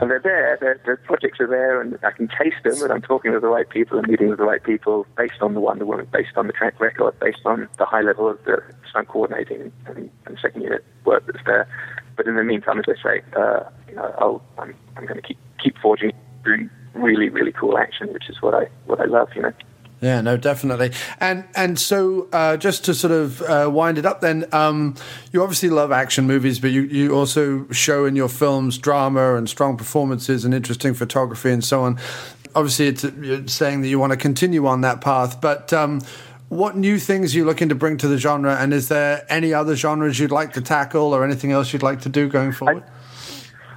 And 0.00 0.10
they're 0.10 0.20
there, 0.20 0.56
their, 0.60 0.80
their 0.84 0.96
projects 0.96 1.38
are 1.38 1.46
there, 1.46 1.80
and 1.80 1.98
I 2.02 2.10
can 2.10 2.26
taste 2.26 2.64
them, 2.64 2.82
and 2.82 2.90
I'm 2.90 3.02
talking 3.02 3.30
with 3.32 3.42
the 3.42 3.48
right 3.48 3.68
people 3.68 3.98
and 3.98 4.08
meeting 4.08 4.30
with 4.30 4.38
the 4.38 4.44
right 4.44 4.62
people 4.62 5.06
based 5.16 5.40
on 5.42 5.54
the 5.54 5.60
Wonder 5.60 5.84
Woman, 5.84 6.08
based 6.10 6.36
on 6.36 6.46
the 6.46 6.52
track 6.52 6.80
record, 6.80 7.16
based 7.20 7.42
on 7.44 7.68
the 7.76 7.84
high 7.84 8.00
level 8.00 8.28
of 8.28 8.42
the 8.44 8.62
stunt 8.88 9.08
coordinating 9.08 9.70
and, 9.86 10.10
and 10.26 10.38
second 10.40 10.62
unit 10.62 10.82
work 11.04 11.24
that's 11.26 11.44
there. 11.44 11.68
But 12.16 12.26
in 12.26 12.36
the 12.36 12.42
meantime, 12.42 12.78
as 12.80 12.86
I 12.88 13.02
say, 13.02 13.22
uh, 13.36 13.64
you 13.88 13.94
know, 13.94 14.14
I'll, 14.18 14.42
I'm, 14.58 14.74
I'm 14.96 15.06
going 15.06 15.20
to 15.20 15.26
keep 15.26 15.38
keep 15.62 15.78
forging 15.78 16.12
through 16.42 16.68
really, 16.94 17.28
really 17.28 17.52
cool 17.52 17.78
action, 17.78 18.12
which 18.12 18.28
is 18.28 18.40
what 18.42 18.54
I 18.54 18.68
what 18.86 19.00
I 19.00 19.04
love, 19.04 19.28
you 19.34 19.42
know. 19.42 19.52
Yeah, 20.02 20.20
no, 20.20 20.36
definitely. 20.36 20.90
And 21.20 21.44
and 21.54 21.78
so 21.78 22.28
uh, 22.32 22.56
just 22.56 22.84
to 22.86 22.94
sort 22.94 23.12
of 23.12 23.40
uh, 23.42 23.70
wind 23.72 23.98
it 23.98 24.04
up, 24.04 24.20
then 24.20 24.46
um, 24.52 24.96
you 25.32 25.42
obviously 25.42 25.70
love 25.70 25.92
action 25.92 26.26
movies, 26.26 26.58
but 26.58 26.72
you, 26.72 26.82
you 26.82 27.14
also 27.14 27.68
show 27.70 28.04
in 28.04 28.16
your 28.16 28.28
films 28.28 28.78
drama 28.78 29.36
and 29.36 29.48
strong 29.48 29.76
performances 29.76 30.44
and 30.44 30.52
interesting 30.52 30.92
photography 30.92 31.52
and 31.52 31.62
so 31.64 31.82
on. 31.82 31.98
Obviously, 32.56 32.88
it's 32.88 33.04
you're 33.04 33.46
saying 33.46 33.82
that 33.82 33.88
you 33.88 34.00
want 34.00 34.10
to 34.12 34.16
continue 34.16 34.66
on 34.66 34.82
that 34.82 35.00
path, 35.00 35.40
but. 35.40 35.72
Um, 35.72 36.02
what 36.48 36.76
new 36.76 36.98
things 36.98 37.34
are 37.34 37.38
you 37.38 37.46
looking 37.46 37.70
to 37.70 37.74
bring 37.74 37.96
to 37.96 38.08
the 38.08 38.18
genre, 38.18 38.54
and 38.54 38.74
is 38.74 38.88
there 38.88 39.24
any 39.30 39.54
other 39.54 39.74
genres 39.74 40.18
you'd 40.18 40.30
like 40.30 40.52
to 40.52 40.60
tackle, 40.60 41.14
or 41.14 41.24
anything 41.24 41.50
else 41.50 41.72
you'd 41.72 41.82
like 41.82 42.02
to 42.02 42.10
do 42.10 42.28
going 42.28 42.52
forward? 42.52 42.84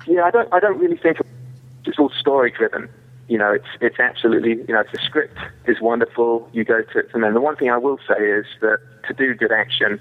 Yeah, 0.05 0.26
I 0.26 0.32
don't 0.32 0.53
I 0.53 0.59
don't 0.59 0.78
really 0.78 0.97
think 0.97 1.20
it's 1.86 1.97
all 1.97 2.09
story 2.20 2.51
driven. 2.51 2.89
You 3.28 3.38
know, 3.39 3.51
it's 3.53 3.67
it's 3.82 3.99
absolutely 3.99 4.51
you 4.67 4.73
know, 4.73 4.84
the 4.91 4.99
script 5.03 5.38
is 5.65 5.82
wonderful, 5.82 6.47
you 6.53 6.63
go 6.63 6.82
to 6.84 6.99
it. 6.99 7.09
And 7.13 7.23
then 7.23 7.34
the 7.34 7.41
one 7.41 7.55
thing 7.55 7.69
I 7.71 7.78
will 7.78 7.97
say 8.07 8.23
is 8.23 8.45
that 8.61 8.78
to 9.07 9.13
do 9.13 9.34
good 9.34 9.51
action, 9.51 9.99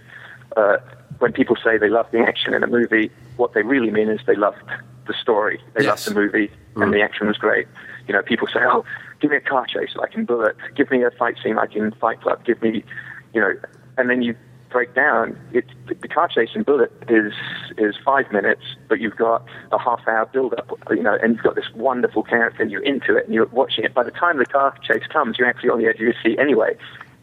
uh, 0.56 0.76
when 1.20 1.32
people 1.32 1.56
say 1.56 1.78
they 1.78 1.88
love 1.88 2.06
the 2.12 2.18
action 2.20 2.52
in 2.52 2.62
a 2.62 2.66
movie, 2.66 3.10
what 3.36 3.54
they 3.54 3.62
really 3.62 3.90
mean 3.90 4.08
is 4.10 4.20
they 4.26 4.34
loved 4.36 4.58
the 5.06 5.14
story, 5.14 5.60
they 5.74 5.84
Yes. 5.84 6.06
loved 6.06 6.16
the 6.16 6.20
movie, 6.20 6.50
and 6.76 6.92
the 6.92 7.00
action 7.02 7.26
was 7.26 7.36
great. 7.38 7.66
You 8.06 8.14
know, 8.14 8.22
people 8.22 8.46
say, 8.46 8.60
"Oh, 8.62 8.84
give 9.20 9.30
me 9.30 9.38
a 9.38 9.40
car 9.40 9.66
chase 9.66 9.94
like 9.96 10.14
in 10.14 10.24
Bullitt, 10.26 10.56
give 10.74 10.90
me 10.90 11.02
a 11.02 11.10
fight 11.10 11.36
scene 11.42 11.56
like 11.56 11.74
in 11.74 11.92
Fight 11.92 12.20
Club, 12.20 12.44
give 12.44 12.60
me," 12.62 12.84
you 13.32 13.40
know, 13.40 13.54
and 13.96 14.10
then 14.10 14.20
you 14.22 14.34
break 14.74 14.92
down. 14.92 15.38
The 15.52 16.08
car 16.08 16.26
chase 16.26 16.50
in 16.52 16.64
Bullitt 16.64 16.92
is 17.08 17.32
is 17.78 17.94
five 18.04 18.30
minutes, 18.32 18.62
but 18.88 18.98
you've 18.98 19.16
got 19.16 19.46
a 19.70 19.78
half 19.78 20.00
hour 20.08 20.26
build 20.26 20.52
up, 20.54 20.68
you 20.90 21.04
know, 21.04 21.16
and 21.22 21.36
you've 21.36 21.44
got 21.44 21.54
this 21.54 21.70
wonderful 21.76 22.24
character, 22.24 22.60
and 22.60 22.72
you're 22.72 22.82
into 22.82 23.16
it, 23.16 23.24
and 23.26 23.32
you're 23.32 23.46
watching 23.46 23.84
it. 23.84 23.94
By 23.94 24.02
the 24.02 24.10
time 24.10 24.38
the 24.38 24.46
car 24.46 24.74
chase 24.82 25.06
comes, 25.06 25.38
you're 25.38 25.46
actually 25.48 25.70
on 25.70 25.78
the 25.78 25.86
edge 25.86 25.94
of 25.94 26.00
your 26.00 26.14
seat 26.24 26.40
anyway. 26.40 26.76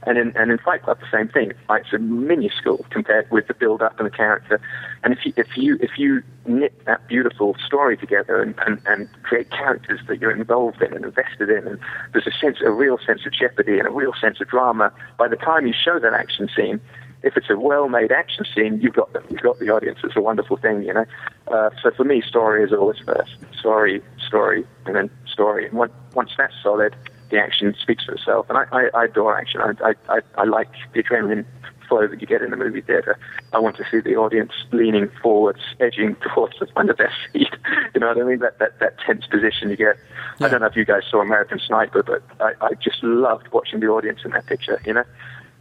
And 0.03 0.17
in 0.17 0.35
and 0.37 0.49
in 0.49 0.57
Fight 0.59 0.81
Club, 0.81 0.99
the 1.01 1.11
same 1.11 1.27
thing. 1.27 1.51
Fights 1.67 1.91
are 1.91 1.99
minuscule 1.99 2.85
compared 2.89 3.29
with 3.31 3.47
the 3.47 3.53
build 3.53 3.81
up 3.81 3.99
and 3.99 4.07
the 4.07 4.15
character. 4.15 4.61
And 5.03 5.13
if 5.13 5.25
you 5.25 5.33
if 5.35 5.57
you 5.57 5.77
if 5.81 5.91
you 5.97 6.23
knit 6.45 6.73
that 6.85 7.05
beautiful 7.07 7.55
story 7.67 7.97
together 7.97 8.41
and, 8.41 8.55
and, 8.65 8.81
and 8.87 9.09
create 9.23 9.51
characters 9.51 9.99
that 10.07 10.19
you're 10.19 10.35
involved 10.35 10.81
in 10.81 10.93
and 10.93 11.05
invested 11.05 11.49
in, 11.49 11.67
and 11.67 11.79
there's 12.13 12.25
a 12.25 12.31
sense, 12.31 12.57
a 12.65 12.71
real 12.71 12.97
sense 13.05 13.25
of 13.27 13.33
jeopardy 13.33 13.77
and 13.77 13.87
a 13.87 13.91
real 13.91 14.13
sense 14.19 14.39
of 14.41 14.47
drama. 14.47 14.91
By 15.19 15.27
the 15.27 15.35
time 15.35 15.67
you 15.67 15.73
show 15.73 15.99
that 15.99 16.13
action 16.13 16.49
scene, 16.55 16.81
if 17.23 17.37
it's 17.37 17.49
a 17.49 17.57
well-made 17.57 18.11
action 18.11 18.45
scene, 18.53 18.79
you've 18.81 18.93
got 18.93 19.13
the, 19.13 19.23
you've 19.29 19.41
got 19.41 19.59
the 19.59 19.69
audience. 19.69 19.99
It's 20.03 20.15
a 20.15 20.21
wonderful 20.21 20.57
thing, 20.57 20.83
you 20.83 20.93
know. 20.93 21.05
Uh, 21.47 21.69
so 21.81 21.91
for 21.91 22.03
me, 22.03 22.21
story 22.21 22.63
is 22.63 22.73
always 22.73 22.99
first. 22.99 23.35
Story, 23.57 24.01
story, 24.25 24.65
and 24.85 24.95
then 24.95 25.09
story. 25.27 25.67
And 25.67 25.77
once 25.77 25.93
once 26.13 26.31
that's 26.37 26.53
solid, 26.63 26.95
the 27.29 27.37
action 27.37 27.75
speaks 27.79 28.05
for 28.05 28.13
itself. 28.13 28.47
And 28.49 28.57
I, 28.57 28.65
I, 28.71 28.89
I 28.93 29.05
adore 29.05 29.37
action. 29.37 29.61
I, 29.61 29.93
I, 30.09 30.19
I 30.37 30.43
like 30.43 30.69
the 30.93 31.03
adrenaline 31.03 31.45
flow 31.87 32.07
that 32.07 32.21
you 32.21 32.27
get 32.27 32.41
in 32.41 32.51
the 32.51 32.57
movie 32.57 32.81
theater. 32.81 33.17
I 33.51 33.59
want 33.59 33.75
to 33.77 33.85
see 33.91 33.99
the 33.99 34.15
audience 34.15 34.53
leaning 34.71 35.09
forwards, 35.21 35.59
edging 35.79 36.15
towards 36.15 36.57
the 36.59 36.67
front 36.67 36.89
of 36.89 36.97
their 36.97 37.11
seat. 37.33 37.49
you 37.93 37.99
know 37.99 38.07
what 38.07 38.17
I 38.17 38.23
mean? 38.23 38.39
That, 38.39 38.59
that, 38.59 38.79
that 38.79 38.97
tense 39.05 39.25
position 39.27 39.69
you 39.69 39.75
get. 39.75 39.97
Yeah. 40.39 40.47
I 40.47 40.49
don't 40.49 40.61
know 40.61 40.67
if 40.67 40.75
you 40.75 40.85
guys 40.85 41.03
saw 41.09 41.21
American 41.21 41.59
Sniper, 41.59 42.01
but 42.03 42.23
I, 42.39 42.53
I 42.65 42.73
just 42.75 43.03
loved 43.03 43.49
watching 43.51 43.81
the 43.81 43.87
audience 43.87 44.21
in 44.23 44.31
that 44.31 44.45
picture, 44.45 44.81
you 44.85 44.93
know? 44.93 45.03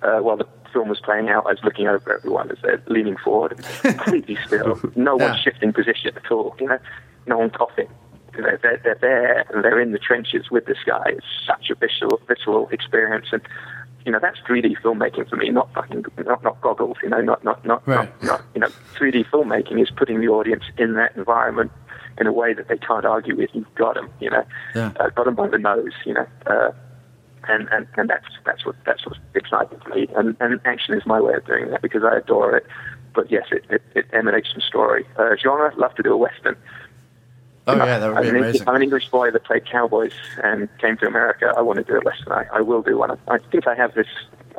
Uh, 0.03 0.21
while 0.21 0.37
the 0.37 0.47
film 0.73 0.89
was 0.89 1.01
playing 1.01 1.29
out, 1.29 1.47
I 1.47 1.51
was 1.51 1.65
looking 1.65 1.87
over 1.87 2.13
everyone 2.13 2.51
as 2.51 2.59
they're 2.63 2.83
leaning 2.87 3.17
forward, 3.17 3.59
completely 3.83 4.37
still. 4.47 4.81
No 4.97 5.19
yeah. 5.19 5.31
one 5.31 5.39
shifting 5.43 5.73
position 5.73 6.17
at 6.17 6.31
all, 6.31 6.57
you 6.61 6.67
know? 6.67 6.79
No 7.27 7.39
one 7.39 7.51
coughing 7.51 7.89
they're, 8.43 8.59
they're, 8.63 8.81
they're 8.83 8.99
there 9.01 9.45
and 9.51 9.65
they're 9.65 9.81
in 9.81 9.93
the 9.93 9.99
trenches 9.99 10.51
with 10.51 10.67
this 10.67 10.79
guy. 10.87 11.05
It's 11.07 11.27
such 11.47 11.71
a 11.71 11.75
visceral, 11.75 12.21
visceral 12.27 12.69
experience, 12.71 13.27
and 13.33 13.43
you 14.05 14.13
know 14.13 14.19
that's 14.21 14.39
3D 14.41 14.81
filmmaking 14.83 15.29
for 15.29 15.37
me, 15.37 15.51
not 15.51 15.73
fucking 15.75 16.05
not 16.25 16.43
not 16.43 16.61
goggles. 16.61 16.97
You 17.03 17.11
know, 17.11 17.21
not 17.21 17.45
not 17.45 17.65
not, 17.65 17.87
right. 17.87 18.11
not, 18.23 18.25
not 18.25 18.43
you 18.55 18.61
know 18.61 18.69
3D 18.99 19.27
filmmaking 19.31 19.83
is 19.83 19.91
putting 19.91 20.21
the 20.21 20.29
audience 20.29 20.65
in 20.79 20.95
that 20.95 21.17
environment 21.17 21.71
in 22.19 22.27
a 22.27 22.33
way 22.33 22.53
that 22.55 22.69
they 22.69 22.79
can't 22.79 23.05
argue 23.05 23.37
with. 23.37 23.51
You've 23.53 23.75
got 23.75 23.95
them, 23.95 24.11
you 24.21 24.31
know, 24.31 24.45
yeah. 24.75 24.93
uh, 24.99 25.09
got 25.11 25.25
them 25.25 25.35
by 25.35 25.49
the 25.49 25.59
nose, 25.59 25.93
you 26.05 26.15
know. 26.15 26.27
Uh, 26.47 26.71
and, 27.49 27.69
and, 27.71 27.87
and 27.97 28.09
that's 28.09 28.27
that's 28.45 28.65
what 28.65 28.77
that's 28.85 29.05
what's 29.07 29.19
exciting 29.35 29.79
to 29.81 29.89
me. 29.91 30.09
And, 30.17 30.37
and 30.41 30.61
action 30.65 30.95
is 30.95 31.07
my 31.07 31.21
way 31.21 31.35
of 31.35 31.47
doing 31.47 31.71
that 31.71 31.83
because 31.83 32.05
I 32.05 32.17
adore 32.17 32.57
it. 32.57 32.67
But 33.15 33.31
yes, 33.31 33.47
it, 33.51 33.65
it, 33.69 33.83
it 33.95 34.07
emanates 34.13 34.53
from 34.53 34.61
story. 34.61 35.05
Uh, 35.17 35.37
genre, 35.37 35.73
love 35.77 35.95
to 35.97 36.03
do 36.03 36.13
a 36.13 36.17
western. 36.17 36.57
Oh 37.67 37.77
yeah, 37.77 37.99
that 37.99 38.15
would 38.15 38.23
be 38.23 38.29
I'm 38.29 38.37
amazing. 38.37 38.69
I'm 38.69 38.77
an 38.77 38.83
English 38.83 39.11
boy 39.11 39.31
that 39.31 39.45
played 39.45 39.67
cowboys 39.67 40.13
and 40.43 40.69
came 40.79 40.97
to 40.99 41.07
America. 41.07 41.53
I 41.57 41.61
want 41.61 41.79
to 41.79 41.85
do 41.85 41.99
a 41.99 42.01
western. 42.01 42.33
I, 42.33 42.47
I 42.53 42.61
will 42.61 42.83
do 42.83 42.99
one. 42.99 43.17
I 43.29 43.39
think 43.39 43.67
I 43.67 43.75
have 43.75 43.95
this 43.95 44.09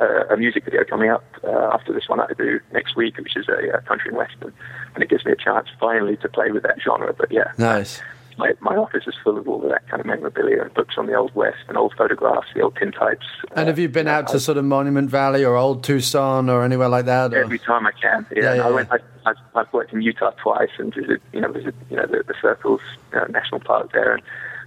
uh, 0.00 0.26
a 0.30 0.36
music 0.36 0.64
video 0.64 0.84
coming 0.84 1.10
up 1.10 1.24
uh, 1.44 1.70
after 1.72 1.92
this 1.92 2.08
one 2.08 2.20
I 2.20 2.28
do 2.36 2.60
next 2.72 2.96
week, 2.96 3.18
which 3.18 3.36
is 3.36 3.48
a, 3.48 3.76
a 3.76 3.80
country 3.82 4.08
and 4.08 4.16
western, 4.16 4.52
and 4.94 5.02
it 5.02 5.10
gives 5.10 5.24
me 5.24 5.32
a 5.32 5.36
chance 5.36 5.68
finally 5.78 6.16
to 6.18 6.28
play 6.28 6.50
with 6.50 6.62
that 6.62 6.80
genre. 6.80 7.12
But 7.12 7.30
yeah, 7.32 7.52
nice 7.58 8.00
my, 8.38 8.52
my 8.60 8.76
office 8.76 9.04
is 9.06 9.14
full 9.22 9.38
of 9.38 9.48
all 9.48 9.62
of 9.62 9.70
that 9.70 9.86
kind 9.88 10.00
of 10.00 10.06
memorabilia 10.06 10.62
and 10.62 10.72
books 10.74 10.94
on 10.96 11.06
the 11.06 11.14
Old 11.14 11.34
West 11.34 11.58
and 11.68 11.76
old 11.76 11.94
photographs, 11.96 12.48
the 12.54 12.62
old 12.62 12.74
tintypes. 12.74 13.24
And 13.54 13.68
have 13.68 13.78
you 13.78 13.88
been 13.88 14.08
uh, 14.08 14.12
out 14.12 14.28
to 14.28 14.40
sort 14.40 14.58
of 14.58 14.64
Monument 14.64 15.10
Valley 15.10 15.44
or 15.44 15.56
Old 15.56 15.84
Tucson 15.84 16.48
or 16.48 16.64
anywhere 16.64 16.88
like 16.88 17.06
that? 17.06 17.34
Or? 17.34 17.38
Every 17.38 17.58
time 17.58 17.86
I 17.86 17.92
can. 17.92 18.26
Yeah, 18.30 18.42
yeah, 18.42 18.54
yeah 18.54 18.66
I 18.66 18.70
went. 18.70 18.92
I, 18.92 18.98
I've, 19.26 19.36
I've, 19.54 19.72
worked 19.72 19.92
in 19.92 20.02
Utah 20.02 20.30
twice 20.42 20.70
and 20.78 20.94
visit, 20.94 21.22
you 21.32 21.40
know, 21.40 21.52
visit, 21.52 21.74
you 21.90 21.96
know, 21.96 22.06
the, 22.06 22.24
the 22.26 22.34
Circles 22.40 22.80
uh, 23.12 23.26
National 23.26 23.60
Park 23.60 23.92
there, 23.92 24.14
and 24.14 24.22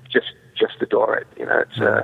just 0.10 0.34
just 0.58 0.82
adore 0.82 1.18
it. 1.18 1.28
You 1.38 1.46
know, 1.46 1.60
it's, 1.60 1.80
uh, 1.80 2.04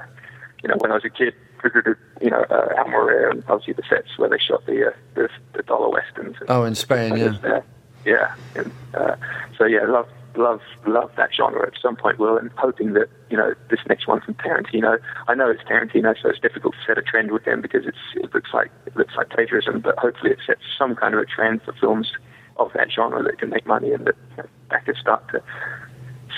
you 0.62 0.70
know, 0.70 0.76
when 0.80 0.92
I 0.92 0.96
was 0.96 1.06
a 1.06 1.10
kid, 1.10 1.34
visited, 1.62 1.96
you 2.22 2.30
know, 2.30 2.44
uh, 2.50 2.76
Almeria 2.78 3.32
and 3.32 3.44
obviously 3.48 3.74
the 3.74 3.84
sets 3.90 4.18
where 4.18 4.30
they 4.30 4.38
shot 4.38 4.66
the 4.66 4.88
uh, 4.88 4.92
the, 5.16 5.30
the 5.54 5.64
dollar 5.64 5.90
westerns. 5.90 6.36
And, 6.40 6.50
oh, 6.50 6.64
in 6.64 6.76
Spain, 6.76 7.16
yeah. 7.16 7.38
There. 7.42 7.66
Yeah, 8.04 8.36
and, 8.56 8.72
uh, 8.96 9.16
so 9.58 9.66
yeah, 9.66 9.84
love 9.86 10.08
love 10.36 10.62
love 10.86 11.12
that 11.18 11.30
genre 11.34 11.66
at 11.66 11.74
some 11.82 11.96
point, 11.96 12.20
Will, 12.20 12.38
and 12.38 12.50
hoping 12.58 12.94
that 12.94 13.08
you 13.30 13.38
know 13.38 13.54
this 13.70 13.80
next 13.88 14.08
one 14.08 14.22
from 14.22 14.36
Tarantino. 14.36 14.98
I 15.28 15.36
know 15.36 15.50
it's 15.50 15.64
Tarantino, 15.64 16.16
so 16.22 16.30
it's 16.30 16.40
difficult 16.40 16.74
to 16.76 16.80
set 16.86 16.98
a 16.98 17.02
trend 17.02 17.32
with 17.32 17.44
him 17.46 17.62
because 17.62 17.86
it's 17.86 17.98
it 18.16 18.34
looks 18.34 18.52
like 18.54 18.72
it 18.86 18.96
looks 18.96 19.16
like 19.16 19.30
plagiarism, 19.30 19.82
but 19.82 19.98
hopefully 19.98 20.32
it 20.32 20.40
sets 20.46 20.62
some 20.78 20.96
kind 20.96 21.14
of 21.14 21.22
a 21.22 21.26
trend 21.26 21.62
for 21.64 21.74
films 21.74 22.12
of 22.58 22.72
that 22.74 22.92
genre 22.92 23.24
that 23.24 23.40
can 23.40 23.50
make 23.50 23.66
money 23.66 23.92
and 23.92 24.06
that 24.06 24.16
you 24.32 24.38
know, 24.38 24.50
that 24.70 24.86
could 24.86 24.98
start 24.98 25.28
to 25.30 25.42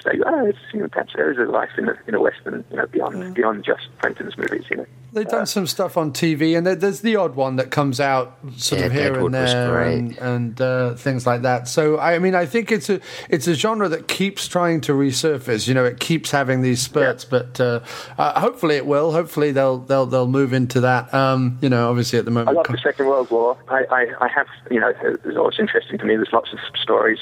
say, 0.04 0.20
oh, 0.26 0.46
it's, 0.46 0.58
you 0.74 0.80
know, 0.80 0.88
perhaps 0.88 1.14
there 1.16 1.32
is 1.32 1.38
a 1.38 1.52
life 1.52 1.72
in 1.78 1.90
a, 1.90 1.98
in 2.08 2.16
a 2.16 2.22
western, 2.22 2.64
you 2.70 2.78
know, 2.78 2.86
beyond 2.88 3.16
mm. 3.16 3.34
beyond 3.34 3.64
just 3.64 3.88
Quentin's 4.02 4.38
movies, 4.38 4.66
you 4.70 4.78
know. 4.78 4.86
They've 5.14 5.28
done 5.28 5.44
uh, 5.44 5.46
some 5.46 5.68
stuff 5.68 5.96
on 5.96 6.12
TV, 6.12 6.58
and 6.58 6.66
there's 6.66 7.02
the 7.02 7.16
odd 7.18 7.36
one 7.36 7.58
that 7.58 7.70
comes 7.70 8.00
out 8.00 8.38
sort 8.58 8.82
yeah, 8.82 8.88
of 8.88 8.92
here 8.92 9.14
Deadwood 9.14 9.36
and 9.36 9.48
there, 9.48 9.82
and, 9.82 10.18
and 10.18 10.62
uh, 10.62 10.96
things 10.96 11.28
like 11.28 11.44
that. 11.44 11.68
So, 11.68 12.00
I 12.00 12.18
mean, 12.18 12.34
I 12.34 12.48
think 12.48 12.72
it's 12.72 12.90
a 12.90 13.00
it's 13.30 13.48
a 13.48 13.54
genre 13.54 13.88
that 13.90 14.08
keeps 14.08 14.48
trying 14.48 14.82
to 14.82 14.94
resurface. 14.94 15.68
You 15.68 15.76
know, 15.76 15.86
it 15.86 16.00
keeps 16.00 16.32
having 16.32 16.64
these 16.64 16.82
spurts, 16.82 17.26
yeah. 17.26 17.30
but 17.30 17.62
uh, 17.62 17.80
uh, 18.18 18.40
hopefully 18.40 18.76
it 18.76 18.88
will. 18.88 19.12
Hopefully 19.12 19.52
they'll 19.52 19.78
they'll 19.78 20.08
they'll 20.08 20.28
move 20.28 20.52
into 20.52 20.82
that. 20.82 21.14
Um, 21.14 21.60
you 21.62 21.70
know, 21.70 21.90
obviously 21.90 22.18
at 22.18 22.26
the 22.26 22.32
moment, 22.32 22.50
I 22.50 22.54
love 22.54 22.68
the 22.68 22.80
Second 22.84 23.06
World 23.06 23.30
War. 23.30 23.58
I, 23.70 23.84
I, 23.92 24.08
I 24.22 24.28
have, 24.30 24.48
you 24.72 24.80
know, 24.80 24.92
it's 25.04 25.38
always 25.38 25.60
interesting 25.60 26.00
to 26.00 26.06
me. 26.06 26.16
There's 26.16 26.34
lots 26.34 26.52
of 26.54 26.60
stories. 26.82 27.20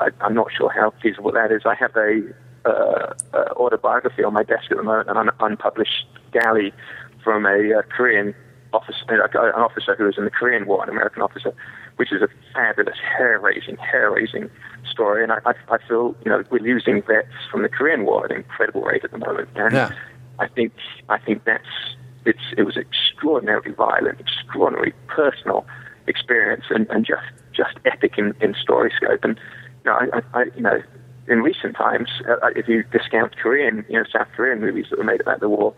I, 0.00 0.08
am 0.20 0.34
not 0.34 0.48
sure 0.56 0.70
how 0.70 0.92
feasible 1.02 1.32
that 1.32 1.52
is. 1.52 1.62
I 1.64 1.74
have 1.74 1.94
a 1.96 2.22
uh, 2.64 3.14
uh, 3.34 3.36
autobiography 3.56 4.22
on 4.24 4.32
my 4.32 4.42
desk 4.42 4.70
at 4.70 4.76
the 4.76 4.82
moment, 4.82 5.08
an 5.10 5.16
un- 5.16 5.30
unpublished 5.40 6.06
galley 6.32 6.72
from 7.22 7.46
a 7.46 7.78
uh, 7.78 7.82
Korean 7.94 8.34
officer, 8.72 9.04
uh, 9.10 9.26
an 9.32 9.62
officer 9.62 9.94
who 9.96 10.04
was 10.04 10.16
in 10.16 10.24
the 10.24 10.30
Korean 10.30 10.66
War, 10.66 10.82
an 10.82 10.88
American 10.88 11.22
officer, 11.22 11.52
which 11.96 12.12
is 12.12 12.22
a 12.22 12.28
fabulous, 12.54 12.96
hair-raising, 13.16 13.76
hair-raising 13.76 14.50
story. 14.90 15.22
And 15.22 15.32
I, 15.32 15.38
I, 15.44 15.52
I 15.70 15.78
feel, 15.88 16.14
you 16.24 16.30
know, 16.30 16.42
we're 16.50 16.62
losing 16.62 17.02
vets 17.02 17.28
from 17.50 17.62
the 17.62 17.68
Korean 17.68 18.04
War 18.04 18.24
at 18.24 18.30
an 18.30 18.38
incredible 18.38 18.82
rate 18.82 19.04
at 19.04 19.10
the 19.10 19.18
moment. 19.18 19.48
And 19.56 19.72
yeah. 19.72 19.92
I 20.38 20.48
think, 20.48 20.72
I 21.08 21.18
think 21.18 21.44
that's 21.44 21.66
it's 22.24 22.54
it 22.56 22.62
was 22.62 22.76
extraordinarily 22.76 23.72
violent, 23.72 24.20
extraordinarily 24.20 24.92
personal 25.08 25.66
experience, 26.06 26.64
and, 26.70 26.88
and 26.90 27.04
just 27.04 27.22
just 27.52 27.76
epic 27.84 28.14
in, 28.16 28.34
in 28.40 28.54
story 28.54 28.92
scope. 28.96 29.24
And 29.24 29.38
know, 29.84 29.98
I, 30.12 30.22
I, 30.34 30.44
you 30.56 30.62
know, 30.62 30.82
in 31.28 31.40
recent 31.42 31.76
times, 31.76 32.08
uh, 32.28 32.48
if 32.56 32.68
you 32.68 32.84
discount 32.84 33.36
Korean, 33.36 33.84
you 33.88 33.98
know, 33.98 34.04
South 34.10 34.28
Korean 34.34 34.60
movies 34.60 34.86
that 34.90 34.98
were 34.98 35.04
made 35.04 35.20
about 35.20 35.40
the 35.40 35.48
war, 35.48 35.74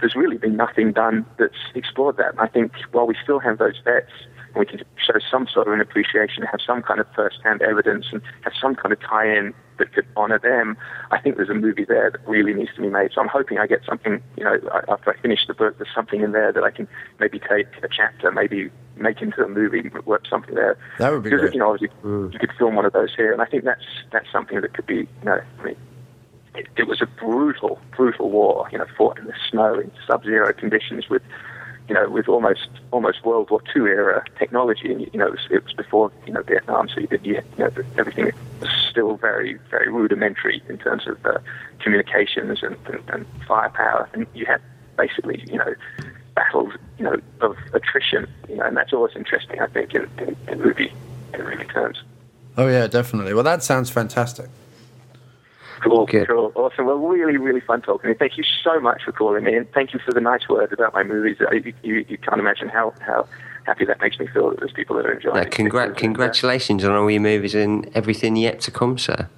there's 0.00 0.14
really 0.14 0.36
been 0.36 0.56
nothing 0.56 0.92
done 0.92 1.24
that's 1.38 1.54
explored 1.74 2.16
that. 2.16 2.30
And 2.32 2.40
I 2.40 2.46
think 2.48 2.72
while 2.92 3.06
we 3.06 3.16
still 3.22 3.38
have 3.38 3.58
those 3.58 3.78
vets, 3.84 4.10
and 4.54 4.56
we 4.56 4.66
can 4.66 4.80
show 4.96 5.18
some 5.30 5.46
sort 5.46 5.66
of 5.68 5.72
an 5.72 5.80
appreciation, 5.80 6.42
have 6.42 6.60
some 6.64 6.82
kind 6.82 7.00
of 7.00 7.06
first-hand 7.14 7.62
evidence, 7.62 8.06
and 8.12 8.20
have 8.42 8.52
some 8.60 8.74
kind 8.74 8.92
of 8.92 9.00
tie-in 9.00 9.54
that 9.82 9.92
could 9.92 10.06
honour 10.16 10.38
them. 10.38 10.76
I 11.10 11.18
think 11.20 11.36
there's 11.36 11.50
a 11.50 11.54
movie 11.54 11.84
there 11.84 12.08
that 12.10 12.26
really 12.28 12.54
needs 12.54 12.72
to 12.76 12.80
be 12.80 12.88
made. 12.88 13.10
So 13.12 13.20
I'm 13.20 13.28
hoping 13.28 13.58
I 13.58 13.66
get 13.66 13.80
something, 13.84 14.22
you 14.36 14.44
know, 14.44 14.60
after 14.88 15.10
I 15.10 15.20
finish 15.20 15.40
the 15.48 15.54
book, 15.54 15.76
there's 15.78 15.90
something 15.92 16.20
in 16.20 16.30
there 16.30 16.52
that 16.52 16.62
I 16.62 16.70
can 16.70 16.86
maybe 17.18 17.40
take 17.40 17.66
a 17.82 17.88
chapter, 17.88 18.30
maybe 18.30 18.70
make 18.96 19.20
into 19.20 19.42
a 19.44 19.48
movie, 19.48 19.90
work 20.04 20.22
something 20.30 20.54
there. 20.54 20.78
That 20.98 21.12
would 21.12 21.24
be 21.24 21.30
because, 21.30 21.40
great. 21.40 21.54
You 21.54 21.60
know, 21.60 21.72
obviously 21.72 21.96
mm. 22.04 22.32
you 22.32 22.38
could 22.38 22.52
film 22.56 22.76
one 22.76 22.86
of 22.86 22.92
those 22.92 23.12
here, 23.16 23.32
and 23.32 23.42
I 23.42 23.46
think 23.46 23.64
that's 23.64 23.84
that's 24.12 24.30
something 24.30 24.60
that 24.60 24.72
could 24.72 24.86
be, 24.86 24.98
you 24.98 25.24
know, 25.24 25.40
I 25.58 25.62
mean, 25.64 25.76
it, 26.54 26.68
it 26.76 26.86
was 26.86 27.02
a 27.02 27.06
brutal, 27.06 27.80
brutal 27.96 28.30
war, 28.30 28.68
you 28.70 28.78
know, 28.78 28.86
fought 28.96 29.18
in 29.18 29.24
the 29.24 29.34
snow 29.50 29.80
in 29.80 29.90
sub-zero 30.06 30.52
conditions 30.52 31.08
with 31.08 31.22
you 31.88 31.94
know, 31.94 32.08
with 32.08 32.28
almost 32.28 32.68
almost 32.90 33.24
World 33.24 33.50
War 33.50 33.60
II 33.74 33.82
era 33.82 34.24
technology, 34.38 34.92
and 34.92 35.00
you 35.00 35.18
know, 35.18 35.26
it 35.26 35.32
was, 35.32 35.46
it 35.50 35.64
was 35.64 35.72
before 35.72 36.12
you 36.26 36.32
know 36.32 36.42
Vietnam, 36.42 36.88
so 36.88 37.00
you, 37.00 37.06
did, 37.06 37.26
you, 37.26 37.42
know 37.58 37.70
everything 37.98 38.30
was 38.60 38.70
still 38.90 39.16
very 39.16 39.58
very 39.70 39.88
rudimentary 39.88 40.62
in 40.68 40.78
terms 40.78 41.06
of 41.06 41.24
uh, 41.26 41.38
communications 41.80 42.62
and, 42.62 42.76
and, 42.86 43.10
and 43.10 43.26
firepower, 43.46 44.08
and 44.12 44.26
you 44.34 44.46
had 44.46 44.60
basically 44.96 45.42
you 45.46 45.58
know 45.58 45.74
battles 46.34 46.72
you 46.98 47.04
know 47.04 47.16
of 47.40 47.56
attrition, 47.74 48.26
you 48.48 48.56
know, 48.56 48.64
and 48.64 48.76
that's 48.76 48.92
always 48.92 49.14
interesting, 49.16 49.60
I 49.60 49.66
think, 49.66 49.94
in, 49.94 50.08
in, 50.18 50.36
in 50.48 50.60
movie 50.60 50.92
in 51.34 51.44
movie 51.44 51.64
terms. 51.64 52.02
Oh 52.56 52.68
yeah, 52.68 52.86
definitely. 52.86 53.34
Well, 53.34 53.44
that 53.44 53.62
sounds 53.62 53.90
fantastic. 53.90 54.48
Cool, 55.82 56.06
Good. 56.06 56.28
cool, 56.28 56.52
awesome. 56.54 56.86
Well, 56.86 56.98
really, 56.98 57.36
really 57.36 57.60
fun 57.60 57.82
talking. 57.82 58.10
And 58.10 58.18
thank 58.18 58.38
you 58.38 58.44
so 58.62 58.78
much 58.78 59.02
for 59.04 59.10
calling 59.10 59.42
me, 59.42 59.56
and 59.56 59.70
thank 59.72 59.92
you 59.92 59.98
for 59.98 60.12
the 60.12 60.20
nice 60.20 60.48
words 60.48 60.72
about 60.72 60.94
my 60.94 61.02
movies. 61.02 61.38
You, 61.40 61.74
you, 61.82 62.06
you 62.08 62.18
can't 62.18 62.38
imagine 62.38 62.68
how 62.68 62.94
how 63.00 63.26
happy 63.64 63.84
that 63.86 64.00
makes 64.00 64.18
me 64.18 64.28
feel 64.28 64.50
that 64.50 64.60
there's 64.60 64.72
people 64.72 64.96
that 64.96 65.06
are 65.06 65.12
enjoying. 65.12 65.36
Uh, 65.36 65.48
congr- 65.48 65.96
congratulations 65.96 66.84
on 66.84 66.92
all 66.92 67.10
your 67.10 67.20
movies 67.20 67.54
and 67.54 67.90
everything 67.96 68.36
yet 68.36 68.60
to 68.60 68.70
come, 68.70 68.96
sir. 68.96 69.28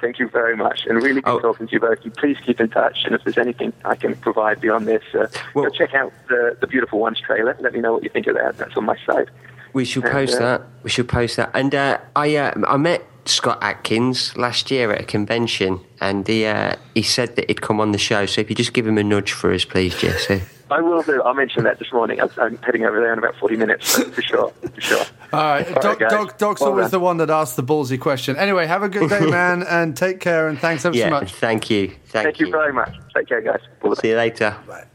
Thank 0.00 0.20
you 0.20 0.28
very 0.28 0.56
much, 0.56 0.86
and 0.86 1.02
really 1.02 1.20
good 1.20 1.30
oh. 1.30 1.40
talking 1.40 1.66
to 1.66 1.72
you 1.72 1.80
both. 1.80 1.98
Please 2.16 2.36
keep 2.44 2.60
in 2.60 2.68
touch, 2.68 2.98
and 3.04 3.14
if 3.14 3.24
there's 3.24 3.38
anything 3.38 3.72
I 3.84 3.96
can 3.96 4.14
provide 4.16 4.60
beyond 4.60 4.86
this, 4.86 5.02
uh, 5.14 5.26
well, 5.54 5.70
check 5.70 5.94
out 5.94 6.12
the, 6.28 6.56
the 6.60 6.68
Beautiful 6.68 7.00
Ones 7.00 7.20
trailer. 7.20 7.56
Let 7.58 7.72
me 7.72 7.80
know 7.80 7.94
what 7.94 8.04
you 8.04 8.10
think 8.10 8.28
of 8.28 8.36
that. 8.36 8.56
That's 8.58 8.76
on 8.76 8.84
my 8.84 8.96
site. 9.04 9.28
We 9.72 9.84
should 9.84 10.04
post 10.04 10.36
uh, 10.36 10.40
that. 10.40 10.62
We 10.84 10.90
should 10.90 11.08
post 11.08 11.36
that. 11.38 11.50
And 11.54 11.74
uh, 11.74 11.98
I, 12.14 12.36
uh, 12.36 12.52
I 12.68 12.76
met 12.76 13.04
Scott 13.28 13.58
Adkins 13.62 14.36
last 14.36 14.70
year 14.70 14.92
at 14.92 15.00
a 15.00 15.04
convention, 15.04 15.80
and 16.00 16.26
he 16.26 16.46
uh, 16.46 16.76
he 16.94 17.02
said 17.02 17.36
that 17.36 17.48
he'd 17.48 17.62
come 17.62 17.80
on 17.80 17.92
the 17.92 17.98
show. 17.98 18.26
So 18.26 18.40
if 18.40 18.50
you 18.50 18.56
just 18.56 18.72
give 18.72 18.86
him 18.86 18.98
a 18.98 19.04
nudge 19.04 19.32
for 19.32 19.52
us, 19.52 19.64
please, 19.64 19.98
Jesse. 19.98 20.42
I 20.70 20.80
will 20.80 21.02
do. 21.02 21.22
I'll 21.22 21.34
mention 21.34 21.62
that 21.64 21.78
this 21.78 21.92
morning. 21.92 22.20
I'm, 22.20 22.30
I'm 22.38 22.58
heading 22.58 22.84
over 22.84 22.98
there 22.98 23.12
in 23.12 23.20
about 23.20 23.36
40 23.36 23.56
minutes, 23.56 24.02
for 24.02 24.22
sure. 24.22 24.50
For 24.74 24.80
sure. 24.80 25.04
All 25.32 25.40
right. 25.40 25.66
All 25.68 25.80
Doc, 25.80 26.00
right 26.00 26.10
Doc, 26.10 26.38
Doc's 26.38 26.60
well 26.60 26.70
always 26.70 26.84
done. 26.86 26.90
the 26.90 27.00
one 27.00 27.16
that 27.18 27.30
asks 27.30 27.54
the 27.54 27.62
ballsy 27.62 28.00
question. 28.00 28.36
Anyway, 28.36 28.66
have 28.66 28.82
a 28.82 28.88
good 28.88 29.08
day, 29.08 29.26
man, 29.30 29.62
and 29.62 29.96
take 29.96 30.18
care, 30.18 30.48
and 30.48 30.58
thanks 30.58 30.84
ever 30.84 30.96
yeah, 30.96 31.06
so 31.06 31.10
much. 31.10 31.32
Thank 31.34 31.70
you. 31.70 31.88
Thank, 31.88 32.24
thank 32.24 32.40
you. 32.40 32.46
you 32.46 32.52
very 32.52 32.72
much. 32.72 32.94
Take 33.14 33.28
care, 33.28 33.40
guys. 33.40 33.60
See 34.00 34.08
you 34.08 34.16
later. 34.16 34.56
Bye. 34.66 34.86